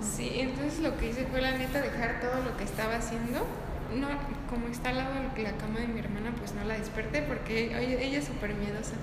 Sí, 0.00 0.30
entonces 0.36 0.78
lo 0.78 0.96
que 0.96 1.08
hice 1.10 1.26
fue 1.26 1.40
la 1.40 1.58
neta 1.58 1.80
dejar 1.80 2.20
todo 2.20 2.44
lo 2.44 2.56
que 2.56 2.62
estaba 2.62 2.94
haciendo. 2.94 3.44
No, 3.94 4.08
como 4.50 4.66
está 4.68 4.90
al 4.90 4.96
lado 4.98 5.14
de 5.34 5.42
la 5.42 5.52
cama 5.52 5.80
de 5.80 5.86
mi 5.88 6.00
hermana, 6.00 6.32
pues 6.38 6.52
no 6.54 6.64
la 6.64 6.74
desperté 6.78 7.22
porque 7.22 7.66
ella 7.78 8.18
es 8.18 8.24
súper 8.24 8.54
miedosa. 8.54 8.94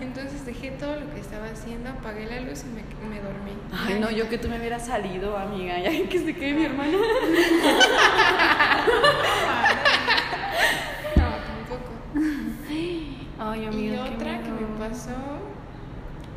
Entonces 0.00 0.44
dejé 0.46 0.70
todo 0.72 0.98
lo 0.98 1.12
que 1.12 1.20
estaba 1.20 1.46
haciendo, 1.46 1.90
apagué 1.90 2.26
la 2.26 2.40
luz 2.40 2.62
y 2.64 2.68
me, 2.68 2.82
me 3.08 3.20
dormí. 3.20 3.52
Ay, 3.72 3.98
no, 4.00 4.10
yo 4.10 4.28
que 4.28 4.38
tú 4.38 4.48
me 4.48 4.58
hubieras 4.58 4.86
salido, 4.86 5.36
amiga. 5.36 5.78
Ya 5.78 5.90
que 6.08 6.18
se 6.18 6.34
quede 6.34 6.54
mi 6.54 6.64
hermana. 6.64 6.96
No, 11.16 11.24
tampoco. 11.46 11.90
Ay, 13.38 13.62
Y 13.62 13.66
amiga. 13.66 14.04
qué 14.04 14.14
otra 14.14 14.42
que 14.42 14.50
me 14.50 14.66
pasó, 14.78 15.10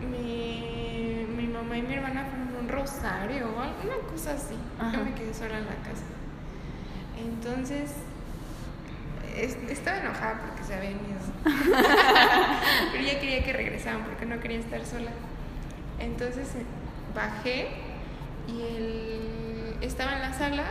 mi, 0.09 1.25
mi 1.35 1.47
mamá 1.47 1.77
y 1.77 1.81
mi 1.81 1.93
hermana 1.93 2.25
fueron 2.25 2.55
un 2.63 2.69
rosario 2.69 3.47
o 3.55 3.59
alguna 3.61 3.95
cosa 4.11 4.33
así. 4.33 4.55
Ajá. 4.79 4.97
Yo 4.97 5.03
me 5.05 5.13
quedé 5.13 5.33
sola 5.33 5.57
en 5.59 5.65
la 5.65 5.75
casa. 5.75 6.03
Entonces, 7.19 7.91
es- 9.35 9.57
estaba 9.69 9.97
enojada 9.97 10.41
porque 10.41 10.63
se 10.63 10.73
habían 10.75 10.93
ido. 10.93 11.19
Pero 12.91 13.03
ella 13.03 13.19
quería 13.19 13.43
que 13.43 13.53
regresaran 13.53 14.03
porque 14.03 14.25
no 14.25 14.39
quería 14.39 14.59
estar 14.59 14.85
sola. 14.85 15.11
Entonces 15.99 16.47
eh, 16.55 16.63
bajé 17.15 17.67
y 18.47 18.61
él 18.61 19.75
estaba 19.81 20.13
en 20.13 20.21
la 20.21 20.33
sala 20.33 20.63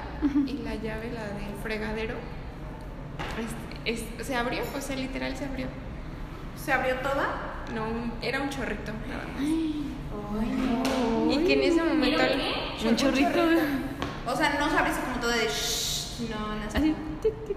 y 0.46 0.54
la 0.64 0.74
llave, 0.74 1.10
la 1.12 1.24
del 1.24 1.54
fregadero, 1.62 2.14
es- 3.84 4.00
es- 4.18 4.26
se 4.26 4.34
abrió, 4.34 4.62
o 4.76 4.80
sea, 4.80 4.96
literal 4.96 5.36
se 5.36 5.44
abrió. 5.44 5.66
¿Se 6.62 6.72
abrió 6.72 6.96
toda? 6.96 7.26
No, 7.74 7.84
un- 7.88 8.12
era 8.22 8.40
un 8.40 8.48
chorrito 8.50 8.92
nada 9.08 9.24
más. 9.34 9.42
Ay, 9.42 9.86
no. 10.50 11.32
Y 11.32 11.46
que 11.46 11.52
en 11.54 11.72
ese 11.72 11.82
momento. 11.82 12.20
Un 12.88 12.96
chorrito. 12.96 13.28
O 14.26 14.36
sea, 14.36 14.56
no 14.58 14.68
se 14.70 14.76
abrió 14.78 14.94
como 15.04 15.20
todo 15.20 15.30
de 15.30 15.46
shh, 15.46 15.87
no, 16.30 16.54
no 16.56 16.64
Así. 16.66 16.94
tic, 17.22 17.34
tic, 17.46 17.56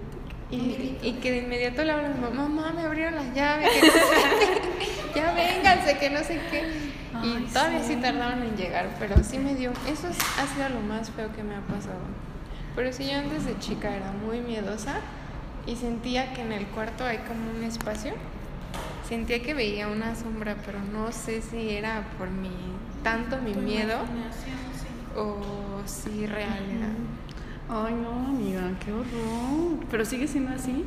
Y, 0.50 0.98
y 1.02 1.12
que 1.22 1.30
de 1.30 1.38
inmediato 1.38 1.82
le 1.82 1.92
hablan 1.92 2.20
mamá, 2.20 2.72
me 2.72 2.82
abrieron 2.82 3.14
las 3.14 3.34
llaves, 3.34 3.70
que 3.70 3.86
no 3.86 3.92
sé 3.92 4.60
qué, 5.14 5.14
ya 5.20 5.32
vénganse, 5.32 5.98
que 5.98 6.10
no 6.10 6.18
sé 6.20 6.40
qué. 6.50 6.92
Y 7.24 7.44
todavía 7.52 7.80
sí. 7.82 7.94
sí 7.94 8.00
tardaron 8.00 8.42
en 8.42 8.56
llegar, 8.56 8.88
pero 8.98 9.14
sí 9.24 9.38
me 9.38 9.54
dio, 9.54 9.70
eso 9.86 10.08
es- 10.08 10.18
ha 10.38 10.46
sido 10.54 10.68
lo 10.68 10.80
más 10.80 11.10
feo 11.10 11.32
que 11.34 11.42
me 11.42 11.54
ha 11.56 11.60
pasado. 11.60 12.00
Pero 12.76 12.92
sí, 12.92 13.06
yo 13.10 13.18
antes 13.18 13.44
de 13.46 13.58
chica 13.58 13.94
era 13.96 14.12
muy 14.12 14.40
miedosa 14.40 14.96
y 15.66 15.76
sentía 15.76 16.32
que 16.34 16.42
en 16.42 16.52
el 16.52 16.66
cuarto 16.66 17.04
hay 17.04 17.18
como 17.18 17.50
un 17.56 17.62
espacio. 17.64 18.12
Sentía 19.08 19.42
que 19.42 19.52
veía 19.54 19.88
una 19.88 20.14
sombra, 20.16 20.56
pero 20.64 20.78
no 20.80 21.12
sé 21.12 21.42
si 21.42 21.70
era 21.70 22.02
por 22.18 22.30
mi, 22.30 22.50
tanto 23.02 23.38
mi 23.38 23.52
miedo 23.54 23.98
o 25.16 25.82
si 25.86 26.26
real 26.26 26.62
era. 26.70 26.88
Ay, 27.74 27.94
no, 27.94 28.10
amiga, 28.10 28.70
qué 28.84 28.92
horror. 28.92 29.78
Pero 29.90 30.04
sigue 30.04 30.28
siendo 30.28 30.52
así. 30.54 30.84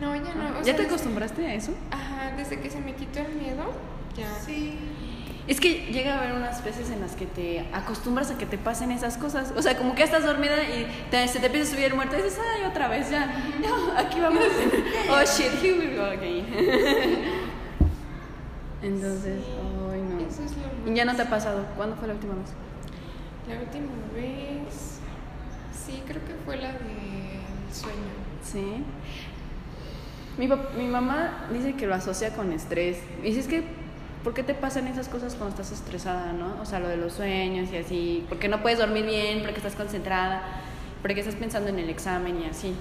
No, 0.00 0.16
ya 0.16 0.34
no. 0.34 0.58
¿Ya 0.60 0.64
sea, 0.64 0.76
te 0.76 0.86
acostumbraste 0.86 1.46
a 1.46 1.54
eso? 1.54 1.72
Ajá, 1.90 2.32
desde 2.38 2.58
que 2.58 2.70
se 2.70 2.80
me 2.80 2.94
quitó 2.94 3.20
el 3.20 3.34
miedo, 3.34 3.70
ya. 4.16 4.34
Sí. 4.40 4.78
Es 5.46 5.60
que 5.60 5.92
llega 5.92 6.14
a 6.14 6.18
haber 6.20 6.32
unas 6.32 6.64
veces 6.64 6.88
en 6.90 7.02
las 7.02 7.16
que 7.16 7.26
te 7.26 7.66
acostumbras 7.74 8.30
a 8.30 8.38
que 8.38 8.46
te 8.46 8.56
pasen 8.56 8.92
esas 8.92 9.18
cosas. 9.18 9.52
O 9.56 9.60
sea, 9.60 9.76
como 9.76 9.94
que 9.94 10.04
estás 10.04 10.24
dormida 10.24 10.62
y 10.62 10.86
te, 11.10 11.28
se 11.28 11.38
te 11.38 11.46
empieza 11.46 11.68
a 11.68 11.74
subir 11.74 11.86
el 11.86 11.94
muerto 11.94 12.16
y 12.16 12.22
dices, 12.22 12.38
ay, 12.56 12.64
otra 12.64 12.88
vez, 12.88 13.10
ya. 13.10 13.26
No, 13.60 13.92
aquí 13.98 14.18
vamos. 14.18 14.42
oh, 15.10 15.20
shit, 15.24 15.52
here 15.62 15.78
we 15.78 15.94
go 15.94 16.04
again. 16.04 16.46
Entonces, 18.82 19.42
ay, 19.92 20.00
no. 20.00 20.18
Eso 20.20 20.44
es 20.44 20.52
lo 20.56 20.90
¿Y 20.90 20.94
ya 20.94 21.04
no 21.04 21.14
te 21.14 21.22
ha 21.22 21.28
pasado? 21.28 21.66
¿Cuándo 21.76 21.94
fue 21.96 22.08
la 22.08 22.14
última 22.14 22.34
vez? 22.36 22.54
La 23.48 23.60
última 23.60 23.92
vez. 24.14 25.01
Sí, 25.92 26.02
creo 26.06 26.24
que 26.24 26.32
fue 26.46 26.56
la 26.56 26.68
del 26.68 26.80
sueño. 27.70 27.96
Sí. 28.42 28.82
Mi, 30.38 30.48
mi 30.78 30.88
mamá 30.88 31.48
dice 31.52 31.74
que 31.74 31.86
lo 31.86 31.94
asocia 31.94 32.34
con 32.34 32.50
estrés. 32.52 32.96
Y 33.20 33.26
dice, 33.26 33.40
es 33.40 33.46
que, 33.46 33.62
¿por 34.24 34.32
qué 34.32 34.42
te 34.42 34.54
pasan 34.54 34.86
esas 34.88 35.08
cosas 35.08 35.34
cuando 35.34 35.50
estás 35.50 35.70
estresada, 35.70 36.32
no? 36.32 36.56
O 36.62 36.64
sea, 36.64 36.80
lo 36.80 36.88
de 36.88 36.96
los 36.96 37.12
sueños 37.12 37.70
y 37.72 37.76
así. 37.76 38.24
Porque 38.30 38.48
no 38.48 38.62
puedes 38.62 38.78
dormir 38.78 39.04
bien, 39.04 39.42
porque 39.42 39.58
estás 39.58 39.74
concentrada, 39.74 40.42
porque 41.02 41.20
estás 41.20 41.34
pensando 41.34 41.68
en 41.68 41.78
el 41.78 41.90
examen 41.90 42.40
y 42.40 42.46
así. 42.46 42.74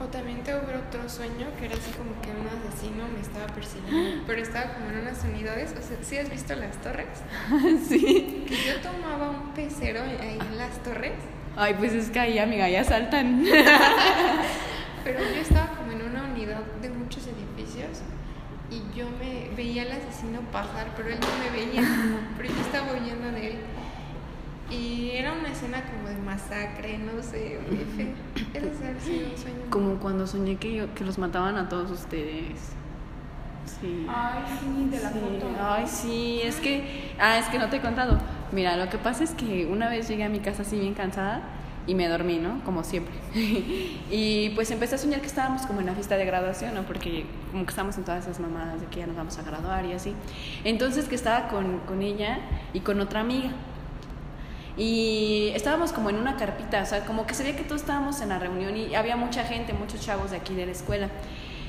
O 0.00 0.06
también 0.06 0.42
tuve 0.42 0.56
otro 0.56 1.08
sueño 1.08 1.46
que 1.58 1.66
era 1.66 1.76
así 1.76 1.92
como 1.92 2.20
que 2.20 2.30
un 2.30 2.46
asesino 2.48 3.04
me 3.14 3.20
estaba 3.20 3.46
persiguiendo. 3.54 4.24
Pero 4.26 4.42
estaba 4.42 4.74
como 4.74 4.90
en 4.90 4.98
unas 4.98 5.22
unidades. 5.22 5.74
O 5.78 5.80
sea, 5.80 5.96
¿sí 6.02 6.18
has 6.18 6.28
visto 6.28 6.56
las 6.56 6.76
torres? 6.82 7.06
sí. 7.88 8.44
Que 8.48 8.56
yo 8.56 8.80
tomaba 8.82 9.30
un 9.30 9.54
pecero 9.54 10.02
ahí 10.02 10.38
en 10.40 10.58
las 10.58 10.82
torres. 10.82 11.35
Ay, 11.56 11.74
pues 11.78 11.92
es 11.94 12.10
que 12.10 12.20
ahí, 12.20 12.38
amiga, 12.38 12.68
ya 12.68 12.84
saltan. 12.84 13.44
Pero 15.04 15.20
yo 15.20 15.40
estaba 15.40 15.68
como 15.76 15.92
en 15.92 16.02
una 16.02 16.24
unidad 16.24 16.60
de 16.82 16.90
muchos 16.90 17.24
edificios 17.28 18.00
y 18.70 18.82
yo 18.98 19.06
me 19.20 19.54
veía 19.56 19.82
al 19.82 19.92
asesino 19.92 20.40
pasar, 20.52 20.88
pero 20.96 21.08
él 21.10 21.18
no 21.20 21.28
me 21.38 21.50
veía, 21.56 21.80
pero 22.36 22.48
yo 22.52 22.60
estaba 22.60 22.92
huyendo 22.92 23.30
de 23.30 23.46
él. 23.52 23.58
Y 24.68 25.10
era 25.12 25.32
una 25.32 25.48
escena 25.52 25.84
como 25.84 26.08
de 26.08 26.16
masacre, 26.16 26.98
no 26.98 27.22
sé, 27.22 27.60
muy 27.68 27.84
feo. 27.96 28.14
Era 28.52 28.66
un 28.66 29.38
sueño. 29.38 29.60
Como 29.70 29.94
cuando 30.00 30.26
soñé 30.26 30.56
que, 30.56 30.74
yo- 30.74 30.92
que 30.96 31.04
los 31.04 31.18
mataban 31.18 31.56
a 31.56 31.68
todos 31.68 31.88
ustedes. 31.92 32.72
Sí. 33.80 34.06
Ay, 34.08 34.42
sí, 34.58 34.88
de 34.90 35.00
la 35.00 35.10
Sí, 35.12 35.18
foto. 35.20 35.50
Ay, 35.60 35.84
sí, 35.86 36.40
es 36.42 36.56
que. 36.56 37.12
Ah, 37.20 37.38
es 37.38 37.46
que 37.46 37.58
no 37.60 37.68
te 37.68 37.76
he 37.76 37.80
contado. 37.80 38.18
Mira, 38.50 38.76
lo 38.76 38.88
que 38.90 38.98
pasa 38.98 39.22
es 39.22 39.30
que 39.32 39.66
una 39.66 39.88
vez 39.88 40.08
llegué 40.08 40.24
a 40.24 40.28
mi 40.28 40.40
casa 40.40 40.62
así 40.62 40.78
bien 40.80 40.94
cansada 40.94 41.42
y 41.86 41.94
me 41.94 42.08
dormí, 42.08 42.38
¿no? 42.38 42.62
Como 42.64 42.84
siempre. 42.84 43.14
y 44.10 44.50
pues 44.50 44.70
empecé 44.70 44.96
a 44.96 44.98
soñar 44.98 45.20
que 45.20 45.26
estábamos 45.26 45.62
como 45.62 45.80
en 45.80 45.86
la 45.86 45.94
fiesta 45.94 46.16
de 46.16 46.24
graduación, 46.24 46.74
¿no? 46.74 46.82
Porque 46.82 47.26
como 47.50 47.64
que 47.64 47.70
estábamos 47.70 47.96
en 47.96 48.04
todas 48.04 48.24
esas 48.24 48.40
mamadas 48.40 48.80
de 48.80 48.86
que 48.86 49.00
ya 49.00 49.06
nos 49.06 49.16
vamos 49.16 49.38
a 49.38 49.42
graduar 49.42 49.84
y 49.84 49.92
así. 49.92 50.12
Entonces 50.64 51.06
que 51.06 51.14
estaba 51.14 51.48
con, 51.48 51.78
con 51.80 52.02
ella 52.02 52.38
y 52.72 52.80
con 52.80 53.00
otra 53.00 53.20
amiga. 53.20 53.50
Y 54.76 55.52
estábamos 55.54 55.92
como 55.92 56.10
en 56.10 56.16
una 56.16 56.36
carpita, 56.36 56.82
o 56.82 56.86
sea, 56.86 57.06
como 57.06 57.26
que 57.26 57.32
se 57.32 57.42
veía 57.42 57.56
que 57.56 57.64
todos 57.64 57.80
estábamos 57.80 58.20
en 58.20 58.28
la 58.28 58.38
reunión 58.38 58.76
y 58.76 58.94
había 58.94 59.16
mucha 59.16 59.42
gente, 59.44 59.72
muchos 59.72 60.00
chavos 60.00 60.32
de 60.32 60.36
aquí 60.36 60.54
de 60.54 60.66
la 60.66 60.72
escuela. 60.72 61.08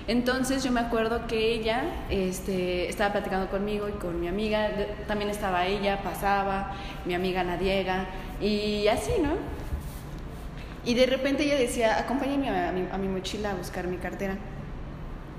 Entonces 0.08 0.64
yo 0.64 0.72
me 0.72 0.80
acuerdo 0.80 1.28
que 1.28 1.54
ella 1.54 1.84
este, 2.10 2.90
estaba 2.90 3.12
platicando 3.12 3.50
conmigo 3.50 3.90
y 3.90 3.94
con 3.94 4.20
mi 4.20 4.28
amiga, 4.28 4.70
también 5.06 5.30
estaba 5.30 5.66
ella, 5.66 6.02
pasaba, 6.02 6.74
mi 7.06 7.14
amiga 7.14 7.44
la 7.44 7.58
Diega, 7.58 8.06
y 8.42 8.88
así, 8.88 9.12
¿no? 9.22 9.57
Y 10.88 10.94
de 10.94 11.06
repente 11.06 11.44
ella 11.44 11.58
decía, 11.58 12.00
acompáñame 12.00 12.50
a 12.50 12.98
mi, 12.98 13.08
mochila 13.10 13.52
a 13.52 13.56
buscar 13.56 13.88
mi 13.88 13.98
cartera. 13.98 14.38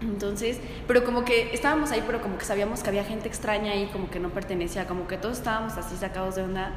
Entonces, 0.02 0.60
pero 0.86 1.04
como 1.04 1.24
que 1.24 1.54
estábamos 1.54 1.90
ahí, 1.90 2.04
pero 2.06 2.20
como 2.20 2.36
que 2.36 2.44
sabíamos 2.44 2.82
que 2.82 2.90
había 2.90 3.02
gente 3.02 3.28
extraña 3.28 3.72
ahí, 3.72 3.88
como 3.90 4.10
que 4.10 4.20
no 4.20 4.28
pertenecía, 4.28 4.86
como 4.86 5.08
que 5.08 5.16
todos 5.16 5.38
estábamos 5.38 5.72
así 5.78 5.96
sacados 5.96 6.34
de 6.34 6.42
onda. 6.42 6.72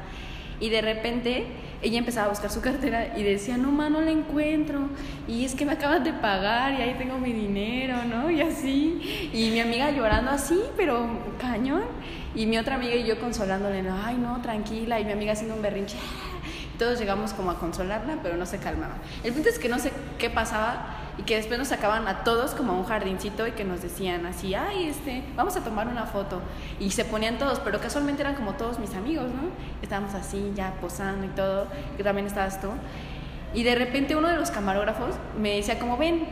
Y 0.58 0.70
de 0.70 0.80
repente 0.80 1.48
ella 1.82 1.98
empezaba 1.98 2.28
a 2.28 2.30
buscar 2.30 2.50
su 2.50 2.62
cartera 2.62 3.12
y 3.14 3.22
decía, 3.22 3.58
no, 3.58 3.70
ma, 3.70 3.90
no 3.90 4.00
la 4.00 4.10
encuentro. 4.10 4.88
Y 5.28 5.44
es 5.44 5.54
que 5.54 5.66
me 5.66 5.72
acabas 5.72 6.02
de 6.02 6.14
pagar 6.14 6.72
y 6.72 6.76
ahí 6.76 6.94
tengo 6.96 7.18
mi 7.18 7.34
dinero, 7.34 7.96
¿no? 8.08 8.30
Y 8.30 8.40
así. 8.40 9.30
Y 9.34 9.50
mi 9.50 9.60
amiga 9.60 9.90
llorando 9.90 10.30
así, 10.30 10.58
pero 10.78 11.06
cañón. 11.38 11.82
Y 12.34 12.46
mi 12.46 12.56
otra 12.56 12.76
amiga 12.76 12.94
y 12.94 13.04
yo 13.04 13.20
consolándole, 13.20 13.82
no, 13.82 13.94
ay, 14.02 14.16
no, 14.16 14.40
tranquila. 14.40 14.98
Y 14.98 15.04
mi 15.04 15.12
amiga 15.12 15.32
haciendo 15.32 15.56
un 15.56 15.60
berrinche. 15.60 15.98
Todos 16.82 16.98
llegamos 16.98 17.32
como 17.32 17.52
a 17.52 17.60
consolarla, 17.60 18.16
pero 18.24 18.36
no 18.36 18.44
se 18.44 18.58
calmaba. 18.58 18.94
El 19.22 19.32
punto 19.32 19.48
es 19.48 19.60
que 19.60 19.68
no 19.68 19.78
sé 19.78 19.92
qué 20.18 20.30
pasaba 20.30 20.96
y 21.16 21.22
que 21.22 21.36
después 21.36 21.56
nos 21.56 21.68
sacaban 21.68 22.08
a 22.08 22.24
todos 22.24 22.56
como 22.56 22.72
a 22.72 22.74
un 22.74 22.84
jardincito 22.84 23.46
y 23.46 23.52
que 23.52 23.62
nos 23.62 23.82
decían 23.82 24.26
así, 24.26 24.56
ay, 24.56 24.88
este, 24.88 25.22
vamos 25.36 25.56
a 25.56 25.62
tomar 25.62 25.86
una 25.86 26.06
foto. 26.06 26.40
Y 26.80 26.90
se 26.90 27.04
ponían 27.04 27.38
todos, 27.38 27.60
pero 27.60 27.78
casualmente 27.78 28.22
eran 28.22 28.34
como 28.34 28.54
todos 28.54 28.80
mis 28.80 28.94
amigos, 28.94 29.26
¿no? 29.26 29.42
Estábamos 29.80 30.12
así 30.14 30.52
ya 30.56 30.72
posando 30.80 31.24
y 31.24 31.28
todo, 31.28 31.68
que 31.96 32.02
también 32.02 32.26
estabas 32.26 32.60
tú. 32.60 32.70
Y 33.54 33.62
de 33.62 33.76
repente 33.76 34.16
uno 34.16 34.26
de 34.26 34.36
los 34.36 34.50
camarógrafos 34.50 35.14
me 35.40 35.54
decía 35.54 35.78
como, 35.78 35.96
ven, 35.96 36.26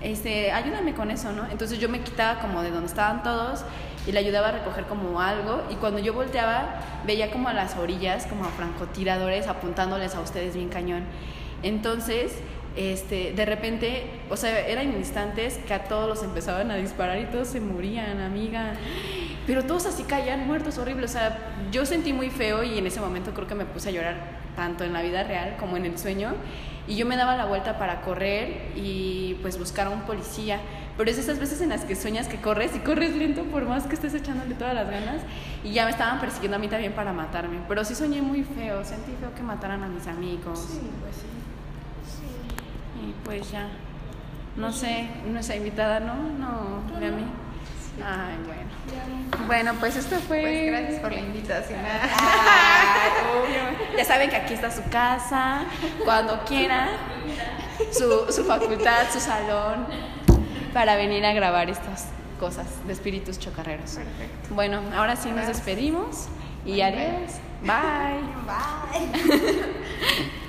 este, 0.00 0.50
ayúdame 0.50 0.94
con 0.94 1.12
eso, 1.12 1.30
¿no? 1.30 1.46
Entonces 1.48 1.78
yo 1.78 1.88
me 1.88 2.00
quitaba 2.00 2.40
como 2.40 2.62
de 2.62 2.72
donde 2.72 2.88
estaban 2.88 3.22
todos 3.22 3.64
y 4.10 4.12
le 4.12 4.18
ayudaba 4.18 4.48
a 4.48 4.52
recoger 4.52 4.86
como 4.86 5.20
algo 5.20 5.62
y 5.70 5.76
cuando 5.76 6.00
yo 6.00 6.12
volteaba 6.12 6.80
veía 7.06 7.30
como 7.30 7.48
a 7.48 7.54
las 7.54 7.76
orillas, 7.76 8.26
como 8.26 8.44
a 8.44 8.48
francotiradores 8.48 9.46
apuntándoles 9.46 10.16
a 10.16 10.20
ustedes 10.20 10.56
bien 10.56 10.68
cañón. 10.68 11.04
Entonces 11.62 12.32
este, 12.76 13.32
de 13.32 13.44
repente, 13.44 14.04
o 14.28 14.36
sea, 14.36 14.66
eran 14.66 14.92
instantes 14.92 15.58
que 15.58 15.74
a 15.74 15.84
todos 15.84 16.08
los 16.08 16.22
empezaban 16.24 16.70
a 16.72 16.76
disparar 16.76 17.20
y 17.20 17.26
todos 17.26 17.48
se 17.48 17.60
morían, 17.60 18.20
amiga. 18.20 18.74
Pero 19.46 19.64
todos 19.64 19.86
así 19.86 20.04
caían 20.04 20.46
muertos, 20.46 20.78
horrible. 20.78 21.04
O 21.04 21.08
sea, 21.08 21.38
yo 21.72 21.86
sentí 21.86 22.12
muy 22.12 22.30
feo 22.30 22.62
y 22.62 22.78
en 22.78 22.86
ese 22.86 23.00
momento 23.00 23.32
creo 23.32 23.46
que 23.46 23.54
me 23.54 23.64
puse 23.64 23.88
a 23.88 23.92
llorar 23.92 24.40
tanto 24.56 24.84
en 24.84 24.92
la 24.92 25.02
vida 25.02 25.22
real 25.24 25.56
como 25.58 25.76
en 25.76 25.86
el 25.86 25.98
sueño. 25.98 26.34
Y 26.86 26.96
yo 26.96 27.06
me 27.06 27.16
daba 27.16 27.36
la 27.36 27.46
vuelta 27.46 27.78
para 27.78 28.00
correr 28.02 28.72
y 28.74 29.38
pues 29.42 29.58
buscar 29.58 29.86
a 29.86 29.90
un 29.90 30.02
policía. 30.02 30.60
Pero 30.96 31.10
es 31.10 31.18
esas 31.18 31.38
veces 31.38 31.60
en 31.60 31.68
las 31.68 31.84
que 31.84 31.94
sueñas 31.96 32.26
que 32.26 32.40
corres 32.40 32.74
y 32.74 32.80
corres 32.80 33.14
lento 33.16 33.44
por 33.44 33.64
más 33.64 33.86
que 33.86 33.94
estés 33.94 34.12
echándole 34.14 34.54
todas 34.54 34.74
las 34.74 34.90
ganas. 34.90 35.22
Y 35.64 35.72
ya 35.72 35.84
me 35.84 35.92
estaban 35.92 36.20
persiguiendo 36.20 36.56
a 36.56 36.60
mí 36.60 36.68
también 36.68 36.92
para 36.92 37.12
matarme. 37.12 37.58
Pero 37.68 37.84
sí 37.84 37.94
soñé 37.94 38.22
muy 38.22 38.42
feo, 38.44 38.84
sentí 38.84 39.12
feo 39.20 39.34
que 39.34 39.42
mataran 39.42 39.82
a 39.82 39.88
mis 39.88 40.06
amigos. 40.06 40.58
Sí, 40.58 40.90
pues 41.00 41.16
sí. 41.16 41.26
Y 43.02 43.14
pues 43.24 43.50
ya, 43.50 43.68
no 44.56 44.72
sé, 44.72 45.08
nuestra 45.26 45.56
invitada, 45.56 46.00
¿no? 46.00 46.14
No, 46.14 46.82
mi 46.98 47.06
amiga. 47.06 47.28
Ay, 48.04 48.36
bueno. 48.46 49.46
Bueno, 49.46 49.74
pues 49.80 49.96
esto 49.96 50.16
fue. 50.20 50.40
Pues 50.40 50.66
gracias 50.66 51.00
por 51.00 51.12
la 51.12 51.20
invitación. 51.20 51.80
Ay, 51.84 53.10
obvio. 53.36 53.96
Ya 53.96 54.04
saben 54.04 54.30
que 54.30 54.36
aquí 54.36 54.54
está 54.54 54.70
su 54.70 54.82
casa, 54.90 55.64
cuando 56.04 56.44
quieran, 56.44 56.88
su, 57.92 58.32
su 58.32 58.44
facultad, 58.44 59.10
su 59.12 59.20
salón, 59.20 59.86
para 60.72 60.96
venir 60.96 61.24
a 61.24 61.32
grabar 61.32 61.68
estas 61.70 62.06
cosas 62.38 62.66
de 62.86 62.92
espíritus 62.92 63.38
chocarreros. 63.38 63.92
Perfecto. 63.92 64.54
Bueno, 64.54 64.80
ahora 64.96 65.16
sí 65.16 65.30
nos 65.30 65.46
despedimos 65.46 66.26
y 66.64 66.80
adiós. 66.80 67.32
Bye. 67.62 68.22
Bye. 68.46 70.30